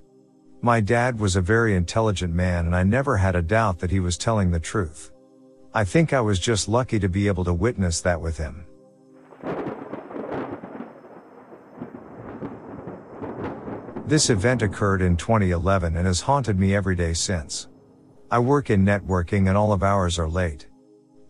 My 0.63 0.81
dad 0.81 1.19
was 1.19 1.35
a 1.35 1.41
very 1.41 1.75
intelligent 1.75 2.33
man 2.33 2.65
and 2.65 2.75
I 2.75 2.81
never 2.81 3.17
had 3.17 3.35
a 3.35 3.43
doubt 3.43 3.77
that 3.79 3.91
he 3.91 3.99
was 3.99 4.17
telling 4.17 4.49
the 4.49 4.59
truth. 4.59 5.11
I 5.71 5.83
think 5.83 6.13
I 6.13 6.21
was 6.21 6.39
just 6.39 6.67
lucky 6.67 6.97
to 6.97 7.07
be 7.07 7.27
able 7.27 7.43
to 7.43 7.53
witness 7.53 8.01
that 8.01 8.19
with 8.19 8.37
him. 8.39 8.65
This 14.11 14.29
event 14.29 14.61
occurred 14.61 15.01
in 15.01 15.15
2011 15.15 15.95
and 15.95 16.05
has 16.05 16.19
haunted 16.19 16.59
me 16.59 16.75
every 16.75 16.97
day 16.97 17.13
since. 17.13 17.69
I 18.29 18.39
work 18.39 18.69
in 18.69 18.83
networking 18.83 19.47
and 19.47 19.55
all 19.55 19.71
of 19.71 19.83
ours 19.83 20.19
are 20.19 20.27
late. 20.27 20.67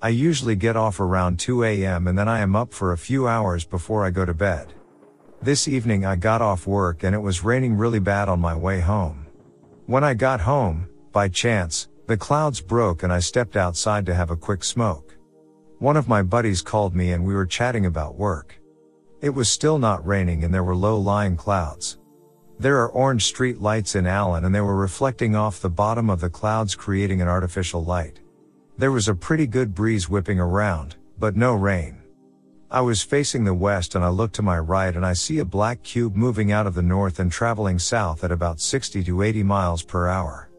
I 0.02 0.10
usually 0.10 0.56
get 0.56 0.76
off 0.76 1.00
around 1.00 1.38
2 1.38 1.64
a.m. 1.64 2.08
and 2.08 2.18
then 2.18 2.28
I 2.28 2.40
am 2.40 2.56
up 2.56 2.74
for 2.74 2.92
a 2.92 2.98
few 2.98 3.28
hours 3.28 3.66
before 3.66 4.04
I 4.04 4.10
go 4.10 4.26
to 4.26 4.34
bed. 4.34 4.74
This 5.44 5.68
evening 5.68 6.08
I 6.08 6.16
got 6.16 6.42
off 6.42 6.66
work 6.66 7.04
and 7.04 7.14
it 7.14 7.20
was 7.20 7.44
raining 7.44 7.78
really 7.78 8.00
bad 8.00 8.28
on 8.28 8.40
my 8.40 8.56
way 8.56 8.80
home. 8.80 9.28
When 9.86 10.04
I 10.04 10.16
got 10.16 10.42
home, 10.42 10.90
by 11.12 11.28
chance, 11.28 11.88
the 12.08 12.18
clouds 12.18 12.62
broke 12.62 13.04
and 13.04 13.14
I 13.14 13.20
stepped 13.20 13.56
outside 13.56 14.08
to 14.08 14.16
have 14.16 14.32
a 14.32 14.36
quick 14.36 14.64
smoke. 14.64 15.16
One 15.78 15.98
of 15.98 16.10
my 16.10 16.24
buddies 16.24 16.64
called 16.64 16.96
me 16.96 17.12
and 17.12 17.24
we 17.24 17.36
were 17.36 17.46
chatting 17.46 17.86
about 17.86 18.16
work. 18.18 18.60
It 19.22 19.30
was 19.30 19.50
still 19.50 19.78
not 19.78 20.04
raining 20.04 20.44
and 20.44 20.52
there 20.52 20.64
were 20.64 20.76
low 20.76 20.98
lying 20.98 21.38
clouds. 21.38 22.00
There 22.62 22.78
are 22.78 22.89
orange 22.89 23.26
street 23.26 23.59
lights 23.59 23.95
in 23.95 24.05
Allen 24.05 24.45
and 24.45 24.53
they 24.53 24.62
were 24.62 24.76
reflecting 24.76 25.36
off 25.36 25.59
the 25.59 25.68
bottom 25.72 26.12
of 26.12 26.22
the 26.22 26.30
clouds 26.30 26.76
creating 26.76 27.20
an 27.20 27.28
artificial 27.28 27.84
light. 27.84 28.20
There 28.78 28.91
was 28.91 29.07
a 29.07 29.16
pretty 29.16 29.47
good 29.47 29.74
breeze 29.74 30.07
whipping 30.07 30.39
around, 30.39 30.95
but 31.18 31.36
no 31.36 31.55
rain. 31.55 32.03
I 32.70 32.82
was 32.82 33.01
facing 33.01 33.45
the 33.45 33.53
west 33.55 33.95
and 33.95 34.05
I 34.05 34.09
look 34.09 34.32
to 34.34 34.43
my 34.43 34.59
right 34.59 34.95
and 34.95 35.03
I 35.03 35.14
see 35.14 35.39
a 35.39 35.43
black 35.43 35.82
cube 35.82 36.16
moving 36.16 36.51
out 36.51 36.68
of 36.68 36.76
the 36.76 36.84
north 36.84 37.20
and 37.20 37.32
traveling 37.32 37.80
south 37.80 38.24
at 38.24 38.32
about 38.32 38.59
60 38.59 39.03
to 39.05 39.24
80 39.24 39.41
miles 39.41 39.82
per 39.82 40.07
hour. 40.07 40.51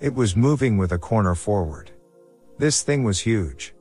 It 0.00 0.14
was 0.14 0.36
moving 0.36 0.76
with 0.76 0.92
a 0.92 0.98
corner 0.98 1.34
forward. 1.34 1.92
This 2.58 2.82
thing 2.82 3.04
was 3.04 3.20
huge. 3.20 3.74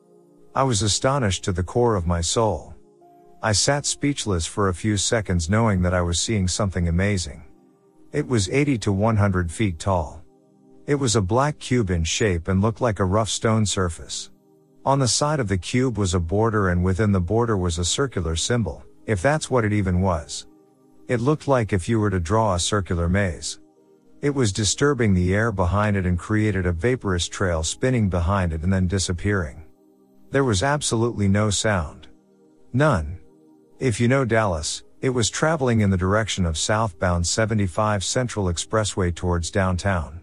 I 0.55 0.63
was 0.63 0.84
astonished 0.84 1.43
to 1.43 1.51
the 1.51 1.63
core 1.63 1.95
of 1.95 2.07
my 2.07 2.22
soul. 2.22 2.76
I 3.43 3.51
sat 3.51 3.86
speechless 3.86 4.45
for 4.45 4.70
a 4.70 4.74
few 4.74 4.95
seconds 4.95 5.49
knowing 5.49 5.82
that 5.82 5.93
I 5.93 6.01
was 6.01 6.18
seeing 6.18 6.47
something 6.47 6.88
amazing. 6.88 7.43
It 8.14 8.26
was 8.26 8.49
80 8.49 8.78
to 8.80 8.91
100 8.93 9.51
feet 9.51 9.80
tall. 9.80 10.24
It 10.86 10.95
was 10.95 11.18
a 11.18 11.22
black 11.22 11.60
cube 11.60 11.89
in 11.89 12.05
shape 12.05 12.47
and 12.47 12.62
looked 12.62 12.80
like 12.80 12.99
a 12.99 13.05
rough 13.05 13.28
stone 13.28 13.66
surface. 13.66 14.32
On 14.86 14.99
the 14.99 15.08
side 15.10 15.41
of 15.41 15.49
the 15.49 15.58
cube 15.58 15.97
was 15.97 16.14
a 16.14 16.20
border 16.20 16.70
and 16.70 16.86
within 16.86 17.12
the 17.12 17.20
border 17.20 17.58
was 17.58 17.78
a 17.78 17.84
circular 17.84 18.38
symbol, 18.38 18.82
if 19.05 19.22
that's 19.22 19.51
what 19.51 19.66
it 19.66 19.74
even 19.74 19.99
was. 19.99 20.47
It 21.10 21.20
looked 21.20 21.49
like 21.49 21.74
if 21.74 21.89
you 21.89 21.99
were 21.99 22.10
to 22.10 22.22
draw 22.22 22.53
a 22.53 22.60
circular 22.60 23.10
maze. 23.10 23.60
It 24.22 24.30
was 24.30 24.53
disturbing 24.53 25.14
the 25.14 25.36
air 25.36 25.51
behind 25.51 25.97
it 25.97 26.05
and 26.05 26.18
created 26.18 26.66
a 26.66 26.72
vaporous 26.72 27.28
trail 27.28 27.62
spinning 27.62 28.08
behind 28.08 28.53
it 28.53 28.64
and 28.64 28.72
then 28.72 28.88
disappearing. 28.88 29.66
There 30.32 30.45
was 30.45 30.64
absolutely 30.64 31.28
no 31.28 31.49
sound. 31.49 32.08
None. 32.72 33.20
If 33.80 33.99
you 33.99 34.08
know 34.08 34.24
Dallas, 34.24 34.84
it 35.00 35.10
was 35.10 35.30
traveling 35.30 35.82
in 35.82 35.91
the 35.91 35.98
direction 35.98 36.43
of 36.43 36.58
southbound 36.58 37.28
75 37.28 38.04
Central 38.04 38.45
Expressway 38.45 39.14
towards 39.14 39.52
downtown. 39.52 40.22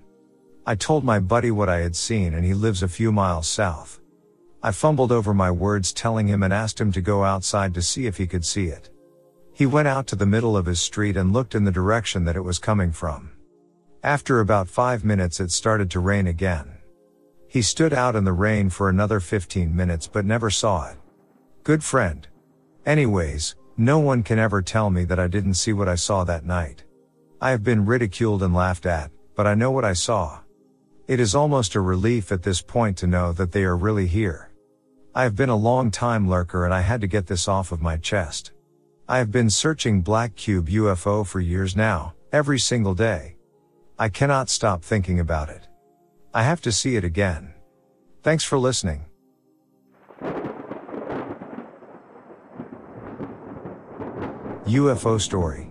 I 0.67 0.75
told 0.75 1.05
my 1.05 1.21
buddy 1.21 1.53
what 1.53 1.69
I 1.69 1.79
had 1.79 1.95
seen 1.95 2.35
and 2.35 2.45
he 2.45 2.55
lives 2.55 2.83
a 2.83 2.89
few 2.89 3.13
miles 3.13 3.47
south. 3.47 4.01
I 4.65 4.73
fumbled 4.73 5.13
over 5.13 5.33
my 5.33 5.51
words 5.51 5.93
telling 5.93 6.27
him 6.27 6.43
and 6.43 6.53
asked 6.53 6.81
him 6.81 6.91
to 6.93 7.01
go 7.01 7.23
outside 7.23 7.73
to 7.75 7.83
see 7.83 8.07
if 8.07 8.17
he 8.17 8.27
could 8.27 8.45
see 8.45 8.67
it. 8.67 8.91
He 9.53 9.67
went 9.67 9.87
out 9.87 10.09
to 10.09 10.17
the 10.17 10.27
middle 10.27 10.57
of 10.57 10.67
his 10.67 10.81
street 10.81 11.17
and 11.17 11.33
looked 11.33 11.55
in 11.55 11.63
the 11.63 11.71
direction 11.71 12.25
that 12.25 12.35
it 12.35 12.41
was 12.41 12.59
coming 12.59 12.91
from. 12.91 13.31
After 14.03 14.41
about 14.41 14.69
five 14.69 15.05
minutes 15.05 15.39
it 15.39 15.53
started 15.53 15.89
to 15.93 16.01
rain 16.01 16.27
again. 16.27 16.79
He 17.47 17.63
stood 17.63 17.93
out 17.93 18.17
in 18.17 18.25
the 18.25 18.33
rain 18.33 18.71
for 18.71 18.89
another 18.89 19.21
15 19.21 19.75
minutes 19.77 20.09
but 20.09 20.25
never 20.25 20.51
saw 20.51 20.91
it. 20.91 20.97
Good 21.63 21.85
friend. 21.85 22.27
Anyways, 22.85 23.55
no 23.77 23.99
one 23.99 24.23
can 24.23 24.39
ever 24.39 24.63
tell 24.63 24.91
me 24.91 25.05
that 25.05 25.19
I 25.19 25.27
didn't 25.27 25.55
see 25.55 25.73
what 25.73 25.89
I 25.89 25.95
saw 25.97 26.25
that 26.25 26.45
night. 26.45 26.85
I 27.41 27.51
have 27.51 27.65
been 27.65 27.87
ridiculed 27.87 28.43
and 28.43 28.55
laughed 28.55 28.87
at, 28.87 29.11
but 29.35 29.47
I 29.47 29.55
know 29.55 29.71
what 29.71 29.85
I 29.85 29.93
saw. 29.93 30.41
It 31.07 31.21
is 31.21 31.35
almost 31.35 31.75
a 31.75 31.81
relief 31.81 32.33
at 32.33 32.43
this 32.43 32.63
point 32.63 32.97
to 32.99 33.07
know 33.07 33.33
that 33.33 33.53
they 33.53 33.65
are 33.65 33.77
really 33.77 34.07
here. 34.07 34.51
I 35.15 35.25
have 35.25 35.37
been 35.37 35.51
a 35.51 35.57
long 35.57 35.91
time 35.91 36.29
lurker 36.29 36.65
and 36.65 36.73
I 36.73 36.81
had 36.81 37.01
to 37.03 37.07
get 37.07 37.27
this 37.27 37.47
off 37.47 37.73
of 37.73 37.83
my 37.83 37.97
chest. 37.97 38.53
I 39.09 39.19
have 39.19 39.31
been 39.31 39.51
searching 39.51 40.01
Black 40.01 40.35
Cube 40.35 40.69
UFO 40.69 41.27
for 41.27 41.41
years 41.41 41.77
now, 41.77 42.15
every 42.33 42.59
single 42.59 42.95
day. 42.95 43.37
I 43.99 44.09
cannot 44.09 44.49
stop 44.49 44.83
thinking 44.83 45.21
about 45.21 45.51
it. 45.51 45.69
I 46.33 46.43
have 46.43 46.61
to 46.63 46.73
see 46.73 46.97
it 46.97 47.05
again. 47.05 47.55
Thanks 48.23 48.45
for 48.45 48.59
listening. 48.59 49.05
UFO 54.67 55.21
Story. 55.21 55.71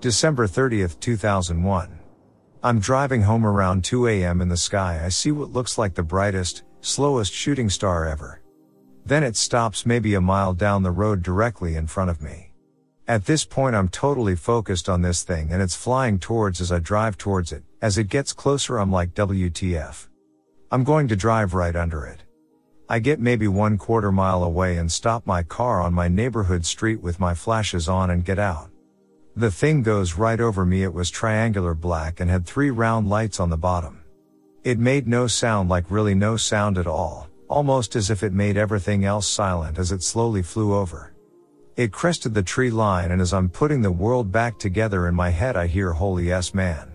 December 0.00 0.46
30th, 0.46 0.98
2001. 1.00 1.98
I'm 2.62 2.78
driving 2.78 3.20
home 3.20 3.44
around 3.44 3.84
2 3.84 4.08
a.m. 4.08 4.40
in 4.40 4.48
the 4.48 4.56
sky. 4.56 5.02
I 5.04 5.10
see 5.10 5.30
what 5.30 5.52
looks 5.52 5.76
like 5.76 5.92
the 5.92 6.02
brightest, 6.02 6.62
slowest 6.80 7.30
shooting 7.30 7.68
star 7.68 8.08
ever. 8.08 8.40
Then 9.04 9.22
it 9.22 9.36
stops 9.36 9.84
maybe 9.84 10.14
a 10.14 10.20
mile 10.22 10.54
down 10.54 10.82
the 10.82 10.90
road 10.90 11.22
directly 11.22 11.76
in 11.76 11.86
front 11.86 12.08
of 12.08 12.22
me. 12.22 12.54
At 13.06 13.26
this 13.26 13.44
point, 13.44 13.76
I'm 13.76 13.88
totally 13.88 14.34
focused 14.34 14.88
on 14.88 15.02
this 15.02 15.24
thing 15.24 15.52
and 15.52 15.60
it's 15.60 15.76
flying 15.76 16.18
towards 16.18 16.62
as 16.62 16.72
I 16.72 16.78
drive 16.78 17.18
towards 17.18 17.52
it. 17.52 17.64
As 17.82 17.98
it 17.98 18.08
gets 18.08 18.32
closer, 18.32 18.78
I'm 18.78 18.90
like, 18.90 19.12
WTF. 19.12 20.08
I'm 20.70 20.84
going 20.84 21.06
to 21.08 21.16
drive 21.16 21.52
right 21.52 21.76
under 21.76 22.06
it. 22.06 22.21
I 22.92 22.98
get 22.98 23.20
maybe 23.20 23.48
one 23.48 23.78
quarter 23.78 24.12
mile 24.12 24.44
away 24.44 24.76
and 24.76 24.92
stop 24.92 25.26
my 25.26 25.42
car 25.42 25.80
on 25.80 25.94
my 25.94 26.08
neighborhood 26.08 26.66
street 26.66 27.00
with 27.00 27.18
my 27.18 27.32
flashes 27.32 27.88
on 27.88 28.10
and 28.10 28.22
get 28.22 28.38
out. 28.38 28.68
The 29.34 29.50
thing 29.50 29.82
goes 29.82 30.18
right 30.18 30.38
over 30.38 30.66
me. 30.66 30.82
It 30.82 30.92
was 30.92 31.08
triangular 31.08 31.72
black 31.72 32.20
and 32.20 32.28
had 32.30 32.44
three 32.44 32.70
round 32.70 33.08
lights 33.08 33.40
on 33.40 33.48
the 33.48 33.56
bottom. 33.56 34.02
It 34.62 34.78
made 34.78 35.08
no 35.08 35.26
sound 35.26 35.70
like 35.70 35.90
really 35.90 36.14
no 36.14 36.36
sound 36.36 36.76
at 36.76 36.86
all, 36.86 37.30
almost 37.48 37.96
as 37.96 38.10
if 38.10 38.22
it 38.22 38.34
made 38.34 38.58
everything 38.58 39.06
else 39.06 39.26
silent 39.26 39.78
as 39.78 39.90
it 39.90 40.02
slowly 40.02 40.42
flew 40.42 40.74
over. 40.74 41.14
It 41.78 41.92
crested 41.92 42.34
the 42.34 42.42
tree 42.42 42.70
line 42.70 43.10
and 43.10 43.22
as 43.22 43.32
I'm 43.32 43.48
putting 43.48 43.80
the 43.80 43.90
world 43.90 44.30
back 44.30 44.58
together 44.58 45.08
in 45.08 45.14
my 45.14 45.30
head 45.30 45.56
I 45.56 45.66
hear 45.66 45.92
holy 45.92 46.30
s 46.30 46.52
man. 46.52 46.92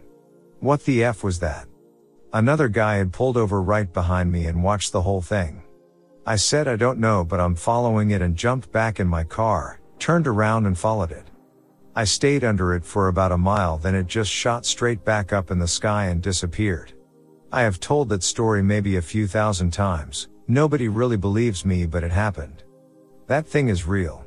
What 0.59 0.85
the 0.85 1.03
F 1.03 1.23
was 1.23 1.39
that? 1.39 1.65
Another 2.33 2.67
guy 2.67 2.97
had 2.97 3.11
pulled 3.11 3.35
over 3.35 3.63
right 3.63 3.91
behind 3.91 4.31
me 4.31 4.45
and 4.45 4.63
watched 4.63 4.91
the 4.91 5.01
whole 5.01 5.23
thing. 5.23 5.63
I 6.29 6.35
said 6.35 6.67
I 6.67 6.75
don't 6.75 6.99
know 6.99 7.23
but 7.23 7.39
I'm 7.39 7.55
following 7.55 8.11
it 8.11 8.21
and 8.21 8.35
jumped 8.35 8.69
back 8.73 8.99
in 8.99 9.07
my 9.07 9.23
car, 9.23 9.79
turned 9.97 10.27
around 10.27 10.65
and 10.65 10.77
followed 10.77 11.13
it. 11.13 11.23
I 11.95 12.03
stayed 12.03 12.43
under 12.43 12.73
it 12.73 12.83
for 12.83 13.07
about 13.07 13.31
a 13.31 13.37
mile 13.37 13.77
then 13.77 13.95
it 13.95 14.07
just 14.07 14.29
shot 14.29 14.65
straight 14.65 15.05
back 15.05 15.31
up 15.31 15.51
in 15.51 15.57
the 15.57 15.69
sky 15.69 16.07
and 16.07 16.21
disappeared. 16.21 16.91
I 17.49 17.61
have 17.61 17.79
told 17.79 18.09
that 18.09 18.23
story 18.23 18.61
maybe 18.61 18.97
a 18.97 19.01
few 19.01 19.25
thousand 19.25 19.71
times, 19.71 20.27
nobody 20.49 20.89
really 20.89 21.15
believes 21.15 21.63
me 21.63 21.85
but 21.85 22.03
it 22.03 22.11
happened. 22.11 22.61
That 23.27 23.47
thing 23.47 23.69
is 23.69 23.87
real. 23.87 24.25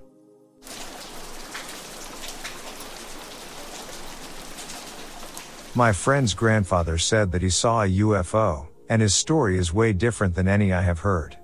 My 5.75 5.93
friend's 5.93 6.33
grandfather 6.33 6.97
said 6.97 7.31
that 7.33 7.43
he 7.43 7.51
saw 7.51 7.83
a 7.83 7.89
UFO, 7.89 8.69
and 8.89 9.03
his 9.03 9.15
story 9.15 9.59
is 9.59 9.75
way 9.75 9.93
different 9.93 10.35
than 10.35 10.49
any 10.49 10.73
I 10.73 10.81
have 10.81 11.01
heard. 11.01 11.37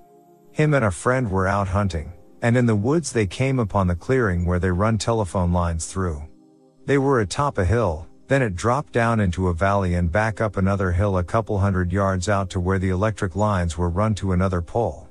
Him 0.57 0.73
and 0.73 0.85
a 0.85 0.89
friend 0.89 1.29
were 1.29 1.45
out 1.45 1.67
hunting, 1.67 2.11
and 2.41 2.57
in 2.57 2.65
the 2.65 2.75
woods 2.75 3.11
they 3.11 3.27
came 3.27 3.59
upon 3.59 3.85
the 3.85 3.93
clearing 3.93 4.43
where 4.43 4.57
they 4.57 4.71
run 4.71 4.97
telephone 4.97 5.53
lines 5.53 5.85
through. 5.85 6.23
They 6.87 6.97
were 6.97 7.19
atop 7.19 7.59
a 7.59 7.63
hill, 7.63 8.07
then 8.27 8.41
it 8.41 8.55
dropped 8.55 8.91
down 8.91 9.19
into 9.19 9.49
a 9.49 9.53
valley 9.53 9.93
and 9.93 10.11
back 10.11 10.41
up 10.41 10.57
another 10.57 10.91
hill 10.91 11.19
a 11.19 11.23
couple 11.23 11.59
hundred 11.59 11.91
yards 11.91 12.27
out 12.27 12.49
to 12.49 12.59
where 12.59 12.79
the 12.79 12.89
electric 12.89 13.35
lines 13.35 13.77
were 13.77 13.91
run 13.91 14.15
to 14.15 14.31
another 14.31 14.63
pole. 14.63 15.07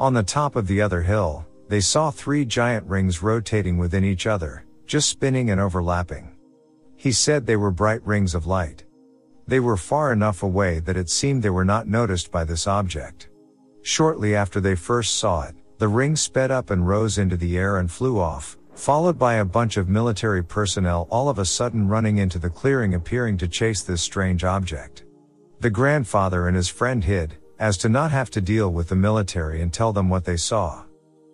On 0.00 0.14
the 0.14 0.22
top 0.22 0.56
of 0.56 0.66
the 0.66 0.80
other 0.80 1.02
hill, 1.02 1.44
they 1.68 1.80
saw 1.80 2.10
three 2.10 2.46
giant 2.46 2.86
rings 2.86 3.22
rotating 3.22 3.76
within 3.76 4.04
each 4.04 4.26
other, 4.26 4.64
just 4.86 5.10
spinning 5.10 5.50
and 5.50 5.60
overlapping. 5.60 6.34
He 6.96 7.12
said 7.12 7.44
they 7.44 7.56
were 7.56 7.70
bright 7.70 8.00
rings 8.06 8.34
of 8.34 8.46
light. 8.46 8.84
They 9.46 9.60
were 9.60 9.76
far 9.76 10.14
enough 10.14 10.42
away 10.42 10.80
that 10.80 10.96
it 10.96 11.10
seemed 11.10 11.42
they 11.42 11.50
were 11.50 11.62
not 11.62 11.86
noticed 11.86 12.30
by 12.30 12.44
this 12.44 12.66
object. 12.66 13.28
Shortly 13.82 14.34
after 14.34 14.60
they 14.60 14.74
first 14.74 15.16
saw 15.16 15.42
it, 15.42 15.54
the 15.78 15.88
ring 15.88 16.16
sped 16.16 16.50
up 16.50 16.70
and 16.70 16.86
rose 16.86 17.18
into 17.18 17.36
the 17.36 17.56
air 17.56 17.78
and 17.78 17.90
flew 17.90 18.18
off, 18.18 18.58
followed 18.74 19.18
by 19.18 19.34
a 19.34 19.44
bunch 19.44 19.76
of 19.76 19.88
military 19.88 20.42
personnel 20.42 21.06
all 21.10 21.28
of 21.28 21.38
a 21.38 21.44
sudden 21.44 21.88
running 21.88 22.18
into 22.18 22.38
the 22.38 22.50
clearing 22.50 22.94
appearing 22.94 23.38
to 23.38 23.48
chase 23.48 23.82
this 23.82 24.02
strange 24.02 24.44
object. 24.44 25.04
The 25.60 25.70
grandfather 25.70 26.46
and 26.46 26.56
his 26.56 26.68
friend 26.68 27.02
hid, 27.02 27.36
as 27.58 27.76
to 27.78 27.88
not 27.88 28.10
have 28.10 28.30
to 28.30 28.40
deal 28.40 28.72
with 28.72 28.88
the 28.88 28.96
military 28.96 29.62
and 29.62 29.72
tell 29.72 29.92
them 29.92 30.08
what 30.08 30.24
they 30.24 30.36
saw. 30.36 30.84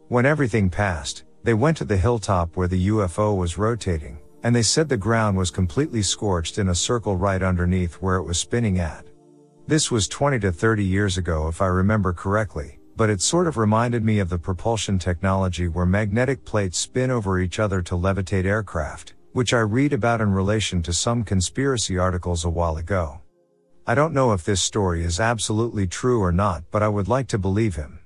When 0.09 0.27
everything 0.27 0.71
passed, 0.71 1.25
they 1.43 1.55
went 1.55 1.77
to 1.79 1.85
the 1.85 1.97
hilltop 1.97 2.57
where 2.57 2.69
the 2.69 2.89
UFO 2.89 3.37
was 3.37 3.59
rotating, 3.59 4.19
and 4.43 4.55
they 4.55 4.63
said 4.63 4.89
the 4.89 4.97
ground 4.97 5.37
was 5.37 5.51
completely 5.51 6.03
scorched 6.03 6.59
in 6.59 6.69
a 6.69 6.75
circle 6.75 7.17
right 7.17 7.43
underneath 7.43 7.95
where 7.95 8.17
it 8.17 8.25
was 8.25 8.39
spinning 8.39 8.79
at. 8.79 9.07
This 9.67 9.91
was 9.91 10.09
20 10.09 10.41
to 10.41 10.53
30 10.53 10.85
years 10.85 11.17
ago 11.17 11.49
if 11.49 11.63
I 11.63 11.69
remember 11.69 12.13
correctly, 12.13 12.81
but 12.97 13.09
it 13.09 13.23
sort 13.23 13.47
of 13.47 13.57
reminded 13.57 14.05
me 14.05 14.19
of 14.19 14.29
the 14.29 14.39
propulsion 14.39 14.99
technology 14.99 15.69
where 15.69 15.87
magnetic 15.87 16.45
plates 16.45 16.77
spin 16.77 17.11
over 17.11 17.39
each 17.39 17.59
other 17.59 17.81
to 17.81 17.95
levitate 17.95 18.45
aircraft, 18.45 19.15
which 19.33 19.55
I 19.55 19.61
read 19.61 19.95
about 19.95 20.21
in 20.21 20.31
relation 20.31 20.83
to 20.83 20.93
some 20.93 21.25
conspiracy 21.25 21.97
articles 21.97 22.45
a 22.45 22.51
while 22.51 22.77
ago. 22.77 23.23
I 23.87 23.95
don't 23.95 24.13
know 24.13 24.35
if 24.35 24.45
this 24.45 24.61
story 24.61 25.03
is 25.03 25.19
absolutely 25.19 25.87
true 25.87 26.23
or 26.23 26.31
not, 26.31 26.65
but 26.71 26.83
I 26.83 26.89
would 26.89 27.09
like 27.09 27.29
to 27.29 27.39
believe 27.39 27.77
him. 27.77 28.01